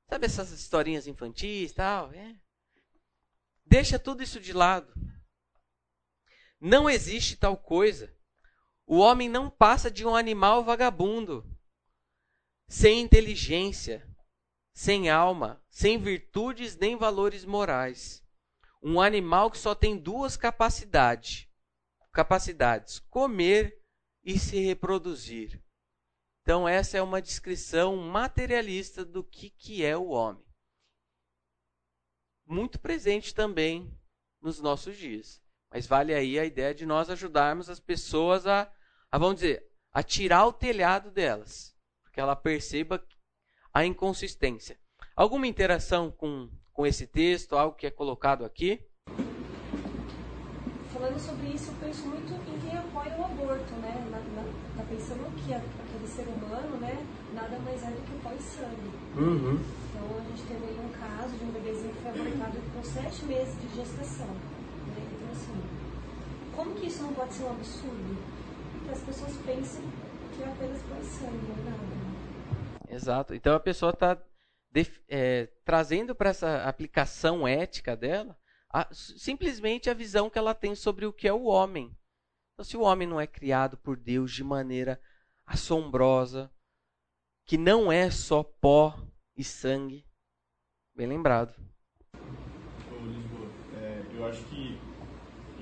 Sabe 0.09 0.25
essas 0.25 0.51
historinhas 0.51 1.07
infantis 1.07 1.71
tal? 1.75 2.11
É. 2.15 2.35
Deixa 3.63 3.99
tudo 3.99 4.23
isso 4.23 4.41
de 4.41 4.55
lado. 4.55 4.91
Não 6.59 6.89
existe 6.89 7.37
tal 7.37 7.59
coisa. 7.59 8.11
O 8.87 8.97
homem 8.97 9.29
não 9.29 9.51
passa 9.51 9.91
de 9.91 10.07
um 10.07 10.17
animal 10.17 10.65
vagabundo, 10.65 11.45
sem 12.67 13.03
inteligência, 13.03 14.11
sem 14.73 15.11
alma, 15.11 15.63
sem 15.69 15.99
virtudes 15.99 16.75
nem 16.75 16.97
valores 16.97 17.45
morais. 17.45 18.27
Um 18.83 18.99
animal 18.99 19.51
que 19.51 19.59
só 19.59 19.75
tem 19.75 19.99
duas 19.99 20.39
capacidades: 20.39 21.47
capacidades, 22.15 22.99
comer 22.99 23.79
e 24.25 24.39
se 24.39 24.59
reproduzir. 24.59 25.66
Então 26.47 26.69
essa 26.69 26.97
é 26.97 27.03
uma 27.03 27.21
descrição 27.21 27.97
materialista 27.97 29.05
do 29.05 29.25
que, 29.25 29.51
que 29.51 29.85
é 29.85 29.97
o 29.97 30.11
homem. 30.11 30.47
Muito 32.47 32.79
presente 32.79 33.35
também 33.35 33.93
nos 34.41 34.61
nossos 34.61 34.97
dias. 34.97 35.43
Mas 35.73 35.89
vale 35.89 36.15
aí 36.15 36.39
a 36.39 36.45
ideia 36.45 36.73
de 36.73 36.87
nós 36.87 37.11
ajudarmos 37.11 37.69
as 37.69 37.81
pessoas 37.81 38.47
a, 38.47 38.73
a 39.11 39.19
vamos 39.19 39.41
dizer, 39.41 39.69
a 39.91 40.05
tirar 40.05 40.47
o 40.47 40.53
telhado 40.53 41.11
delas, 41.11 41.77
que 42.13 42.21
ela 42.21 42.37
perceba 42.37 43.05
a 43.75 43.85
inconsistência. 43.85 44.79
Alguma 45.17 45.49
interação 45.49 46.13
com, 46.13 46.49
com 46.73 46.87
esse 46.87 47.09
texto, 47.09 47.57
algo 47.57 47.77
que 47.77 47.89
é 47.89 47.91
colocado 47.91 48.45
aqui? 48.45 48.89
Falando 50.97 51.21
sobre 51.21 51.47
isso, 51.49 51.71
eu 51.71 51.75
penso 51.79 52.07
muito 52.09 52.33
em 52.33 52.59
quem 52.61 52.79
apoia 52.79 53.13
o 53.19 53.25
aborto, 53.25 53.73
né? 53.85 53.93
Está 54.71 54.83
pensando 54.89 55.29
que 55.37 55.53
aquele 55.53 56.09
ser 56.09 56.25
humano, 56.25 56.77
né, 56.79 57.05
nada 57.35 57.59
mais 57.59 57.83
é 57.83 57.91
do 57.91 58.01
que 58.01 58.17
o 58.17 58.21
pai 58.21 58.37
sangue. 58.41 58.91
Uhum. 59.15 59.61
Então 59.93 60.17
a 60.17 60.23
gente 60.25 60.43
teve 60.49 60.65
aí 60.65 60.81
um 60.81 60.93
caso 60.99 61.37
de 61.37 61.45
um 61.45 61.53
bebezinho 61.53 61.93
que 61.93 62.01
foi 62.01 62.11
abortado 62.11 62.59
com 62.75 62.83
sete 62.83 63.25
meses 63.27 63.55
de 63.61 63.77
gestação 63.77 64.35
como 66.57 66.75
que 66.75 66.87
isso 66.87 67.03
não 67.03 67.13
pode 67.13 67.35
ser 67.35 67.45
um 67.45 67.51
absurdo? 67.51 68.17
Que 68.85 68.91
as 68.91 69.01
pessoas 69.03 69.37
pensem 69.45 69.83
que 70.35 70.43
é 70.43 70.47
apenas 70.47 70.83
por 70.83 71.05
sangue, 71.05 71.47
não 71.49 71.67
é 71.67 71.71
nada. 71.71 72.95
Exato. 72.95 73.35
Então 73.35 73.55
a 73.55 73.61
pessoa 73.61 73.93
está 73.93 74.19
é, 75.09 75.49
trazendo 75.65 76.15
para 76.15 76.31
essa 76.31 76.65
aplicação 76.65 77.47
ética 77.47 77.95
dela 77.95 78.37
a, 78.71 78.93
simplesmente 78.93 79.89
a 79.89 79.95
visão 79.95 80.29
que 80.29 80.39
ela 80.39 80.55
tem 80.55 80.75
sobre 80.75 81.07
o 81.07 81.13
que 81.13 81.29
é 81.29 81.33
o 81.33 81.45
homem. 81.45 81.97
Então, 82.55 82.65
se 82.65 82.77
o 82.77 82.83
homem 82.83 83.07
não 83.07 83.21
é 83.21 83.27
criado 83.27 83.77
por 83.77 83.97
Deus 83.97 84.33
de 84.33 84.43
maneira 84.43 85.01
assombrosa, 85.45 86.51
que 87.47 87.57
não 87.57 87.93
é 87.93 88.11
só 88.11 88.43
pó 88.43 88.99
e 89.37 89.45
sangue, 89.45 90.05
bem 90.95 91.07
lembrado. 91.07 91.55
Ô, 92.15 93.07
Lisboa, 93.07 93.49
é, 93.75 94.05
eu 94.15 94.27
acho 94.27 94.43
que 94.45 94.79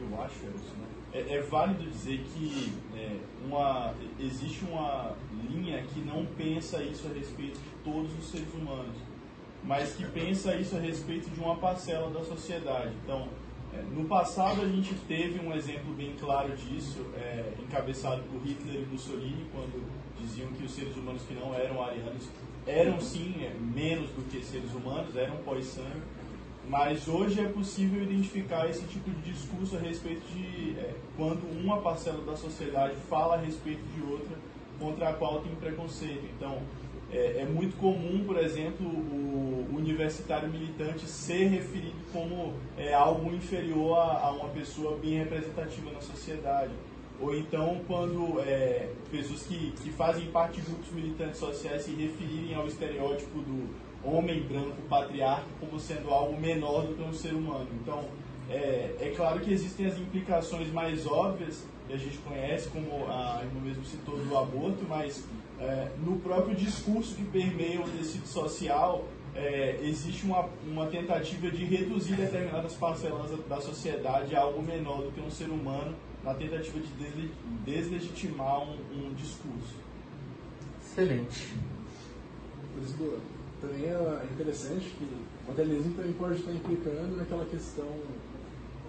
eu 0.01 0.23
acho, 0.23 0.35
isso, 0.35 0.75
né? 0.77 0.95
é, 1.13 1.37
é, 1.37 1.41
válido 1.43 1.89
dizer 1.89 2.25
que 2.25 2.73
é, 2.97 3.21
uma, 3.45 3.95
existe 4.19 4.65
uma 4.65 5.17
linha 5.49 5.83
que 5.87 6.01
não 6.01 6.27
pensa 6.27 6.83
isso 6.83 7.07
a 7.07 7.11
respeito 7.11 7.59
de 7.59 7.71
todos 7.85 8.13
os 8.19 8.25
seres 8.27 8.53
humanos, 8.53 8.97
mas 9.65 9.95
que 9.95 10.05
pensa 10.07 10.55
isso 10.57 10.77
a 10.77 10.81
respeito 10.81 11.31
de 11.31 11.41
uma 11.41 11.57
parcela 11.57 12.11
da 12.11 12.25
sociedade. 12.25 12.93
Então, 13.03 13.29
é, 13.73 13.83
no 13.95 14.05
passado 14.05 14.63
a 14.63 14.69
gente 14.69 14.95
teve 15.09 15.45
um 15.45 15.53
exemplo 15.55 15.93
bem 15.95 16.15
claro 16.19 16.55
disso, 16.57 17.05
é, 17.17 17.53
encabeçado 17.61 18.23
por 18.25 18.41
Hitler 18.47 18.83
e 18.83 18.87
Mussolini, 18.87 19.47
quando 19.53 19.83
diziam 20.21 20.49
que 20.53 20.65
os 20.65 20.73
seres 20.73 20.97
humanos 20.97 21.23
que 21.23 21.35
não 21.35 21.55
eram 21.55 21.83
arianos 21.83 22.29
eram 22.67 23.01
sim 23.01 23.35
é, 23.41 23.53
menos 23.59 24.09
do 24.11 24.29
que 24.31 24.43
seres 24.45 24.73
humanos, 24.73 25.17
eram 25.17 25.37
pós-sangue 25.39 26.03
mas 26.69 27.09
hoje 27.09 27.41
é 27.41 27.49
possível 27.49 28.03
identificar 28.03 28.69
esse 28.69 28.85
tipo 28.87 29.11
de 29.11 29.33
discurso 29.33 29.77
a 29.77 29.81
respeito 29.81 30.23
de 30.33 30.79
é, 30.79 30.95
quando 31.17 31.43
uma 31.61 31.79
parcela 31.79 32.25
da 32.25 32.37
sociedade 32.37 32.95
fala 33.09 33.35
a 33.35 33.39
respeito 33.39 33.83
de 33.95 34.03
outra 34.11 34.37
contra 34.79 35.11
a 35.11 35.13
qual 35.13 35.41
tem 35.41 35.55
preconceito. 35.57 36.25
Então, 36.37 36.59
é, 37.15 37.43
é 37.43 37.45
muito 37.45 37.77
comum, 37.77 38.25
por 38.27 38.37
exemplo, 38.37 38.87
o 38.87 39.69
universitário 39.77 40.49
militante 40.49 41.07
ser 41.07 41.47
referido 41.47 41.95
como 42.13 42.55
é, 42.77 42.93
algo 42.93 43.33
inferior 43.33 43.97
a, 43.99 44.27
a 44.27 44.31
uma 44.33 44.49
pessoa 44.49 44.99
bem 44.99 45.19
representativa 45.19 45.93
na 45.93 46.01
sociedade. 46.01 46.73
Ou 47.21 47.37
então, 47.37 47.81
quando 47.87 48.41
é, 48.41 48.89
pessoas 49.11 49.45
que, 49.45 49.73
que 49.83 49.91
fazem 49.91 50.27
parte 50.27 50.61
de 50.61 50.67
grupos 50.67 50.91
militantes 50.91 51.39
sociais 51.39 51.83
se 51.83 51.93
referirem 51.93 52.55
ao 52.55 52.67
estereótipo 52.67 53.39
do 53.39 53.69
homem 54.03 54.43
branco 54.43 54.77
patriarca 54.89 55.47
como 55.61 55.79
sendo 55.79 56.11
algo 56.11 56.39
menor 56.39 56.87
do 56.87 56.95
que 56.95 57.03
um 57.03 57.13
ser 57.13 57.33
humano. 57.33 57.69
Então, 57.81 58.05
é, 58.51 58.97
é 59.01 59.13
claro 59.17 59.41
que 59.41 59.53
existem 59.53 59.87
as 59.87 59.97
implicações 59.97 60.71
mais 60.73 61.07
óbvias 61.07 61.65
que 61.87 61.93
a 61.93 61.97
gente 61.97 62.19
conhece, 62.19 62.69
como 62.69 63.07
a 63.09 63.43
irmã 63.43 63.61
mesmo 63.61 63.85
citou 63.85 64.19
do 64.19 64.37
aborto, 64.37 64.85
mas 64.89 65.25
é, 65.61 65.91
no 66.05 66.19
próprio 66.19 66.55
discurso 66.55 67.15
que 67.15 67.25
permeia 67.25 67.81
o 67.81 67.89
tecido 67.89 68.27
social, 68.27 69.05
é, 69.35 69.81
existe 69.83 70.25
uma, 70.25 70.49
uma 70.67 70.87
tentativa 70.87 71.51
de 71.51 71.65
reduzir 71.65 72.15
determinadas 72.15 72.75
parcelas 72.75 73.31
da 73.49 73.61
sociedade 73.61 74.35
a 74.37 74.41
algo 74.41 74.63
menor 74.63 75.03
do 75.03 75.13
que 75.13 75.21
um 75.21 75.31
ser 75.31 75.49
humano, 75.49 75.95
na 76.23 76.33
tentativa 76.35 76.79
de 76.79 77.31
deslegitimar 77.65 78.63
um, 78.63 78.77
um 78.95 79.15
discurso. 79.15 79.75
Excelente. 80.81 81.55
Lisboa 82.79 83.19
também 83.61 83.85
é 83.85 84.27
interessante 84.33 84.87
que 84.99 85.05
o 85.05 85.49
materialismo 85.49 85.95
também 85.95 86.13
pode 86.13 86.35
estar 86.37 86.53
implicando 86.53 87.17
naquela 87.17 87.45
questão, 87.45 87.89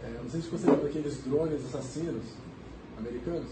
é, 0.03 0.19
não 0.21 0.29
sei 0.29 0.41
se 0.41 0.49
você 0.49 0.67
lembra 0.69 0.85
daqueles 0.85 1.23
drones 1.23 1.65
assassinos 1.65 2.23
americanos, 2.97 3.49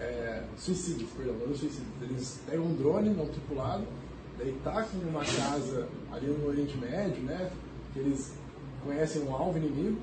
é, 0.00 0.44
suicídios, 0.56 1.10
perdão, 1.10 1.34
não 1.34 1.54
suicídios, 1.54 1.86
eles 2.02 2.40
pegam 2.48 2.66
um 2.66 2.74
drone 2.74 3.10
não 3.10 3.26
tripulado, 3.26 3.84
daí 4.38 4.56
tacam 4.62 5.00
numa 5.00 5.24
casa 5.24 5.88
ali 6.12 6.26
no 6.26 6.46
Oriente 6.46 6.76
Médio, 6.76 7.22
né, 7.22 7.50
que 7.92 7.98
eles 7.98 8.34
conhecem 8.84 9.22
um 9.22 9.34
alvo 9.34 9.58
inimigo, 9.58 9.98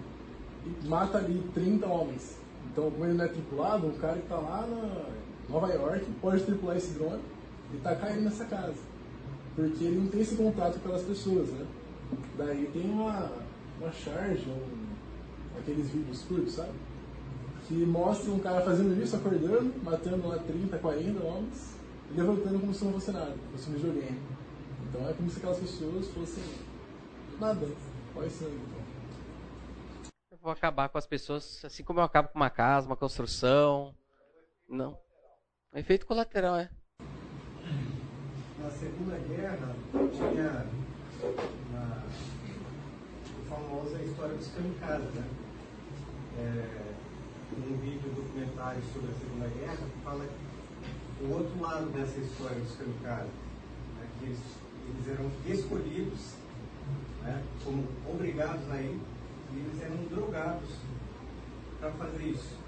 e 0.65 0.87
mata 0.87 1.17
ali 1.17 1.43
30 1.53 1.85
homens. 1.85 2.37
Então, 2.71 2.89
como 2.91 3.05
ele 3.05 3.13
não 3.13 3.25
é 3.25 3.27
tripulado, 3.27 3.87
um 3.87 3.97
cara 3.97 4.15
que 4.15 4.23
está 4.23 4.37
lá 4.37 4.67
na 4.67 5.05
Nova 5.47 5.71
York 5.71 6.05
pode 6.21 6.43
tripular 6.43 6.75
esse 6.75 6.91
drone 6.93 7.21
e 7.73 7.77
tacar 7.77 8.11
ele 8.11 8.21
nessa 8.21 8.45
casa 8.45 8.95
porque 9.55 9.85
ele 9.85 9.99
não 10.01 10.07
tem 10.07 10.21
esse 10.21 10.35
contato 10.35 10.73
com 10.73 10.79
aquelas 10.79 11.03
pessoas, 11.03 11.47
né? 11.49 11.65
Daí 12.37 12.69
tem 12.73 12.91
uma, 12.91 13.31
uma 13.79 13.91
charge, 13.91 14.45
um, 14.49 15.57
aqueles 15.57 15.89
vídeos 15.89 16.23
curtos, 16.23 16.55
sabe? 16.55 16.73
Que 17.67 17.73
mostram 17.85 18.35
um 18.35 18.39
cara 18.39 18.61
fazendo 18.61 19.01
isso, 19.01 19.15
acordando, 19.15 19.73
matando 19.83 20.27
lá 20.27 20.37
30, 20.37 20.77
40 20.77 21.23
homens 21.23 21.75
e 22.11 22.13
levantando 22.17 22.59
como 22.59 22.73
se 22.73 22.85
não 22.85 22.93
fosse 22.93 23.11
nada, 23.11 23.31
como 23.31 23.57
se 23.57 23.69
um 23.69 23.73
videogame. 23.73 24.21
Então 24.87 25.09
é 25.09 25.13
como 25.13 25.29
se 25.29 25.37
aquelas 25.37 25.59
pessoas 25.59 26.07
fossem 26.09 26.43
nada, 27.39 27.67
pode 28.13 28.29
sangue. 28.29 28.55
Então. 28.55 28.85
Eu 30.31 30.37
vou 30.41 30.51
acabar 30.51 30.89
com 30.89 30.97
as 30.97 31.07
pessoas 31.07 31.63
assim 31.65 31.83
como 31.83 31.99
eu 31.99 32.03
acabo 32.03 32.29
com 32.29 32.37
uma 32.37 32.49
casa, 32.49 32.87
uma 32.87 32.95
construção. 32.95 33.95
Não. 34.69 34.97
É 35.73 35.79
efeito 35.79 36.05
colateral, 36.05 36.57
é 36.57 36.69
na 38.65 38.71
Segunda 38.71 39.15
Guerra 39.27 39.75
tinha 39.91 40.65
uma 41.69 42.03
famosa 43.47 44.01
história 44.01 44.35
dos 44.35 44.47
kamikazes, 44.47 45.13
né? 45.13 45.23
É, 46.39 46.94
um 47.57 47.77
vídeo 47.77 48.11
documentário 48.13 48.81
sobre 48.93 49.11
a 49.11 49.13
Segunda 49.13 49.47
Guerra 49.47 49.77
que 49.77 50.03
fala 50.03 50.27
o 51.21 51.31
outro 51.31 51.61
lado 51.61 51.89
dessa 51.91 52.19
história 52.19 52.59
dos 52.59 52.75
kamikazes, 52.75 53.31
né? 53.97 54.07
que 54.19 54.25
eles, 54.25 54.39
eles 54.87 55.07
eram 55.07 55.31
escolhidos 55.47 56.33
né? 57.23 57.43
como 57.63 57.87
obrigados 58.07 58.69
a 58.69 58.81
ir 58.81 58.99
e 59.53 59.59
eles 59.59 59.81
eram 59.81 60.03
drogados 60.05 60.69
para 61.79 61.91
fazer 61.91 62.23
isso, 62.23 62.59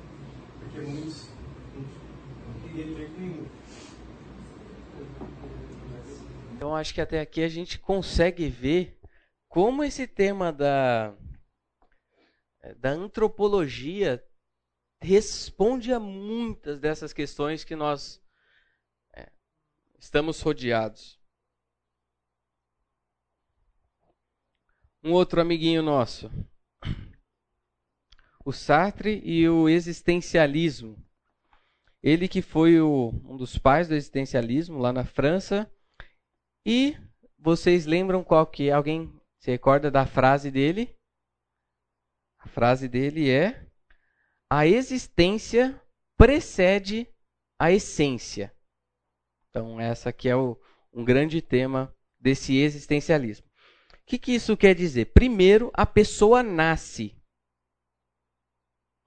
porque 0.59 0.79
muitos 0.79 1.27
não, 1.75 2.61
queriam 2.61 2.87
de 2.87 2.95
jeito 2.95 3.19
nenhum. 3.19 3.45
Então 6.55 6.75
acho 6.75 6.93
que 6.93 7.01
até 7.01 7.19
aqui 7.19 7.43
a 7.43 7.49
gente 7.49 7.77
consegue 7.77 8.47
ver 8.47 8.99
como 9.49 9.83
esse 9.83 10.07
tema 10.07 10.51
da 10.51 11.13
da 12.79 12.89
antropologia 12.89 14.21
responde 15.01 15.93
a 15.93 15.99
muitas 15.99 16.79
dessas 16.79 17.13
questões 17.13 17.63
que 17.63 17.75
nós 17.75 18.21
é, 19.13 19.31
estamos 19.99 20.41
rodeados. 20.41 21.19
Um 25.03 25.13
outro 25.13 25.39
amiguinho 25.39 25.81
nosso, 25.81 26.29
o 28.43 28.51
Sartre 28.51 29.21
e 29.25 29.47
o 29.47 29.67
existencialismo. 29.67 30.97
Ele 32.01 32.27
que 32.27 32.41
foi 32.41 32.79
o, 32.79 33.09
um 33.25 33.35
dos 33.35 33.57
pais 33.57 33.87
do 33.87 33.93
existencialismo 33.93 34.77
lá 34.77 34.93
na 34.93 35.03
França. 35.03 35.69
E 36.65 36.95
vocês 37.37 37.85
lembram 37.85 38.23
qual 38.23 38.47
que 38.47 38.69
é? 38.69 38.71
Alguém 38.71 39.13
se 39.39 39.51
recorda 39.51 39.91
da 39.91 40.05
frase 40.05 40.49
dele? 40.49 40.95
A 42.39 42.47
frase 42.47 42.87
dele 42.87 43.29
é: 43.29 43.66
A 44.49 44.65
existência 44.65 45.81
precede 46.17 47.07
a 47.59 47.71
essência. 47.71 48.53
Então, 49.49 49.79
essa 49.79 50.09
aqui 50.09 50.29
é 50.29 50.35
o, 50.35 50.59
um 50.93 51.03
grande 51.03 51.41
tema 51.41 51.93
desse 52.19 52.55
existencialismo. 52.57 53.45
O 53.93 53.97
que, 54.05 54.17
que 54.17 54.33
isso 54.33 54.55
quer 54.55 54.73
dizer? 54.73 55.07
Primeiro, 55.13 55.69
a 55.73 55.85
pessoa 55.85 56.41
nasce. 56.41 57.15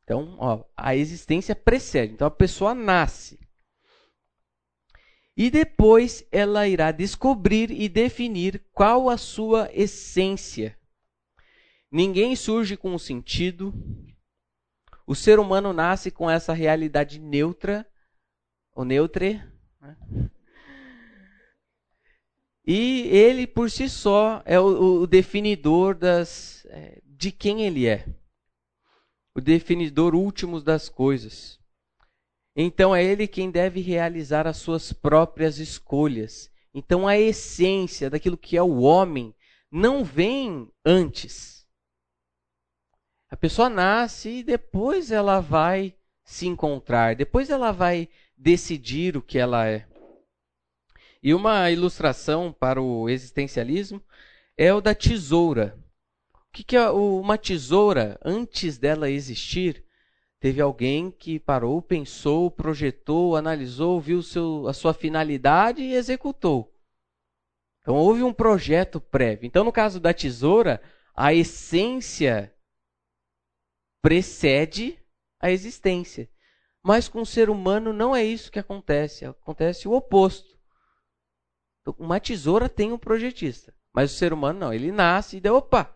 Então, 0.05 0.36
ó, 0.38 0.64
a 0.76 0.95
existência 0.95 1.55
precede. 1.55 2.12
Então, 2.12 2.26
a 2.26 2.30
pessoa 2.30 2.74
nasce. 2.74 3.38
E 5.36 5.51
depois 5.51 6.26
ela 6.30 6.68
irá 6.68 6.93
descobrir 6.93 7.70
e 7.70 7.88
definir 7.88 8.62
qual 8.72 9.09
a 9.09 9.16
sua 9.16 9.70
essência. 9.72 10.78
Ninguém 11.91 12.36
surge 12.36 12.76
com 12.76 12.93
um 12.93 12.99
sentido. 12.99 13.72
O 15.11 15.14
ser 15.16 15.40
humano 15.40 15.72
nasce 15.72 16.08
com 16.08 16.30
essa 16.30 16.52
realidade 16.52 17.18
neutra, 17.18 17.84
ou 18.72 18.84
neutre. 18.84 19.42
Né? 19.80 19.96
E 22.64 23.08
ele, 23.08 23.44
por 23.44 23.68
si 23.68 23.88
só, 23.88 24.40
é 24.44 24.61
o, 24.61 25.00
o 25.00 25.06
definidor 25.08 25.96
das, 25.96 26.64
é, 26.66 27.02
de 27.04 27.32
quem 27.32 27.62
ele 27.62 27.88
é. 27.88 28.06
O 29.34 29.40
definidor 29.40 30.14
último 30.14 30.61
das 30.61 30.88
coisas. 30.88 31.58
Então 32.54 32.94
é 32.94 33.02
ele 33.02 33.26
quem 33.26 33.50
deve 33.50 33.80
realizar 33.80 34.46
as 34.46 34.58
suas 34.58 34.92
próprias 34.92 35.58
escolhas. 35.58 36.52
Então 36.72 37.08
a 37.08 37.18
essência 37.18 38.08
daquilo 38.08 38.38
que 38.38 38.56
é 38.56 38.62
o 38.62 38.82
homem 38.82 39.34
não 39.72 40.04
vem 40.04 40.70
antes. 40.86 41.59
A 43.31 43.37
pessoa 43.37 43.68
nasce 43.68 44.28
e 44.28 44.43
depois 44.43 45.12
ela 45.12 45.39
vai 45.41 45.95
se 46.24 46.49
encontrar, 46.49 47.14
depois 47.14 47.49
ela 47.49 47.70
vai 47.70 48.09
decidir 48.37 49.16
o 49.16 49.22
que 49.22 49.39
ela 49.39 49.68
é. 49.68 49.87
E 51.22 51.33
uma 51.33 51.70
ilustração 51.70 52.53
para 52.53 52.83
o 52.83 53.09
existencialismo 53.09 54.03
é 54.57 54.74
o 54.74 54.81
da 54.81 54.95
tesoura. 54.95 55.78
O 56.35 56.53
que 56.53 56.76
é 56.76 56.91
uma 56.91 57.39
tesoura 57.39 58.18
antes 58.24 58.78
dela 58.78 59.09
existir? 59.09 59.85
Teve 60.41 60.61
alguém 60.61 61.11
que 61.11 61.39
parou, 61.39 61.81
pensou, 61.81 62.51
projetou, 62.51 63.37
analisou, 63.37 64.01
viu 64.01 64.22
seu, 64.22 64.66
a 64.66 64.72
sua 64.72 64.95
finalidade 64.95 65.83
e 65.83 65.95
executou. 65.95 66.74
Então 67.83 67.95
houve 67.95 68.22
um 68.22 68.33
projeto 68.33 69.01
prévio. 69.01 69.47
Então, 69.47 69.62
no 69.62 69.70
caso 69.70 70.01
da 70.01 70.14
tesoura, 70.14 70.83
a 71.14 71.33
essência 71.35 72.53
precede 74.03 74.98
a 75.40 75.51
existência. 75.51 76.30
Mas 76.82 77.09
com 77.09 77.22
o 77.22 77.26
ser 77.26 77.51
humano 77.51 77.92
não 77.92 78.14
é 78.14 78.24
isso 78.24 78.51
que 78.51 78.59
acontece. 78.59 79.24
Acontece 79.24 79.86
o 79.86 79.92
oposto. 79.92 80.59
Uma 81.98 82.20
tesoura 82.20 82.68
tem 82.68 82.92
um 82.92 82.98
projetista, 82.98 83.74
mas 83.92 84.12
o 84.12 84.16
ser 84.16 84.32
humano 84.32 84.59
não. 84.59 84.72
Ele 84.72 84.92
nasce 84.92 85.36
e 85.36 85.40
deu, 85.40 85.57
opa, 85.57 85.94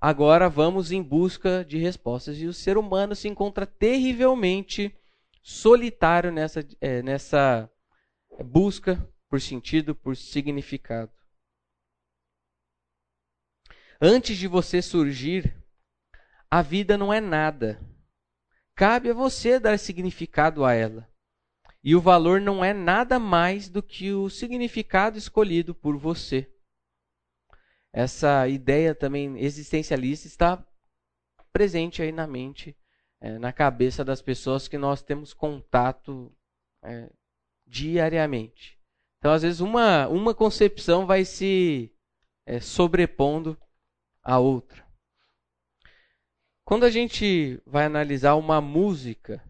Agora 0.00 0.48
vamos 0.48 0.90
em 0.90 1.02
busca 1.02 1.62
de 1.62 1.76
respostas. 1.76 2.38
E 2.38 2.46
o 2.46 2.54
ser 2.54 2.78
humano 2.78 3.14
se 3.14 3.28
encontra 3.28 3.66
terrivelmente 3.66 4.96
solitário 5.42 6.32
nessa, 6.32 6.66
é, 6.80 7.02
nessa 7.02 7.70
busca 8.42 9.06
por 9.28 9.40
sentido, 9.40 9.94
por 9.94 10.16
significado. 10.16 11.12
Antes 14.00 14.38
de 14.38 14.48
você 14.48 14.80
surgir, 14.80 15.54
a 16.50 16.62
vida 16.62 16.98
não 16.98 17.12
é 17.12 17.20
nada. 17.20 17.80
Cabe 18.74 19.10
a 19.10 19.14
você 19.14 19.60
dar 19.60 19.78
significado 19.78 20.64
a 20.64 20.72
ela. 20.72 21.08
E 21.82 21.94
o 21.94 22.00
valor 22.00 22.40
não 22.40 22.64
é 22.64 22.72
nada 22.72 23.18
mais 23.18 23.68
do 23.68 23.82
que 23.82 24.12
o 24.12 24.28
significado 24.28 25.16
escolhido 25.16 25.74
por 25.74 25.96
você 25.96 26.50
essa 27.92 28.46
ideia 28.46 28.94
também 28.94 29.38
existencialista 29.38 30.26
está 30.26 30.64
presente 31.52 32.00
aí 32.02 32.12
na 32.12 32.26
mente, 32.26 32.76
é, 33.20 33.38
na 33.38 33.52
cabeça 33.52 34.04
das 34.04 34.22
pessoas 34.22 34.68
que 34.68 34.78
nós 34.78 35.02
temos 35.02 35.34
contato 35.34 36.32
é, 36.82 37.10
diariamente. 37.66 38.78
Então, 39.18 39.32
às 39.32 39.42
vezes, 39.42 39.60
uma, 39.60 40.08
uma 40.08 40.34
concepção 40.34 41.04
vai 41.04 41.24
se 41.24 41.92
é, 42.46 42.60
sobrepondo 42.60 43.58
à 44.22 44.38
outra. 44.38 44.86
Quando 46.70 46.84
a 46.84 46.90
gente 46.90 47.60
vai 47.66 47.86
analisar 47.86 48.36
uma 48.36 48.60
música, 48.60 49.44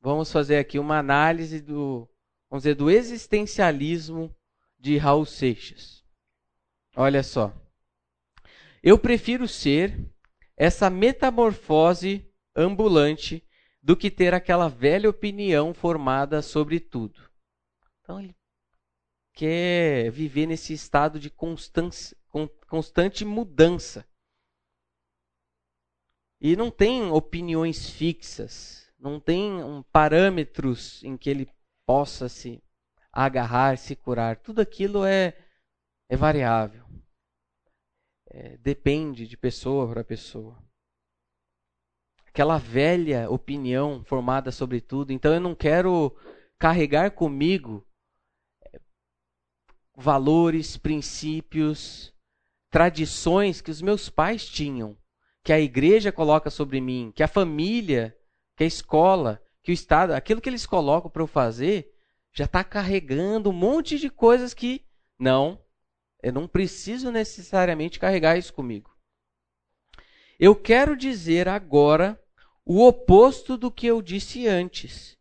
vamos 0.00 0.30
fazer 0.30 0.56
aqui 0.56 0.78
uma 0.78 1.00
análise 1.00 1.60
do, 1.60 2.08
vamos 2.48 2.62
dizer, 2.62 2.76
do 2.76 2.88
existencialismo 2.88 4.32
de 4.78 4.96
Raul 4.96 5.26
Seixas. 5.26 6.04
Olha 6.94 7.24
só. 7.24 7.52
Eu 8.80 8.96
prefiro 8.96 9.48
ser 9.48 9.98
essa 10.56 10.88
metamorfose 10.88 12.24
ambulante 12.54 13.44
do 13.82 13.96
que 13.96 14.08
ter 14.08 14.32
aquela 14.32 14.68
velha 14.68 15.10
opinião 15.10 15.74
formada 15.74 16.40
sobre 16.40 16.78
tudo. 16.78 17.20
Então 18.00 18.20
ele 18.20 18.36
quer 19.32 20.08
viver 20.12 20.46
nesse 20.46 20.72
estado 20.72 21.18
de 21.18 21.30
constante 21.30 23.24
mudança. 23.24 24.08
E 26.40 26.56
não 26.56 26.70
tem 26.70 27.10
opiniões 27.10 27.90
fixas, 27.90 28.90
não 28.98 29.20
tem 29.20 29.62
um, 29.62 29.82
parâmetros 29.82 31.02
em 31.04 31.16
que 31.16 31.28
ele 31.28 31.50
possa 31.86 32.28
se 32.28 32.62
agarrar, 33.12 33.76
se 33.76 33.94
curar. 33.94 34.36
Tudo 34.36 34.60
aquilo 34.60 35.04
é, 35.04 35.36
é 36.08 36.16
variável 36.16 36.90
é, 38.30 38.56
depende 38.58 39.26
de 39.26 39.36
pessoa 39.36 39.88
para 39.88 40.04
pessoa. 40.04 40.62
Aquela 42.26 42.58
velha 42.58 43.28
opinião 43.28 44.04
formada 44.04 44.52
sobre 44.52 44.80
tudo. 44.80 45.12
Então 45.12 45.34
eu 45.34 45.40
não 45.40 45.54
quero 45.54 46.16
carregar 46.58 47.10
comigo 47.10 47.84
é, 48.72 48.80
valores, 49.96 50.76
princípios, 50.76 52.14
tradições 52.70 53.60
que 53.60 53.70
os 53.70 53.82
meus 53.82 54.08
pais 54.08 54.48
tinham, 54.48 54.96
que 55.42 55.52
a 55.52 55.60
igreja 55.60 56.12
coloca 56.12 56.50
sobre 56.50 56.80
mim, 56.80 57.12
que 57.14 57.22
a 57.22 57.28
família, 57.28 58.16
que 58.56 58.64
a 58.64 58.66
escola, 58.66 59.42
que 59.62 59.70
o 59.70 59.74
Estado, 59.74 60.12
aquilo 60.12 60.40
que 60.40 60.48
eles 60.48 60.66
colocam 60.66 61.10
para 61.10 61.22
eu 61.22 61.26
fazer, 61.26 61.92
já 62.32 62.44
está 62.44 62.62
carregando 62.62 63.50
um 63.50 63.54
monte 63.54 63.98
de 63.98 64.08
coisas 64.08 64.54
que 64.54 64.84
não, 65.18 65.62
eu 66.22 66.32
não 66.32 66.46
preciso 66.46 67.10
necessariamente 67.10 67.98
carregar 67.98 68.36
isso 68.36 68.52
comigo. 68.52 68.90
Eu 70.38 70.54
quero 70.54 70.96
dizer 70.96 71.48
agora 71.48 72.20
o 72.64 72.86
oposto 72.86 73.56
do 73.56 73.70
que 73.70 73.86
eu 73.86 74.00
disse 74.00 74.46
antes. 74.46 75.18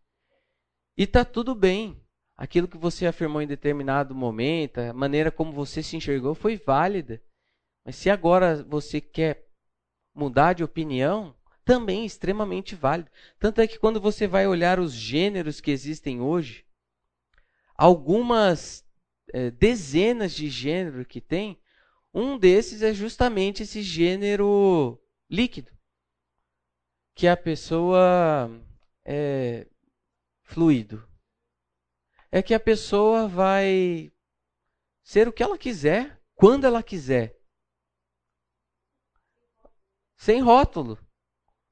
E 0.98 1.04
está 1.04 1.26
tudo 1.26 1.56
bem. 1.56 2.02
Aquilo 2.38 2.68
que 2.68 2.78
você 2.78 3.06
afirmou 3.06 3.42
em 3.42 3.48
determinado 3.48 4.16
momento, 4.16 4.78
a 4.78 4.94
maneira 4.94 5.30
como 5.30 5.52
você 5.52 5.84
se 5.84 5.98
enxergou 5.98 6.34
foi 6.34 6.56
válida. 6.56 7.22
Mas 7.86 7.98
se 7.98 8.10
agora 8.10 8.64
você 8.64 9.02
quer 9.02 9.49
mudar 10.20 10.54
de 10.54 10.64
opinião, 10.64 11.34
também 11.64 12.02
é 12.02 12.06
extremamente 12.06 12.76
válido. 12.76 13.10
Tanto 13.40 13.62
é 13.62 13.68
que 13.68 13.80
quando 13.80 14.02
você 14.02 14.28
vai 14.28 14.46
olhar 14.46 14.80
os 14.80 14.94
gêneros 14.94 15.62
que 15.62 15.72
existem 15.72 16.20
hoje, 16.20 16.66
algumas 17.76 18.86
é, 19.32 19.50
dezenas 19.50 20.34
de 20.34 20.50
gêneros 20.50 21.08
que 21.08 21.22
tem, 21.22 21.58
um 22.14 22.38
desses 22.38 22.82
é 22.82 22.94
justamente 22.94 23.64
esse 23.64 23.82
gênero 23.82 25.00
líquido, 25.30 25.72
que 27.16 27.28
a 27.28 27.38
pessoa 27.38 28.50
é 29.06 29.68
fluido. 30.44 31.08
É 32.32 32.42
que 32.42 32.54
a 32.54 32.60
pessoa 32.60 33.28
vai 33.28 34.12
ser 35.04 35.28
o 35.28 35.34
que 35.34 35.42
ela 35.42 35.58
quiser, 35.58 36.22
quando 36.36 36.66
ela 36.66 36.84
quiser. 36.84 37.39
Sem 40.20 40.42
rótulo. 40.42 40.96
O 40.96 41.00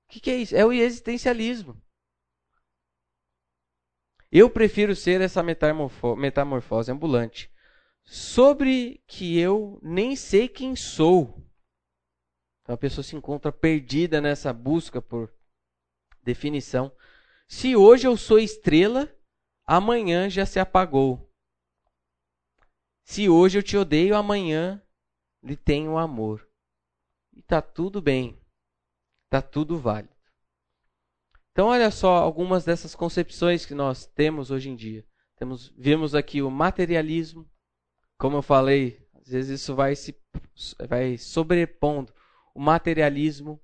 que, 0.08 0.22
que 0.22 0.32
é 0.32 0.38
isso? 0.38 0.56
É 0.56 0.66
o 0.66 0.72
existencialismo. 0.72 1.80
Eu 4.32 4.50
prefiro 4.50 4.96
ser 4.96 5.20
essa 5.20 5.44
metamorfose 5.44 6.90
ambulante, 6.90 7.52
sobre 8.06 9.04
que 9.06 9.38
eu 9.38 9.78
nem 9.84 10.16
sei 10.16 10.48
quem 10.48 10.78
sou. 10.78 11.46
Então 12.62 12.74
a 12.74 12.78
pessoa 12.78 13.04
se 13.04 13.18
encontra 13.18 13.52
perdida 13.52 14.22
nessa 14.22 14.54
busca 14.54 15.02
por 15.02 15.34
definição. 16.24 16.90
Se 17.50 17.76
hoje 17.76 18.08
eu 18.08 18.16
sou 18.16 18.40
estrela, 18.40 19.14
amanhã 19.66 20.30
já 20.30 20.46
se 20.46 20.58
apagou. 20.58 21.30
Se 23.04 23.28
hoje 23.28 23.58
eu 23.58 23.64
te 23.64 23.76
odeio, 23.76 24.16
amanhã 24.16 24.82
lhe 25.44 25.58
tenho 25.58 25.98
amor. 25.98 26.47
E 27.38 27.42
tá 27.44 27.62
tudo 27.62 28.02
bem. 28.02 28.42
Tá 29.30 29.44
tudo 29.44 29.78
válido. 29.78 30.16
Então, 31.52 31.68
olha 31.68 31.92
só 31.92 32.18
algumas 32.18 32.66
dessas 32.66 32.96
concepções 32.96 33.64
que 33.64 33.76
nós 33.76 34.08
temos 34.08 34.50
hoje 34.50 34.70
em 34.70 34.76
dia. 34.76 35.06
Temos, 35.36 35.72
vimos 35.78 36.16
aqui 36.16 36.42
o 36.42 36.50
materialismo, 36.50 37.48
como 38.18 38.38
eu 38.38 38.42
falei, 38.42 39.08
às 39.14 39.28
vezes 39.28 39.62
isso 39.62 39.76
vai 39.76 39.96
se 39.96 40.20
vai 40.90 41.16
sobrepondo 41.16 42.12
o 42.56 42.60
materialismo, 42.60 43.62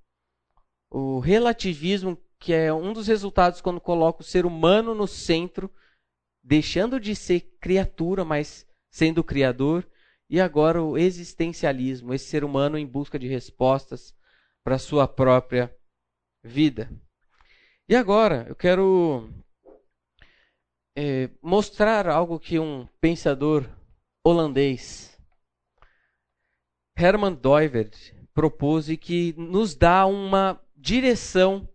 o 0.91 1.17
relativismo, 1.17 2.15
que 2.39 2.53
é 2.53 2.71
um 2.71 2.93
dos 2.93 3.07
resultados 3.07 3.59
quando 3.59 3.81
coloca 3.81 4.21
o 4.21 4.25
ser 4.25 4.45
humano 4.45 4.93
no 4.93 5.07
centro, 5.07 5.71
deixando 6.43 6.99
de 6.99 7.15
ser 7.15 7.41
criatura, 7.59 8.23
mas 8.23 8.67
sendo 8.91 9.23
criador, 9.23 9.87
e 10.33 10.41
agora 10.41 10.81
o 10.81 10.97
existencialismo, 10.97 12.11
esse 12.11 12.25
ser 12.25 12.43
humano 12.43 12.75
em 12.75 12.87
busca 12.87 13.19
de 13.19 13.27
respostas 13.27 14.15
para 14.63 14.77
a 14.77 14.79
sua 14.79 15.07
própria 15.07 15.71
vida. 16.43 16.89
E 17.87 17.95
agora 17.95 18.43
eu 18.49 18.55
quero 18.55 19.29
é, 20.97 21.29
mostrar 21.39 22.07
algo 22.07 22.39
que 22.39 22.57
um 22.57 22.87
pensador 22.99 23.69
holandês, 24.23 25.15
Herman 26.97 27.35
Doivert, 27.35 27.95
propôs 28.33 28.89
e 28.89 28.97
que 28.97 29.35
nos 29.37 29.75
dá 29.75 30.03
uma 30.07 30.59
direção, 30.75 31.69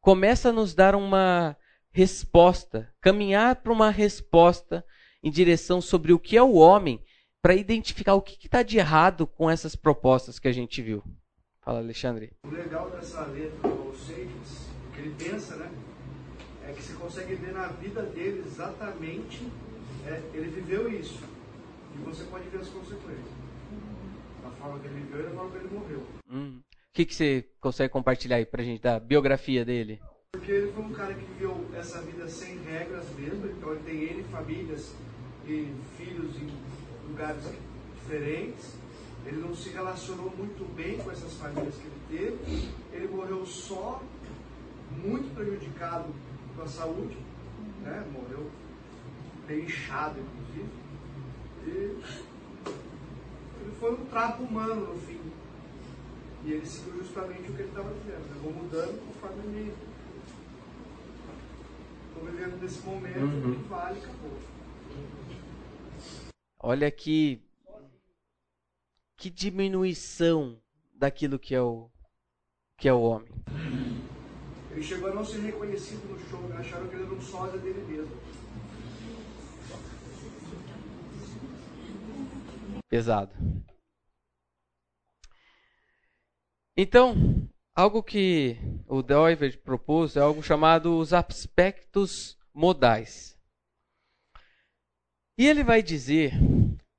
começa 0.00 0.50
a 0.50 0.52
nos 0.52 0.76
dar 0.76 0.94
uma 0.94 1.56
resposta, 1.90 2.88
caminhar 3.00 3.56
para 3.56 3.72
uma 3.72 3.90
resposta 3.90 4.86
em 5.24 5.30
direção 5.32 5.80
sobre 5.80 6.12
o 6.12 6.20
que 6.20 6.36
é 6.36 6.42
o 6.42 6.54
homem, 6.54 7.04
para 7.46 7.54
identificar 7.54 8.14
o 8.14 8.20
que 8.20 8.44
está 8.44 8.60
de 8.60 8.76
errado 8.76 9.24
com 9.24 9.48
essas 9.48 9.76
propostas 9.76 10.36
que 10.36 10.48
a 10.48 10.52
gente 10.52 10.82
viu. 10.82 11.00
Fala, 11.62 11.78
Alexandre. 11.78 12.32
O 12.42 12.50
legal 12.50 12.90
dessa 12.90 13.24
letra 13.26 13.70
do 13.70 13.96
Seixas 13.96 14.68
que 14.92 15.00
ele 15.00 15.14
pensa, 15.16 15.54
né? 15.54 15.70
É 16.66 16.72
que 16.72 16.82
você 16.82 16.94
consegue 16.94 17.36
ver 17.36 17.52
na 17.52 17.68
vida 17.68 18.02
dele 18.02 18.42
exatamente, 18.44 19.46
é, 20.08 20.20
ele 20.34 20.50
viveu 20.50 20.92
isso. 20.92 21.22
E 21.94 21.98
você 21.98 22.24
pode 22.24 22.48
ver 22.48 22.62
as 22.62 22.68
consequências. 22.68 23.30
Da 24.42 24.50
forma 24.50 24.80
que 24.80 24.88
ele 24.88 24.94
viveu 25.02 25.20
e 25.20 25.22
da 25.22 25.30
forma 25.30 25.50
que 25.52 25.56
ele 25.58 25.68
morreu. 25.72 26.02
Hum. 26.28 26.58
O 26.58 26.92
que, 26.92 27.06
que 27.06 27.14
você 27.14 27.48
consegue 27.60 27.92
compartilhar 27.92 28.38
aí 28.38 28.44
pra 28.44 28.64
gente 28.64 28.82
da 28.82 28.98
biografia 28.98 29.64
dele? 29.64 30.00
Porque 30.32 30.50
ele 30.50 30.72
foi 30.72 30.84
um 30.84 30.92
cara 30.92 31.14
que 31.14 31.24
viveu 31.24 31.70
essa 31.76 32.02
vida 32.02 32.28
sem 32.28 32.58
regras 32.64 33.08
mesmo, 33.10 33.46
então 33.46 33.70
ele 33.70 33.82
tem 33.84 34.18
N 34.18 34.24
famílias 34.24 34.96
e 35.46 35.72
filhos 35.96 36.34
em 36.42 36.75
lugares 37.08 37.42
diferentes. 38.00 38.74
Ele 39.24 39.38
não 39.38 39.54
se 39.54 39.70
relacionou 39.70 40.32
muito 40.36 40.64
bem 40.76 40.98
com 40.98 41.10
essas 41.10 41.34
famílias 41.34 41.74
que 41.74 41.86
ele 41.86 42.36
teve. 42.38 42.68
Ele 42.92 43.08
morreu 43.08 43.44
só 43.44 44.00
muito 45.04 45.34
prejudicado 45.34 46.04
com 46.54 46.62
a 46.62 46.66
saúde, 46.66 47.16
né? 47.82 48.06
morreu 48.12 48.48
bem 49.46 49.64
inchado, 49.64 50.20
inclusive. 50.20 50.70
E 51.66 51.70
ele 53.60 53.72
foi 53.80 53.92
um 53.92 54.04
trapo 54.06 54.44
humano 54.44 54.94
no 54.94 55.00
fim. 55.00 55.20
E 56.44 56.52
ele 56.52 56.66
seguiu 56.66 56.98
justamente 56.98 57.50
o 57.50 57.54
que 57.54 57.62
ele 57.62 57.68
estava 57.68 57.92
dizendo. 57.92 58.24
Eu 58.36 58.42
vou 58.42 58.52
mudando 58.52 59.06
conforme 59.06 59.58
ele. 59.58 59.74
Estou 62.08 62.30
vivendo 62.30 62.62
nesse 62.62 62.86
momento 62.86 63.18
uhum. 63.18 63.54
que 63.54 63.68
vale 63.68 63.98
acabou. 63.98 64.38
Olha 66.68 66.90
que, 66.90 67.40
que 69.16 69.30
diminuição 69.30 70.60
daquilo 70.92 71.38
que 71.38 71.54
é 71.54 71.62
o, 71.62 71.88
que 72.76 72.88
é 72.88 72.92
o 72.92 73.02
homem. 73.02 73.32
Ele 74.72 74.82
chegou 74.82 75.12
a 75.12 75.14
não 75.14 75.24
ser 75.24 75.42
reconhecido 75.42 76.04
no 76.08 76.18
show, 76.28 76.40
né? 76.48 76.56
acharam 76.56 76.88
que 76.88 76.96
ele 76.96 77.04
era 77.04 77.14
um 77.14 77.20
sósia 77.20 77.60
dele 77.60 77.80
mesmo. 77.84 78.16
Pesado. 82.88 83.32
Então, 86.76 87.48
algo 87.76 88.02
que 88.02 88.56
o 88.88 89.02
Doiver 89.02 89.62
propôs 89.62 90.16
é 90.16 90.20
algo 90.20 90.42
chamado 90.42 90.98
os 90.98 91.12
aspectos 91.12 92.36
modais. 92.52 93.35
E 95.38 95.46
ele 95.46 95.62
vai 95.62 95.82
dizer 95.82 96.32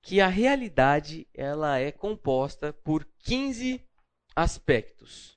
que 0.04 0.22
a 0.22 0.28
realidade 0.28 1.28
ela 1.34 1.80
é 1.80 1.92
composta 1.92 2.72
por 2.72 3.04
15 3.20 3.84
aspectos. 4.36 5.36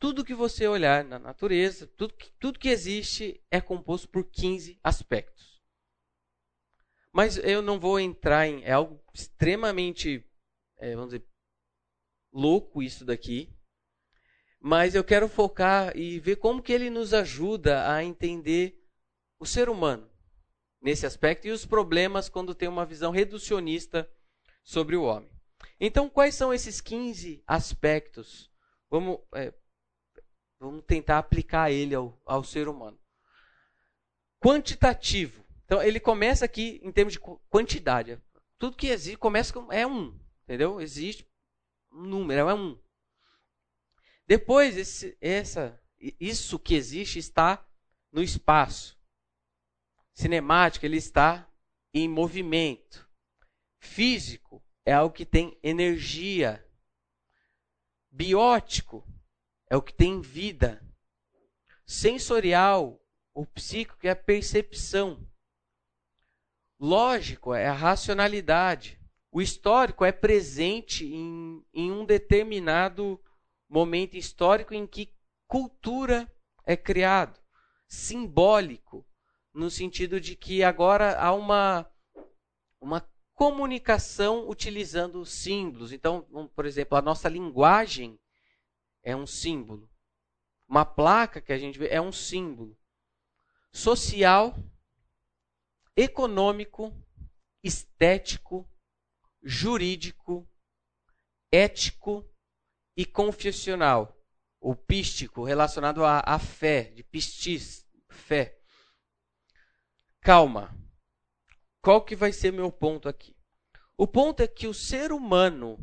Tudo 0.00 0.24
que 0.24 0.34
você 0.34 0.68
olhar 0.68 1.02
na 1.02 1.18
natureza, 1.18 1.88
tudo 1.88 2.14
que, 2.14 2.30
tudo 2.38 2.58
que 2.58 2.68
existe 2.68 3.44
é 3.50 3.60
composto 3.60 4.08
por 4.08 4.24
15 4.30 4.78
aspectos. 4.82 5.60
Mas 7.12 7.36
eu 7.38 7.60
não 7.60 7.80
vou 7.80 7.98
entrar 7.98 8.46
em. 8.46 8.62
É 8.62 8.70
algo 8.70 9.02
extremamente, 9.12 10.24
é, 10.76 10.94
vamos 10.94 11.10
dizer, 11.10 11.26
louco 12.32 12.80
isso 12.80 13.04
daqui. 13.04 13.52
Mas 14.60 14.94
eu 14.94 15.02
quero 15.02 15.28
focar 15.28 15.96
e 15.96 16.20
ver 16.20 16.36
como 16.36 16.62
que 16.62 16.72
ele 16.72 16.90
nos 16.90 17.12
ajuda 17.12 17.92
a 17.92 18.04
entender 18.04 18.80
o 19.40 19.44
ser 19.44 19.68
humano 19.68 20.08
nesse 20.80 21.06
aspecto 21.06 21.46
e 21.46 21.50
os 21.50 21.66
problemas 21.66 22.28
quando 22.28 22.54
tem 22.54 22.68
uma 22.68 22.86
visão 22.86 23.10
reducionista 23.10 24.08
sobre 24.62 24.96
o 24.96 25.04
homem. 25.04 25.30
Então, 25.80 26.08
quais 26.08 26.34
são 26.34 26.52
esses 26.52 26.80
15 26.80 27.42
aspectos? 27.46 28.50
Vamos 28.90 29.18
é, 29.34 29.52
Vamos 30.60 30.84
tentar 30.84 31.18
aplicar 31.18 31.70
ele 31.70 31.94
ao, 31.94 32.20
ao 32.26 32.42
ser 32.42 32.68
humano. 32.68 32.98
Quantitativo. 34.40 35.44
Então, 35.64 35.82
ele 35.82 36.00
começa 36.00 36.44
aqui 36.44 36.80
em 36.82 36.90
termos 36.90 37.12
de 37.12 37.20
quantidade. 37.20 38.20
Tudo 38.58 38.76
que 38.76 38.88
existe 38.88 39.18
começa 39.18 39.52
com 39.52 39.72
é 39.72 39.86
um. 39.86 40.18
Entendeu? 40.42 40.80
Existe 40.80 41.28
um 41.92 42.02
número, 42.02 42.48
é 42.48 42.54
um. 42.54 42.78
Depois, 44.26 44.76
esse, 44.76 45.16
essa, 45.20 45.80
isso 45.98 46.58
que 46.58 46.74
existe 46.74 47.18
está 47.18 47.64
no 48.10 48.22
espaço. 48.22 48.97
Cinemático, 50.18 50.84
ele 50.84 50.96
está 50.96 51.48
em 51.94 52.08
movimento. 52.08 53.08
Físico 53.78 54.60
é 54.84 54.92
algo 54.92 55.14
que 55.14 55.24
tem 55.24 55.56
energia. 55.62 56.68
Biótico 58.10 59.06
é 59.70 59.76
o 59.76 59.80
que 59.80 59.94
tem 59.94 60.20
vida. 60.20 60.84
Sensorial, 61.86 63.00
o 63.32 63.46
psíquico 63.46 64.08
é 64.08 64.10
a 64.10 64.16
percepção. 64.16 65.24
Lógico 66.80 67.54
é 67.54 67.68
a 67.68 67.72
racionalidade. 67.72 69.00
O 69.30 69.40
histórico 69.40 70.04
é 70.04 70.10
presente 70.10 71.06
em, 71.06 71.64
em 71.72 71.92
um 71.92 72.04
determinado 72.04 73.22
momento 73.68 74.16
histórico 74.16 74.74
em 74.74 74.84
que 74.84 75.14
cultura 75.46 76.28
é 76.66 76.76
criado. 76.76 77.40
Simbólico, 77.86 79.07
no 79.58 79.68
sentido 79.68 80.20
de 80.20 80.36
que 80.36 80.62
agora 80.62 81.18
há 81.18 81.34
uma, 81.34 81.90
uma 82.80 83.00
comunicação 83.34 84.48
utilizando 84.48 85.26
símbolos. 85.26 85.92
Então, 85.92 86.22
por 86.54 86.64
exemplo, 86.64 86.96
a 86.96 87.02
nossa 87.02 87.28
linguagem 87.28 88.16
é 89.02 89.16
um 89.16 89.26
símbolo. 89.26 89.90
Uma 90.68 90.84
placa 90.84 91.40
que 91.40 91.52
a 91.52 91.58
gente 91.58 91.76
vê 91.76 91.88
é 91.88 92.00
um 92.00 92.12
símbolo. 92.12 92.78
Social, 93.72 94.54
econômico, 95.96 96.94
estético, 97.60 98.64
jurídico, 99.42 100.48
ético 101.50 102.24
e 102.96 103.04
confessional. 103.04 104.16
O 104.60 104.76
pístico, 104.76 105.42
relacionado 105.42 106.04
à, 106.04 106.20
à 106.20 106.38
fé, 106.38 106.92
de 106.92 107.02
pistis, 107.02 107.84
fé. 108.08 108.57
Calma. 110.20 110.76
Qual 111.82 112.04
que 112.04 112.16
vai 112.16 112.32
ser 112.32 112.52
meu 112.52 112.70
ponto 112.70 113.08
aqui? 113.08 113.36
O 113.96 114.06
ponto 114.06 114.42
é 114.42 114.48
que 114.48 114.66
o 114.66 114.74
ser 114.74 115.12
humano 115.12 115.78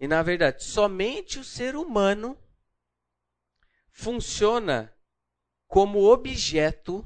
e 0.00 0.08
na 0.08 0.22
verdade, 0.22 0.64
somente 0.64 1.38
o 1.38 1.44
ser 1.44 1.76
humano 1.76 2.42
funciona 3.90 4.96
como 5.68 6.10
objeto 6.10 7.04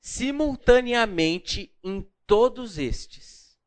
simultaneamente 0.00 1.76
em 1.82 2.02
todos 2.24 2.78
estes. 2.78 3.58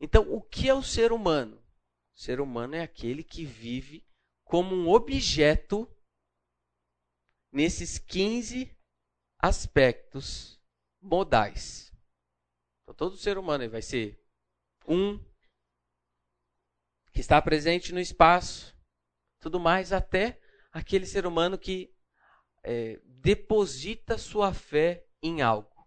Então, 0.00 0.32
o 0.32 0.40
que 0.40 0.66
é 0.66 0.74
o 0.74 0.82
ser 0.82 1.12
humano? 1.12 1.58
O 2.14 2.18
ser 2.18 2.40
humano 2.40 2.76
é 2.76 2.80
aquele 2.80 3.22
que 3.22 3.44
vive 3.44 4.02
como 4.42 4.74
um 4.74 4.88
objeto 4.88 5.86
nesses 7.52 7.98
15 7.98 8.73
aspectos 9.44 10.58
modais. 11.02 11.92
Então, 12.82 12.94
todo 12.94 13.18
ser 13.18 13.36
humano 13.36 13.68
vai 13.68 13.82
ser 13.82 14.18
um 14.88 15.22
que 17.12 17.20
está 17.20 17.40
presente 17.42 17.92
no 17.92 18.00
espaço, 18.00 18.74
tudo 19.38 19.60
mais, 19.60 19.92
até 19.92 20.40
aquele 20.72 21.04
ser 21.04 21.26
humano 21.26 21.58
que 21.58 21.94
é, 22.62 22.98
deposita 23.04 24.16
sua 24.16 24.54
fé 24.54 25.06
em 25.22 25.42
algo. 25.42 25.86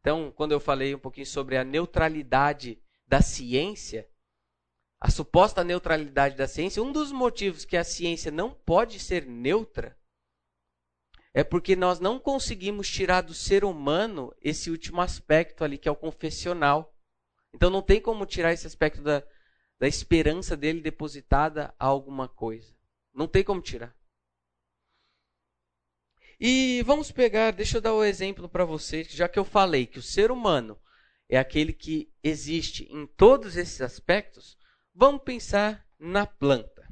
Então, 0.00 0.30
quando 0.30 0.52
eu 0.52 0.60
falei 0.60 0.94
um 0.94 0.98
pouquinho 0.98 1.26
sobre 1.26 1.56
a 1.56 1.64
neutralidade 1.64 2.78
da 3.06 3.22
ciência, 3.22 4.06
a 5.00 5.10
suposta 5.10 5.64
neutralidade 5.64 6.36
da 6.36 6.46
ciência, 6.46 6.82
um 6.82 6.92
dos 6.92 7.10
motivos 7.12 7.64
que 7.64 7.78
a 7.78 7.84
ciência 7.84 8.30
não 8.30 8.52
pode 8.52 9.00
ser 9.00 9.24
neutra 9.24 9.98
é 11.36 11.44
porque 11.44 11.76
nós 11.76 12.00
não 12.00 12.18
conseguimos 12.18 12.88
tirar 12.88 13.20
do 13.20 13.34
ser 13.34 13.62
humano 13.62 14.34
esse 14.40 14.70
último 14.70 15.02
aspecto 15.02 15.62
ali, 15.62 15.76
que 15.76 15.86
é 15.86 15.92
o 15.92 15.94
confessional. 15.94 16.96
Então 17.52 17.68
não 17.68 17.82
tem 17.82 18.00
como 18.00 18.24
tirar 18.24 18.54
esse 18.54 18.66
aspecto 18.66 19.02
da, 19.02 19.22
da 19.78 19.86
esperança 19.86 20.56
dele 20.56 20.80
depositada 20.80 21.74
a 21.78 21.84
alguma 21.84 22.26
coisa. 22.26 22.74
Não 23.12 23.28
tem 23.28 23.44
como 23.44 23.60
tirar. 23.60 23.94
E 26.40 26.82
vamos 26.86 27.12
pegar, 27.12 27.50
deixa 27.50 27.76
eu 27.76 27.82
dar 27.82 27.92
o 27.92 27.98
um 28.00 28.04
exemplo 28.04 28.48
para 28.48 28.64
vocês, 28.64 29.08
já 29.08 29.28
que 29.28 29.38
eu 29.38 29.44
falei 29.44 29.86
que 29.86 29.98
o 29.98 30.02
ser 30.02 30.30
humano 30.30 30.80
é 31.28 31.36
aquele 31.36 31.74
que 31.74 32.10
existe 32.22 32.90
em 32.90 33.06
todos 33.06 33.58
esses 33.58 33.82
aspectos, 33.82 34.56
vamos 34.94 35.22
pensar 35.22 35.86
na 35.98 36.24
planta. 36.26 36.88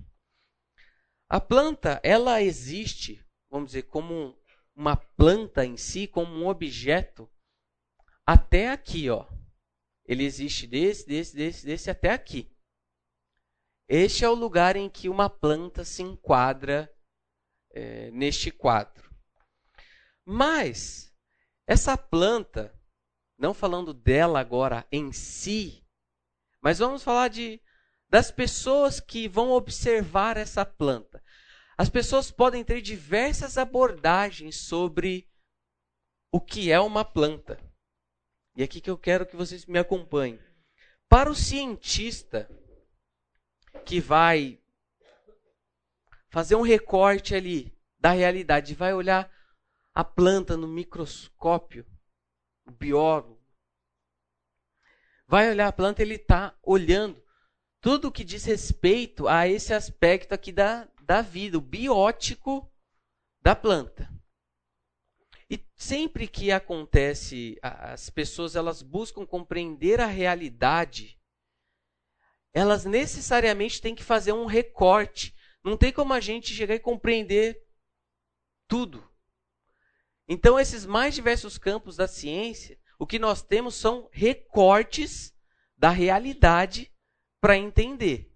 A 1.30 1.40
planta, 1.40 1.98
ela 2.02 2.42
existe, 2.42 3.23
vamos 3.54 3.70
dizer, 3.70 3.84
como 3.84 4.36
uma 4.74 4.96
planta 4.96 5.64
em 5.64 5.76
si, 5.76 6.08
como 6.08 6.34
um 6.34 6.48
objeto, 6.48 7.30
até 8.26 8.70
aqui, 8.70 9.08
ó. 9.08 9.28
Ele 10.04 10.24
existe 10.24 10.66
desse, 10.66 11.06
desse, 11.06 11.36
desse, 11.36 11.64
desse 11.64 11.88
até 11.88 12.10
aqui. 12.10 12.50
Este 13.88 14.24
é 14.24 14.28
o 14.28 14.34
lugar 14.34 14.74
em 14.74 14.90
que 14.90 15.08
uma 15.08 15.30
planta 15.30 15.84
se 15.84 16.02
enquadra 16.02 16.92
é, 17.70 18.10
neste 18.10 18.50
quadro. 18.50 19.08
Mas 20.24 21.14
essa 21.64 21.96
planta, 21.96 22.76
não 23.38 23.54
falando 23.54 23.94
dela 23.94 24.40
agora 24.40 24.84
em 24.90 25.12
si, 25.12 25.86
mas 26.60 26.80
vamos 26.80 27.04
falar 27.04 27.28
de 27.28 27.62
das 28.10 28.32
pessoas 28.32 28.98
que 28.98 29.28
vão 29.28 29.50
observar 29.50 30.36
essa 30.36 30.66
planta. 30.66 31.22
As 31.76 31.88
pessoas 31.88 32.30
podem 32.30 32.64
ter 32.64 32.80
diversas 32.80 33.58
abordagens 33.58 34.56
sobre 34.56 35.28
o 36.30 36.40
que 36.40 36.70
é 36.70 36.78
uma 36.78 37.04
planta. 37.04 37.58
E 38.56 38.62
aqui 38.62 38.80
que 38.80 38.90
eu 38.90 38.96
quero 38.96 39.26
que 39.26 39.36
vocês 39.36 39.66
me 39.66 39.78
acompanhem. 39.78 40.38
Para 41.08 41.30
o 41.30 41.34
cientista 41.34 42.48
que 43.84 44.00
vai 44.00 44.60
fazer 46.30 46.54
um 46.54 46.62
recorte 46.62 47.34
ali 47.34 47.76
da 47.98 48.10
realidade, 48.10 48.74
vai 48.74 48.94
olhar 48.94 49.30
a 49.92 50.04
planta 50.04 50.56
no 50.56 50.66
microscópio, 50.66 51.86
o 52.66 52.70
biólogo, 52.70 53.40
vai 55.26 55.48
olhar 55.48 55.68
a 55.68 55.72
planta, 55.72 56.02
ele 56.02 56.14
está 56.14 56.56
olhando 56.62 57.22
tudo 57.80 58.08
o 58.08 58.12
que 58.12 58.24
diz 58.24 58.44
respeito 58.44 59.28
a 59.28 59.46
esse 59.46 59.72
aspecto 59.72 60.32
aqui 60.32 60.50
da, 60.50 60.88
da 61.04 61.20
vida, 61.22 61.58
o 61.58 61.60
biótico 61.60 62.70
da 63.40 63.54
planta. 63.54 64.10
E 65.48 65.60
sempre 65.76 66.26
que 66.26 66.50
acontece, 66.50 67.58
as 67.62 68.08
pessoas 68.08 68.56
elas 68.56 68.82
buscam 68.82 69.26
compreender 69.26 70.00
a 70.00 70.06
realidade, 70.06 71.20
elas 72.52 72.84
necessariamente 72.84 73.80
têm 73.80 73.94
que 73.94 74.02
fazer 74.02 74.32
um 74.32 74.46
recorte. 74.46 75.34
Não 75.62 75.76
tem 75.76 75.92
como 75.92 76.12
a 76.12 76.20
gente 76.20 76.54
chegar 76.54 76.74
e 76.74 76.80
compreender 76.80 77.60
tudo. 78.68 79.06
Então, 80.26 80.58
esses 80.58 80.86
mais 80.86 81.14
diversos 81.14 81.58
campos 81.58 81.96
da 81.96 82.08
ciência, 82.08 82.78
o 82.98 83.06
que 83.06 83.18
nós 83.18 83.42
temos 83.42 83.74
são 83.74 84.08
recortes 84.12 85.34
da 85.76 85.90
realidade 85.90 86.90
para 87.40 87.58
entender. 87.58 88.32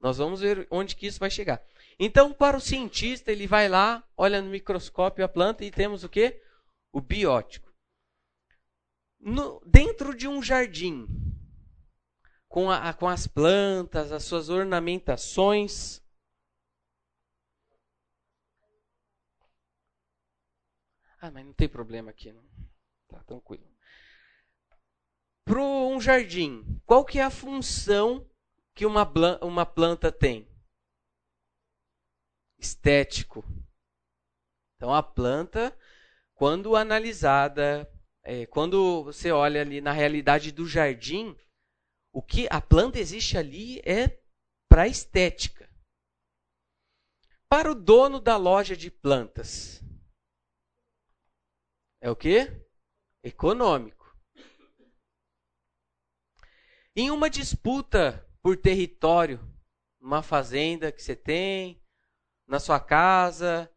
Nós 0.00 0.18
vamos 0.18 0.40
ver 0.40 0.66
onde 0.70 0.94
que 0.94 1.06
isso 1.06 1.18
vai 1.18 1.30
chegar. 1.30 1.62
Então, 1.98 2.32
para 2.32 2.56
o 2.56 2.60
cientista, 2.60 3.30
ele 3.30 3.46
vai 3.46 3.68
lá, 3.68 4.02
olha 4.16 4.42
no 4.42 4.50
microscópio 4.50 5.24
a 5.24 5.28
planta 5.28 5.64
e 5.64 5.70
temos 5.70 6.04
o 6.04 6.08
que? 6.08 6.40
O 6.92 7.00
biótico. 7.00 7.72
No, 9.20 9.60
dentro 9.64 10.14
de 10.14 10.28
um 10.28 10.42
jardim, 10.42 11.06
com, 12.48 12.70
a, 12.70 12.92
com 12.92 13.08
as 13.08 13.26
plantas, 13.26 14.12
as 14.12 14.24
suas 14.24 14.48
ornamentações, 14.48 16.04
Ah, 21.24 21.30
mas 21.30 21.46
não 21.46 21.54
tem 21.54 21.66
problema 21.66 22.10
aqui, 22.10 22.30
não. 22.30 22.44
Tá 23.08 23.18
tranquilo. 23.24 23.66
Para 25.42 25.58
um 25.58 25.98
jardim, 25.98 26.78
qual 26.84 27.02
que 27.02 27.18
é 27.18 27.22
a 27.22 27.30
função 27.30 28.28
que 28.74 28.84
uma, 28.84 29.10
uma 29.40 29.64
planta 29.64 30.12
tem? 30.12 30.46
Estético. 32.64 33.44
Então 34.76 34.94
a 34.94 35.02
planta, 35.02 35.78
quando 36.32 36.74
analisada, 36.74 37.86
é, 38.22 38.46
quando 38.46 39.04
você 39.04 39.30
olha 39.30 39.60
ali 39.60 39.82
na 39.82 39.92
realidade 39.92 40.50
do 40.50 40.66
jardim, 40.66 41.36
o 42.10 42.22
que 42.22 42.48
a 42.50 42.62
planta 42.62 42.98
existe 42.98 43.36
ali 43.36 43.80
é 43.80 44.18
para 44.66 44.88
estética. 44.88 45.70
Para 47.46 47.70
o 47.70 47.74
dono 47.74 48.18
da 48.18 48.38
loja 48.38 48.74
de 48.74 48.90
plantas, 48.90 49.82
é 52.00 52.10
o 52.10 52.16
que? 52.16 52.48
Econômico. 53.22 54.16
Em 56.96 57.10
uma 57.10 57.28
disputa 57.28 58.26
por 58.42 58.56
território, 58.56 59.38
uma 60.00 60.22
fazenda 60.22 60.90
que 60.90 61.02
você 61.02 61.14
tem, 61.14 61.83
na 62.46 62.60
sua 62.60 62.78
casa, 62.80 63.70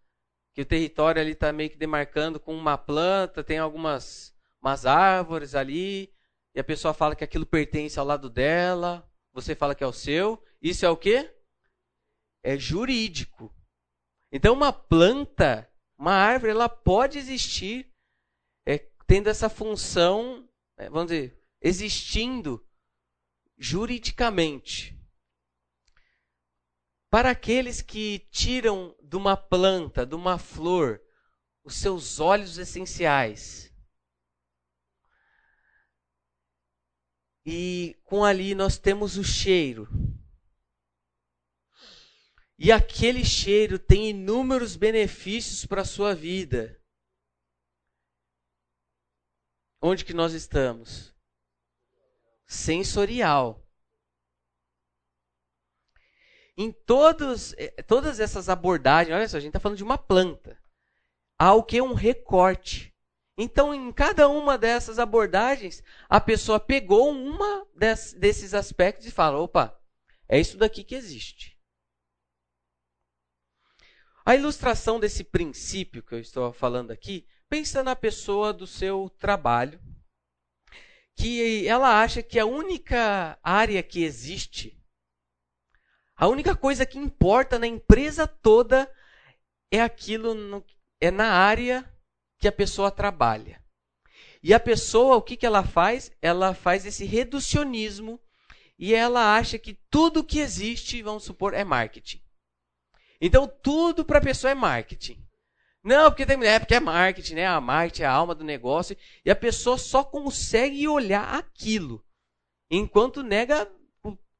que 0.53 0.61
o 0.61 0.65
território 0.65 1.21
ali 1.21 1.31
está 1.31 1.51
meio 1.51 1.69
que 1.69 1.77
demarcando 1.77 2.39
com 2.39 2.55
uma 2.55 2.77
planta, 2.77 3.43
tem 3.43 3.57
algumas 3.57 4.35
umas 4.61 4.85
árvores 4.85 5.55
ali, 5.55 6.13
e 6.53 6.59
a 6.59 6.63
pessoa 6.63 6.93
fala 6.93 7.15
que 7.15 7.23
aquilo 7.23 7.45
pertence 7.45 7.99
ao 7.99 8.05
lado 8.05 8.29
dela, 8.29 9.07
você 9.31 9.55
fala 9.55 9.75
que 9.75 9.83
é 9.83 9.87
o 9.87 9.93
seu. 9.93 10.43
Isso 10.61 10.85
é 10.85 10.89
o 10.89 10.97
quê? 10.97 11.31
É 12.43 12.57
jurídico. 12.57 13.53
Então 14.31 14.53
uma 14.53 14.73
planta, 14.73 15.71
uma 15.97 16.13
árvore, 16.13 16.51
ela 16.51 16.67
pode 16.67 17.17
existir 17.17 17.93
tendo 19.07 19.29
essa 19.29 19.49
função, 19.49 20.47
é, 20.75 20.89
vamos 20.89 21.07
dizer, 21.07 21.41
existindo 21.61 22.63
juridicamente. 23.57 24.96
Para 27.09 27.31
aqueles 27.31 27.81
que 27.81 28.19
tiram 28.31 28.95
de 29.01 29.15
uma 29.15 29.37
planta, 29.37 30.05
de 30.05 30.15
uma 30.15 30.37
flor, 30.37 31.01
os 31.63 31.75
seus 31.75 32.19
óleos 32.19 32.57
essenciais. 32.57 33.73
E 37.45 37.97
com 38.03 38.25
ali 38.25 38.53
nós 38.53 38.77
temos 38.77 39.17
o 39.17 39.23
cheiro. 39.23 39.87
E 42.59 42.71
aquele 42.71 43.23
cheiro 43.23 43.77
tem 43.77 44.09
inúmeros 44.09 44.75
benefícios 44.75 45.65
para 45.65 45.83
a 45.83 45.85
sua 45.85 46.15
vida. 46.15 46.81
Onde 49.79 50.03
que 50.03 50.13
nós 50.13 50.33
estamos? 50.33 51.13
Sensorial. 52.47 53.66
Em 56.57 56.71
todos, 56.71 57.53
eh, 57.53 57.83
todas 57.83 58.19
essas 58.19 58.49
abordagens, 58.49 59.15
olha 59.15 59.29
só, 59.29 59.37
a 59.37 59.39
gente 59.39 59.49
está 59.49 59.59
falando 59.59 59.77
de 59.77 59.83
uma 59.83 59.97
planta. 59.97 60.57
Há 61.37 61.53
o 61.53 61.63
que? 61.63 61.79
Um 61.79 61.93
recorte. 61.93 62.95
Então, 63.37 63.73
em 63.73 63.93
cada 63.93 64.27
uma 64.27 64.57
dessas 64.57 64.97
abordagens, 64.97 65.83
a 66.09 66.19
pessoa 66.19 66.59
pegou 66.59 67.11
uma 67.11 67.67
desses 68.15 68.55
aspectos 68.55 69.05
e 69.05 69.11
fala: 69.11 69.37
opa, 69.37 69.79
é 70.27 70.39
isso 70.39 70.57
daqui 70.57 70.83
que 70.83 70.95
existe. 70.95 71.55
A 74.25 74.35
ilustração 74.35 74.99
desse 74.99 75.23
princípio 75.23 76.03
que 76.03 76.15
eu 76.15 76.19
estou 76.19 76.51
falando 76.51 76.91
aqui, 76.91 77.25
pensa 77.47 77.83
na 77.83 77.95
pessoa 77.95 78.51
do 78.51 78.67
seu 78.67 79.09
trabalho, 79.19 79.79
que 81.15 81.67
ela 81.67 82.01
acha 82.01 82.21
que 82.21 82.37
a 82.37 82.45
única 82.45 83.39
área 83.41 83.81
que 83.81 84.03
existe, 84.03 84.76
a 86.17 86.27
única 86.27 86.55
coisa 86.55 86.85
que 86.85 86.97
importa 86.97 87.59
na 87.59 87.67
empresa 87.67 88.25
toda 88.27 88.91
é 89.71 89.79
aquilo 89.79 90.33
no, 90.33 90.65
é 90.99 91.11
na 91.11 91.31
área 91.31 91.87
que 92.39 92.47
a 92.47 92.51
pessoa 92.51 92.89
trabalha. 92.89 93.63
E 94.41 94.53
a 94.53 94.59
pessoa, 94.59 95.15
o 95.15 95.21
que, 95.21 95.37
que 95.37 95.45
ela 95.45 95.63
faz? 95.63 96.11
Ela 96.21 96.55
faz 96.55 96.85
esse 96.85 97.05
reducionismo 97.05 98.19
e 98.79 98.93
ela 98.93 99.35
acha 99.35 99.59
que 99.59 99.73
tudo 99.89 100.23
que 100.23 100.39
existe, 100.39 101.03
vamos 101.03 101.23
supor, 101.23 101.53
é 101.53 101.63
marketing. 101.63 102.21
Então 103.21 103.47
tudo 103.47 104.03
para 104.03 104.17
a 104.17 104.21
pessoa 104.21 104.51
é 104.51 104.55
marketing. 104.55 105.23
Não, 105.83 106.09
porque 106.09 106.25
tem 106.25 106.43
é 106.45 106.59
porque 106.59 106.75
é 106.75 106.79
marketing, 106.79 107.35
né? 107.35 107.45
A 107.45 107.61
marketing 107.61 108.01
é 108.03 108.05
a 108.05 108.11
alma 108.11 108.35
do 108.35 108.43
negócio 108.43 108.97
e 109.23 109.29
a 109.29 109.35
pessoa 109.35 109.77
só 109.77 110.03
consegue 110.03 110.87
olhar 110.87 111.35
aquilo, 111.35 112.03
enquanto 112.69 113.23
nega 113.23 113.71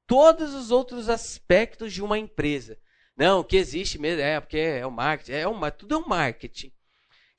todos 0.08 0.54
os 0.56 0.72
outros 0.72 1.10
aspectos 1.10 1.94
de 1.94 2.02
uma 2.02 2.18
empresa. 2.18 2.80
Não, 3.16 3.42
o 3.42 3.44
que 3.44 3.58
existe 3.58 4.00
mesmo 4.00 4.22
é 4.22 4.40
porque 4.40 4.58
é 4.58 4.86
o 4.86 4.92
marketing, 4.92 5.32
é 5.34 5.48
uma, 5.48 5.70
tudo 5.70 5.96
é 5.96 5.98
um 5.98 6.08
marketing. 6.08 6.68
O 6.68 6.74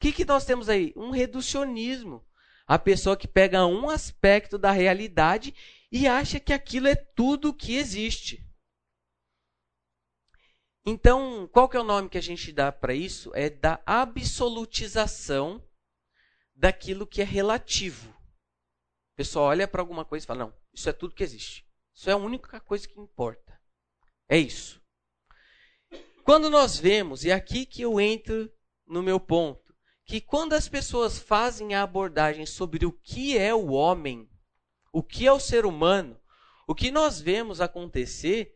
que, 0.00 0.12
que 0.12 0.24
nós 0.24 0.44
temos 0.44 0.68
aí? 0.68 0.92
Um 0.94 1.10
reducionismo. 1.10 2.24
A 2.66 2.78
pessoa 2.78 3.16
que 3.16 3.26
pega 3.26 3.66
um 3.66 3.88
aspecto 3.88 4.58
da 4.58 4.70
realidade 4.70 5.54
e 5.90 6.06
acha 6.06 6.38
que 6.38 6.52
aquilo 6.52 6.86
é 6.86 6.94
tudo 6.94 7.54
que 7.54 7.76
existe. 7.76 8.44
Então, 10.84 11.48
qual 11.52 11.68
que 11.68 11.76
é 11.76 11.80
o 11.80 11.84
nome 11.84 12.08
que 12.08 12.18
a 12.18 12.22
gente 12.22 12.52
dá 12.52 12.70
para 12.70 12.94
isso? 12.94 13.30
É 13.34 13.48
da 13.48 13.80
absolutização 13.84 15.62
daquilo 16.54 17.06
que 17.06 17.22
é 17.22 17.24
relativo. 17.24 18.10
O 18.10 19.16
pessoal 19.16 19.46
olha 19.46 19.68
para 19.68 19.80
alguma 19.80 20.04
coisa 20.04 20.24
e 20.24 20.26
fala: 20.26 20.46
não, 20.46 20.54
isso 20.72 20.88
é 20.88 20.92
tudo 20.92 21.14
que 21.14 21.22
existe. 21.22 21.67
Isso 21.98 22.08
é 22.08 22.12
a 22.12 22.16
única 22.16 22.60
coisa 22.60 22.86
que 22.86 23.00
importa. 23.00 23.60
É 24.28 24.38
isso. 24.38 24.80
Quando 26.22 26.48
nós 26.48 26.78
vemos, 26.78 27.24
e 27.24 27.30
é 27.30 27.34
aqui 27.34 27.66
que 27.66 27.82
eu 27.82 28.00
entro 28.00 28.48
no 28.86 29.02
meu 29.02 29.18
ponto, 29.18 29.74
que 30.04 30.20
quando 30.20 30.52
as 30.52 30.68
pessoas 30.68 31.18
fazem 31.18 31.74
a 31.74 31.82
abordagem 31.82 32.46
sobre 32.46 32.86
o 32.86 32.92
que 32.92 33.36
é 33.36 33.52
o 33.52 33.70
homem, 33.72 34.30
o 34.92 35.02
que 35.02 35.26
é 35.26 35.32
o 35.32 35.40
ser 35.40 35.66
humano, 35.66 36.16
o 36.68 36.74
que 36.74 36.92
nós 36.92 37.20
vemos 37.20 37.60
acontecer 37.60 38.54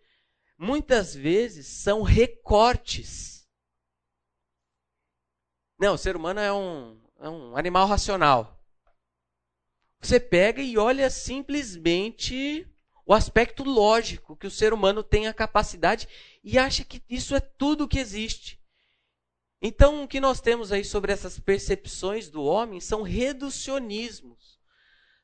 muitas 0.57 1.13
vezes 1.13 1.67
são 1.67 2.03
recortes. 2.03 3.45
Não, 5.81 5.95
o 5.95 5.99
ser 5.99 6.15
humano 6.15 6.39
é 6.39 6.53
um, 6.53 7.05
é 7.19 7.29
um 7.29 7.57
animal 7.57 7.89
racional. 7.89 8.65
Você 10.01 10.21
pega 10.21 10.63
e 10.63 10.79
olha 10.79 11.11
simplesmente 11.11 12.72
o 13.05 13.13
aspecto 13.13 13.65
lógico 13.65 14.37
que 14.37 14.47
o 14.47 14.51
ser 14.51 14.73
humano 14.73 15.03
tem 15.03 15.27
a 15.27 15.35
capacidade 15.35 16.09
e 16.43 16.59
acha 16.59 16.85
que 16.85 17.03
isso 17.09 17.35
é 17.35 17.41
tudo 17.41 17.89
que 17.89 17.99
existe. 17.99 18.61
Então, 19.61 20.03
o 20.03 20.09
que 20.09 20.21
nós 20.21 20.41
temos 20.41 20.73
aí 20.73 20.85
sobre 20.85 21.13
essas 21.13 21.39
percepções 21.39 22.29
do 22.29 22.43
homem 22.43 22.81
são 22.81 23.03
reducionismos. 23.03 24.59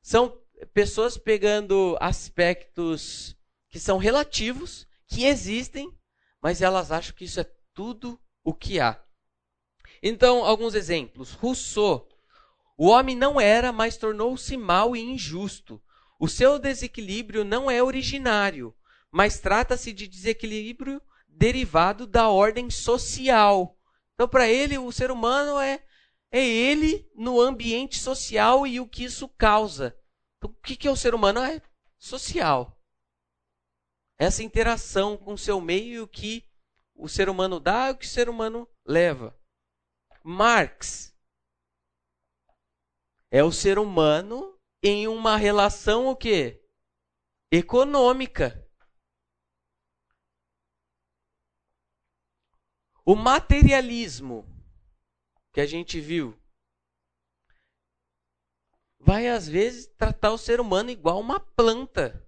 São 0.01 0.41
pessoas 0.73 1.17
pegando 1.17 1.97
aspectos 2.01 3.37
que 3.69 3.81
são 3.81 3.99
relativos 3.99 4.87
que 5.07 5.25
existem, 5.25 5.93
mas 6.41 6.63
elas 6.63 6.93
acham 6.93 7.15
que 7.15 7.25
isso 7.25 7.41
é 7.41 7.51
tudo 7.75 8.21
o 8.45 8.55
que 8.55 8.79
há. 8.79 9.03
Então, 10.03 10.45
alguns 10.45 10.75
exemplos. 10.75 11.33
Rousseau. 11.33 12.09
O 12.77 12.89
homem 12.89 13.17
não 13.17 13.41
era, 13.41 13.73
mas 13.73 13.97
tornou-se 13.97 14.57
mau 14.57 14.95
e 14.95 15.01
injusto. 15.01 15.83
O 16.19 16.29
seu 16.29 16.59
desequilíbrio 16.59 17.45
não 17.45 17.71
é 17.71 17.83
originário, 17.83 18.75
mas 19.11 19.39
trata-se 19.39 19.93
de 19.93 20.07
desequilíbrio 20.07 21.01
derivado 21.29 22.07
da 22.07 22.29
ordem 22.29 22.69
social. 22.71 23.79
Então, 24.15 24.29
para 24.29 24.49
ele, 24.49 24.77
o 24.79 24.91
ser 24.91 25.11
humano 25.11 25.61
é, 25.61 25.85
é 26.33 26.45
ele 26.45 27.09
no 27.15 27.41
ambiente 27.41 27.99
social 27.99 28.67
e 28.67 28.81
o 28.81 28.89
que 28.89 29.05
isso 29.05 29.29
causa. 29.29 29.97
Então, 30.37 30.51
o 30.51 30.63
que, 30.63 30.89
é 30.89 30.91
o 30.91 30.97
ser 30.97 31.15
humano? 31.15 31.41
É 31.41 31.63
social 31.97 32.79
essa 34.19 34.43
interação 34.43 35.17
com 35.17 35.35
o 35.35 35.39
seu 35.39 35.61
meio 35.61 36.03
o 36.03 36.09
que 36.09 36.45
o 36.95 37.09
ser 37.09 37.29
humano 37.29 37.61
dá 37.61 37.89
e 37.89 37.93
o 37.93 37.97
que 37.97 38.05
o 38.05 38.09
ser 38.09 38.29
humano 38.29 38.69
leva. 38.85 39.39
Marx 40.25 41.17
é 43.31 43.45
o 43.45 43.53
ser 43.53 43.79
humano 43.79 44.58
em 44.83 45.09
uma 45.09 45.37
relação 45.37 46.07
o 46.07 46.17
quê? 46.17 46.63
Econômica. 47.51 48.65
O 53.05 53.17
materialismo 53.17 54.47
que 55.53 55.61
a 55.61 55.67
gente 55.67 55.99
viu 55.99 56.39
vai 59.01 59.29
às 59.29 59.49
vezes 59.49 59.87
tratar 59.97 60.33
o 60.33 60.39
ser 60.39 60.61
humano 60.61 60.91
igual 60.91 61.19
uma 61.19 61.41
planta. 61.41 62.25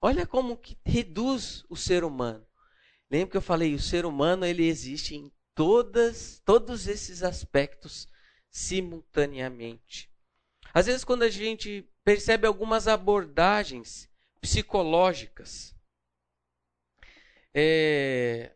Olha 0.00 0.26
como 0.26 0.56
que 0.56 0.78
reduz 0.84 1.64
o 1.68 1.76
ser 1.76 2.04
humano. 2.04 2.46
Lembra 3.10 3.30
que 3.32 3.36
eu 3.36 3.42
falei, 3.42 3.74
o 3.74 3.80
ser 3.80 4.04
humano 4.06 4.44
ele 4.44 4.64
existe 4.64 5.14
em 5.14 5.32
todas, 5.54 6.40
todos 6.44 6.86
esses 6.86 7.22
aspectos 7.22 8.06
simultaneamente. 8.54 10.08
Às 10.72 10.86
vezes 10.86 11.02
quando 11.02 11.24
a 11.24 11.28
gente 11.28 11.84
percebe 12.04 12.46
algumas 12.46 12.86
abordagens 12.86 14.08
psicológicas, 14.40 15.74
é, 17.52 18.52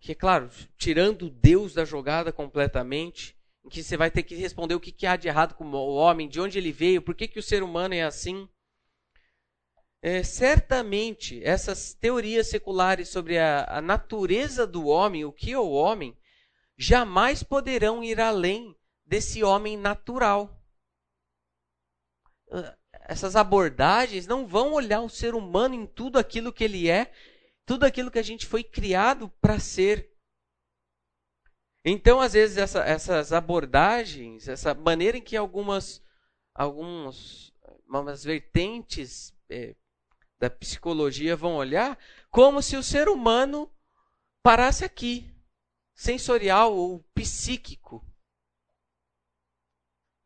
que 0.00 0.14
claro, 0.14 0.48
tirando 0.78 1.28
Deus 1.28 1.74
da 1.74 1.84
jogada 1.84 2.32
completamente, 2.32 3.36
em 3.64 3.68
que 3.68 3.82
você 3.82 3.96
vai 3.96 4.12
ter 4.12 4.22
que 4.22 4.36
responder 4.36 4.76
o 4.76 4.80
que, 4.80 4.92
que 4.92 5.06
há 5.06 5.16
de 5.16 5.26
errado 5.26 5.54
com 5.54 5.64
o 5.64 5.96
homem, 5.96 6.28
de 6.28 6.40
onde 6.40 6.56
ele 6.56 6.70
veio, 6.70 7.02
por 7.02 7.16
que, 7.16 7.26
que 7.26 7.40
o 7.40 7.42
ser 7.42 7.64
humano 7.64 7.94
é 7.94 8.02
assim 8.02 8.48
é, 10.00 10.22
certamente 10.22 11.42
essas 11.42 11.94
teorias 11.94 12.46
seculares 12.46 13.08
sobre 13.08 13.38
a, 13.38 13.64
a 13.64 13.80
natureza 13.80 14.64
do 14.64 14.86
homem, 14.86 15.24
o 15.24 15.32
que 15.32 15.50
é 15.50 15.58
o 15.58 15.72
homem, 15.72 16.16
jamais 16.78 17.42
poderão 17.42 18.04
ir 18.04 18.20
além 18.20 18.76
desse 19.06 19.42
homem 19.44 19.76
natural. 19.76 20.60
Ah, 22.50 22.76
essas 23.08 23.36
abordagens 23.36 24.26
não 24.26 24.46
vão 24.46 24.72
olhar 24.72 25.00
o 25.00 25.08
ser 25.08 25.34
humano 25.34 25.74
em 25.74 25.86
tudo 25.86 26.18
aquilo 26.18 26.52
que 26.52 26.64
ele 26.64 26.90
é, 26.90 27.12
tudo 27.64 27.84
aquilo 27.84 28.10
que 28.10 28.18
a 28.18 28.22
gente 28.22 28.46
foi 28.46 28.64
criado 28.64 29.28
para 29.40 29.58
ser. 29.58 30.12
Então, 31.84 32.20
às 32.20 32.32
vezes, 32.32 32.56
essa, 32.56 32.80
essas 32.80 33.32
abordagens, 33.32 34.48
essa 34.48 34.74
maneira 34.74 35.18
em 35.18 35.22
que 35.22 35.36
algumas, 35.36 36.02
algumas 36.52 37.52
vertentes 38.24 39.32
é, 39.48 39.76
da 40.38 40.50
psicologia 40.50 41.36
vão 41.36 41.56
olhar 41.56 41.98
como 42.30 42.60
se 42.60 42.76
o 42.76 42.82
ser 42.82 43.08
humano 43.08 43.70
parasse 44.42 44.84
aqui, 44.84 45.32
sensorial 45.94 46.76
ou 46.76 47.02
psíquico. 47.14 48.05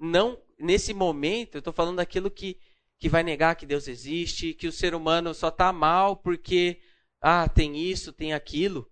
Não 0.01 0.40
nesse 0.59 0.94
momento, 0.94 1.56
eu 1.56 1.59
estou 1.59 1.72
falando 1.72 1.97
daquilo 1.97 2.31
que, 2.31 2.59
que 2.98 3.09
vai 3.09 3.22
negar 3.22 3.55
que 3.55 3.66
Deus 3.66 3.86
existe, 3.86 4.55
que 4.55 4.66
o 4.66 4.72
ser 4.72 4.94
humano 4.94 5.35
só 5.35 5.48
está 5.48 5.72
mal 5.72 6.16
porque 6.16 6.81
ah, 7.20 7.48
tem 7.48 7.77
isso, 7.77 8.12
tem 8.12 8.32
aquilo. 8.32 8.90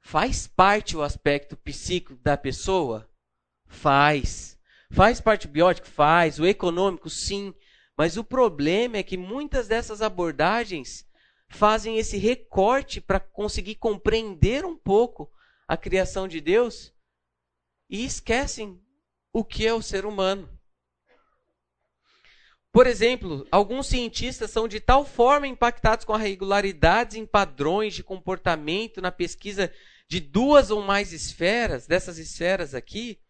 Faz 0.00 0.46
parte 0.46 0.96
o 0.96 1.02
aspecto 1.02 1.56
psíquico 1.56 2.20
da 2.22 2.36
pessoa? 2.36 3.10
Faz. 3.66 4.58
Faz 4.90 5.20
parte 5.20 5.48
biótico? 5.48 5.88
Faz. 5.88 6.38
O 6.38 6.46
econômico? 6.46 7.08
Sim. 7.08 7.54
Mas 7.96 8.18
o 8.18 8.24
problema 8.24 8.98
é 8.98 9.02
que 9.02 9.16
muitas 9.16 9.66
dessas 9.66 10.02
abordagens 10.02 11.06
fazem 11.48 11.96
esse 11.96 12.18
recorte 12.18 13.00
para 13.00 13.18
conseguir 13.18 13.76
compreender 13.76 14.64
um 14.64 14.76
pouco 14.76 15.32
a 15.66 15.76
criação 15.76 16.28
de 16.28 16.40
Deus 16.40 16.92
e 17.88 18.04
esquecem 18.04 18.83
o 19.34 19.44
que 19.44 19.66
é 19.66 19.74
o 19.74 19.82
ser 19.82 20.06
humano. 20.06 20.48
Por 22.72 22.86
exemplo, 22.86 23.46
alguns 23.52 23.86
cientistas 23.86 24.50
são 24.50 24.66
de 24.66 24.80
tal 24.80 25.04
forma 25.04 25.46
impactados 25.46 26.06
com 26.06 26.14
regularidades 26.14 27.16
em 27.16 27.26
padrões 27.26 27.92
de 27.92 28.02
comportamento 28.02 29.02
na 29.02 29.12
pesquisa 29.12 29.70
de 30.08 30.20
duas 30.20 30.70
ou 30.70 30.80
mais 30.80 31.12
esferas, 31.12 31.86
dessas 31.86 32.16
esferas 32.16 32.74
aqui, 32.74 33.20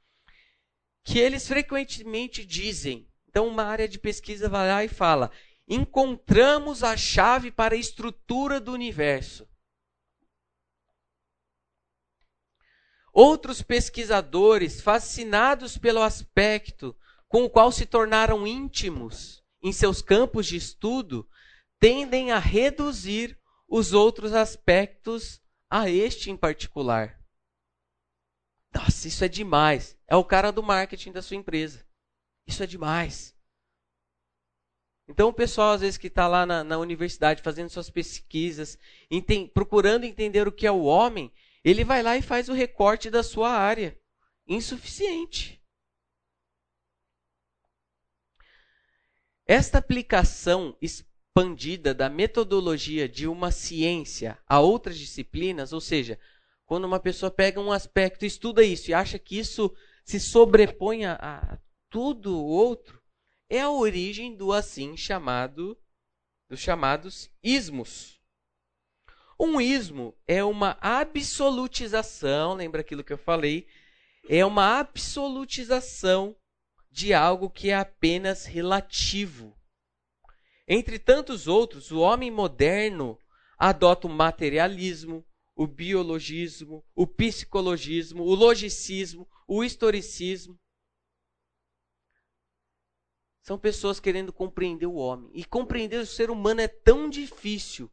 que 1.03 1.19
eles 1.19 1.49
frequentemente 1.49 2.47
dizem 2.47 3.09
então, 3.35 3.49
uma 3.49 3.65
área 3.65 3.89
de 3.89 3.99
pesquisa 3.99 4.49
vai 4.49 4.69
lá 4.69 4.85
e 4.85 4.89
fala: 4.89 5.29
encontramos 5.67 6.85
a 6.85 6.97
chave 6.97 7.51
para 7.51 7.75
a 7.75 7.79
estrutura 7.79 8.61
do 8.61 8.73
universo. 8.73 9.45
Outros 13.17 13.63
pesquisadores, 13.63 14.81
fascinados 14.81 15.79
pelo 15.79 16.03
aspecto 16.03 16.97
com 17.29 17.45
o 17.45 17.51
qual 17.51 17.71
se 17.71 17.87
tornaram 17.87 18.45
íntimos 18.45 19.41
em 19.63 19.73
seus 19.73 20.03
campos 20.03 20.47
de 20.47 20.57
estudo, 20.57 21.25
tendem 21.79 22.33
a 22.33 22.41
reduzir 22.41 23.39
os 23.69 23.93
outros 23.93 24.33
aspectos 24.33 25.41
a 25.71 25.89
este 25.89 26.29
em 26.29 26.37
particular. 26.37 27.21
Nossa, 28.75 29.07
isso 29.07 29.25
é 29.25 29.29
demais. 29.29 29.97
É 30.09 30.17
o 30.17 30.25
cara 30.25 30.51
do 30.51 30.63
marketing 30.63 31.13
da 31.13 31.23
sua 31.23 31.37
empresa. 31.37 31.87
Isso 32.45 32.65
é 32.65 32.67
demais. 32.67 33.33
Então, 35.07 35.29
o 35.29 35.33
pessoal, 35.33 35.75
às 35.75 35.83
vezes, 35.83 35.99
que 35.99 36.09
está 36.09 36.27
lá 36.27 36.45
na, 36.45 36.65
na, 36.65 36.79
universidade 36.79 37.43
fazendo 37.43 37.69
suas 37.69 37.91
pesquisas, 37.91 38.77
procurando 39.53 40.05
entender 40.05 40.49
o 40.49 40.53
que 40.53 40.67
é 40.67 40.73
o 40.73 40.83
homem, 40.83 41.33
ele 41.65 41.83
vai 41.83 42.03
lá 42.03 42.17
e 42.17 42.23
faz 42.23 42.49
o 42.49 42.53
recorte 42.53 43.09
da 43.09 43.23
sua 43.23 43.51
área. 43.51 43.99
Insuficiente. 44.47 45.63
Esta 49.47 49.79
aplicação 49.79 50.77
expandida 50.81 51.95
da 51.95 52.09
metodologia 52.09 53.09
de 53.09 53.27
uma 53.27 53.51
ciência 53.51 54.39
a 54.47 54.61
outras 54.61 54.99
disciplinas, 54.99 55.73
ou 55.73 55.81
seja, 55.81 56.19
quando 56.67 56.85
uma 56.85 57.01
pessoa 57.01 57.31
pega 57.31 57.61
um 57.61 57.73
aspecto, 57.73 58.25
estuda 58.25 58.63
isso 58.63 58.91
e 58.91 58.95
acha 58.95 59.19
que 59.19 59.39
isso 59.39 59.75
se 60.05 60.21
sobrepõe 60.21 61.07
a, 61.07 61.59
tudo 61.91 62.37
outro, 62.37 63.03
é 63.49 63.61
a 63.61 63.71
origem 63.71 64.37
do 64.37 64.53
assim 64.53 64.97
chamado 64.97 65.79
dos 66.49 66.61
chamados 66.61 67.31
ismos. 67.43 68.14
Um 69.39 69.61
ismo 69.61 70.15
é 70.27 70.45
uma 70.45 70.79
absolutização, 70.81 72.55
lembra 72.55 72.81
aquilo 72.81 73.03
que 73.03 73.13
eu 73.13 73.19
falei? 73.19 73.67
É 74.29 74.45
uma 74.45 74.79
absolutização 74.79 76.37
de 76.91 77.13
algo 77.13 77.51
que 77.51 77.71
é 77.71 77.75
apenas 77.75 78.47
relativo. 78.47 79.57
Entre 80.67 80.99
tantos 80.99 81.49
outros, 81.49 81.91
o 81.91 81.99
homem 81.99 82.31
moderno 82.31 83.19
adota 83.59 84.07
o 84.07 84.11
materialismo, 84.11 85.27
o 85.55 85.67
biologismo, 85.67 86.85
o 86.95 87.07
psicologismo, 87.07 88.23
o 88.23 88.35
logicismo, 88.35 89.29
o 89.47 89.63
historicismo. 89.63 90.59
São 93.43 93.59
pessoas 93.59 94.01
querendo 94.01 94.33
compreender 94.33 94.87
o 94.87 94.95
homem. 94.95 95.31
E 95.35 95.45
compreender 95.45 95.99
o 95.99 96.07
ser 96.07 96.31
humano 96.31 96.63
é 96.63 96.69
tão 96.69 97.11
difícil 97.11 97.91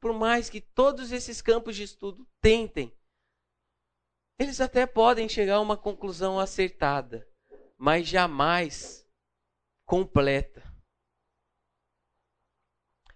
por 0.00 0.12
mais 0.12 0.48
que 0.48 0.60
todos 0.60 1.12
esses 1.12 1.42
campos 1.42 1.76
de 1.76 1.82
estudo 1.82 2.26
tentem, 2.40 2.96
eles 4.38 4.60
até 4.60 4.86
podem 4.86 5.28
chegar 5.28 5.56
a 5.56 5.60
uma 5.60 5.76
conclusão 5.76 6.38
acertada, 6.38 7.28
mas 7.76 8.06
jamais 8.06 9.04
completa. 9.84 10.62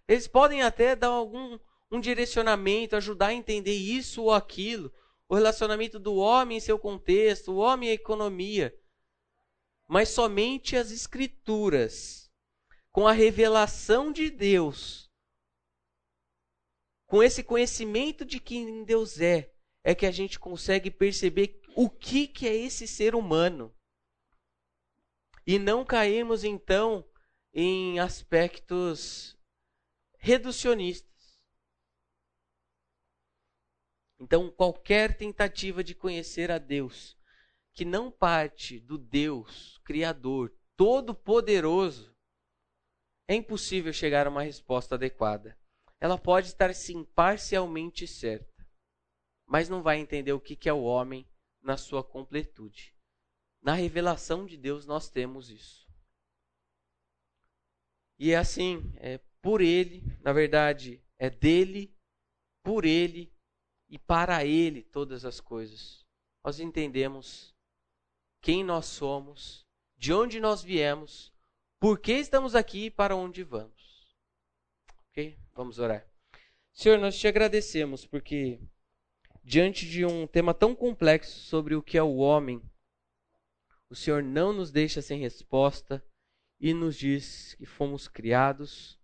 Eles 0.09 0.27
podem 0.27 0.63
até 0.63 0.97
dar 0.97 1.09
algum 1.09 1.59
um 1.91 2.01
direcionamento, 2.01 2.97
ajudar 2.97 3.29
a 3.29 3.35
entender 3.35 3.75
isso 3.75 4.23
ou 4.23 4.33
aquilo, 4.33 4.91
o 5.29 5.35
relacionamento 5.35 5.99
do 5.99 6.15
homem 6.17 6.57
em 6.57 6.61
seu 6.61 6.79
contexto, 6.79 7.53
o 7.53 7.57
homem 7.57 7.91
e 7.91 7.93
a 7.93 7.95
economia. 7.95 8.75
Mas 9.87 10.09
somente 10.09 10.75
as 10.75 10.91
escrituras, 10.91 12.31
com 12.91 13.07
a 13.07 13.13
revelação 13.13 14.11
de 14.11 14.31
Deus, 14.31 15.02
com 17.13 17.23
esse 17.23 17.45
conhecimento 17.45 18.25
de 18.25 18.41
quem 18.41 18.85
Deus 18.85 19.21
é, 19.21 19.53
é 19.85 19.95
que 19.95 20.07
a 20.07 20.11
gente 20.11 20.41
consegue 20.41 20.91
perceber 20.91 21.61
o 21.77 21.91
que, 21.91 22.27
que 22.27 22.49
é 22.49 22.57
esse 22.57 22.89
ser 22.89 23.15
humano. 23.15 23.71
E 25.47 25.59
não 25.59 25.85
caímos 25.85 26.43
então 26.43 27.07
em 27.53 28.01
aspectos 28.01 29.39
reducionistas. 30.17 31.39
Então, 34.19 34.51
qualquer 34.51 35.15
tentativa 35.15 35.85
de 35.85 35.95
conhecer 35.95 36.51
a 36.51 36.57
Deus 36.57 37.15
que 37.75 37.85
não 37.85 38.11
parte 38.11 38.81
do 38.81 38.97
Deus 38.97 39.79
Criador, 39.85 40.51
Todo-Poderoso, 40.79 42.17
é 43.29 43.35
impossível 43.35 43.93
chegar 43.93 44.27
a 44.27 44.31
uma 44.31 44.43
resposta 44.43 44.95
adequada. 44.95 45.61
Ela 46.03 46.19
pode 46.19 46.49
estar 46.49 46.75
sim 46.75 47.05
parcialmente 47.05 48.09
certa, 48.09 48.69
mas 49.47 49.69
não 49.69 49.85
vai 49.85 50.01
entender 50.01 50.33
o 50.33 50.41
que 50.41 50.69
é 50.69 50.73
o 50.73 50.83
homem 50.83 51.25
na 51.61 51.77
sua 51.77 52.03
completude. 52.03 52.93
Na 53.63 53.75
revelação 53.75 54.45
de 54.45 54.57
Deus 54.57 54.85
nós 54.85 55.09
temos 55.09 55.49
isso. 55.49 55.89
E 58.19 58.33
é 58.33 58.37
assim, 58.37 58.83
é 58.97 59.19
por 59.41 59.61
Ele, 59.61 60.03
na 60.23 60.33
verdade, 60.33 61.01
é 61.21 61.31
dele, 61.31 61.97
por 62.65 62.85
Ele 62.85 63.33
e 63.89 63.97
para 63.97 64.45
Ele 64.45 64.83
todas 64.83 65.25
as 65.25 65.39
coisas. 65.39 66.05
Nós 66.45 66.59
entendemos 66.59 67.55
quem 68.41 68.65
nós 68.65 68.87
somos, 68.87 69.65
de 69.97 70.13
onde 70.13 70.41
nós 70.41 70.65
viemos, 70.65 71.33
por 71.79 72.01
que 72.01 72.15
estamos 72.15 72.57
aqui 72.57 72.87
e 72.87 72.91
para 72.91 73.15
onde 73.15 73.45
vamos. 73.45 73.82
Ok? 75.13 75.39
Vamos 75.55 75.79
orar. 75.79 76.07
Senhor, 76.73 76.99
nós 76.99 77.19
te 77.19 77.29
agradecemos 77.29 78.07
porque, 78.07 78.59
diante 79.45 79.87
de 79.87 80.07
um 80.07 80.27
tema 80.27 80.55
tão 80.55 80.75
complexo 80.75 81.39
sobre 81.41 81.75
o 81.75 81.83
que 81.83 81.99
é 81.99 82.03
o 82.03 82.17
homem, 82.17 82.63
o 83.91 83.95
Senhor 83.95 84.23
não 84.23 84.55
nos 84.55 84.71
deixa 84.71 85.03
sem 85.03 85.21
resposta 85.21 86.03
e 86.59 86.73
nos 86.73 86.97
diz 86.97 87.55
que 87.57 87.67
fomos 87.67 88.09
criados 88.09 88.99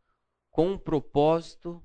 com 0.51 0.73
um 0.73 0.79
propósito 0.79 1.83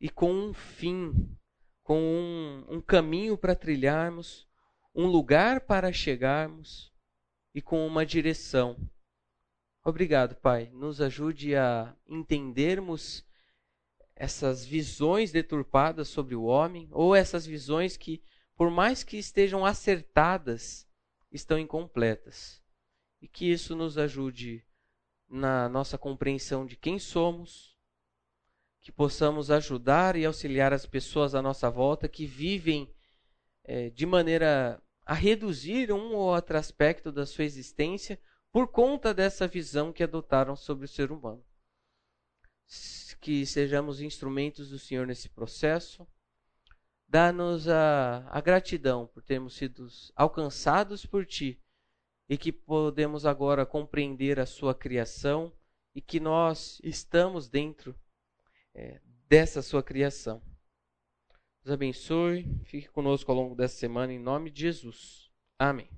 e 0.00 0.08
com 0.08 0.32
um 0.32 0.54
fim, 0.54 1.36
com 1.82 1.98
um, 1.98 2.76
um 2.76 2.80
caminho 2.80 3.36
para 3.36 3.56
trilharmos, 3.56 4.46
um 4.94 5.06
lugar 5.06 5.62
para 5.62 5.92
chegarmos 5.92 6.94
e 7.52 7.60
com 7.60 7.84
uma 7.84 8.06
direção. 8.06 8.76
Obrigado, 9.86 10.34
Pai. 10.36 10.70
Nos 10.72 10.98
ajude 11.02 11.54
a 11.54 11.94
entendermos 12.08 13.22
essas 14.16 14.64
visões 14.64 15.30
deturpadas 15.30 16.08
sobre 16.08 16.34
o 16.34 16.44
homem, 16.44 16.88
ou 16.90 17.14
essas 17.14 17.44
visões 17.44 17.94
que, 17.94 18.22
por 18.56 18.70
mais 18.70 19.04
que 19.04 19.18
estejam 19.18 19.62
acertadas, 19.66 20.88
estão 21.30 21.58
incompletas. 21.58 22.62
E 23.20 23.28
que 23.28 23.44
isso 23.44 23.76
nos 23.76 23.98
ajude 23.98 24.64
na 25.28 25.68
nossa 25.68 25.98
compreensão 25.98 26.64
de 26.64 26.76
quem 26.76 26.98
somos, 26.98 27.76
que 28.80 28.90
possamos 28.90 29.50
ajudar 29.50 30.16
e 30.16 30.24
auxiliar 30.24 30.72
as 30.72 30.86
pessoas 30.86 31.34
à 31.34 31.42
nossa 31.42 31.68
volta 31.68 32.08
que 32.08 32.24
vivem 32.24 32.90
é, 33.64 33.90
de 33.90 34.06
maneira 34.06 34.82
a 35.04 35.12
reduzir 35.12 35.92
um 35.92 36.14
ou 36.14 36.34
outro 36.34 36.56
aspecto 36.56 37.12
da 37.12 37.26
sua 37.26 37.44
existência 37.44 38.18
por 38.54 38.68
conta 38.68 39.12
dessa 39.12 39.48
visão 39.48 39.92
que 39.92 40.04
adotaram 40.04 40.54
sobre 40.54 40.84
o 40.84 40.88
ser 40.88 41.10
humano. 41.10 41.44
Que 43.20 43.44
sejamos 43.44 44.00
instrumentos 44.00 44.70
do 44.70 44.78
Senhor 44.78 45.08
nesse 45.08 45.28
processo. 45.28 46.06
Dá-nos 47.08 47.66
a, 47.66 48.24
a 48.30 48.40
gratidão 48.40 49.08
por 49.08 49.24
termos 49.24 49.56
sido 49.56 49.88
alcançados 50.14 51.04
por 51.04 51.26
Ti 51.26 51.60
e 52.28 52.38
que 52.38 52.52
podemos 52.52 53.26
agora 53.26 53.66
compreender 53.66 54.38
a 54.38 54.46
Sua 54.46 54.72
criação 54.72 55.52
e 55.92 56.00
que 56.00 56.20
nós 56.20 56.80
estamos 56.84 57.48
dentro 57.48 57.92
é, 58.72 59.00
dessa 59.26 59.62
Sua 59.62 59.82
criação. 59.82 60.40
Deus 61.64 61.74
abençoe. 61.74 62.44
Fique 62.66 62.88
conosco 62.88 63.32
ao 63.32 63.36
longo 63.36 63.56
dessa 63.56 63.74
semana, 63.74 64.12
em 64.12 64.18
nome 64.20 64.48
de 64.48 64.60
Jesus. 64.60 65.28
Amém. 65.58 65.90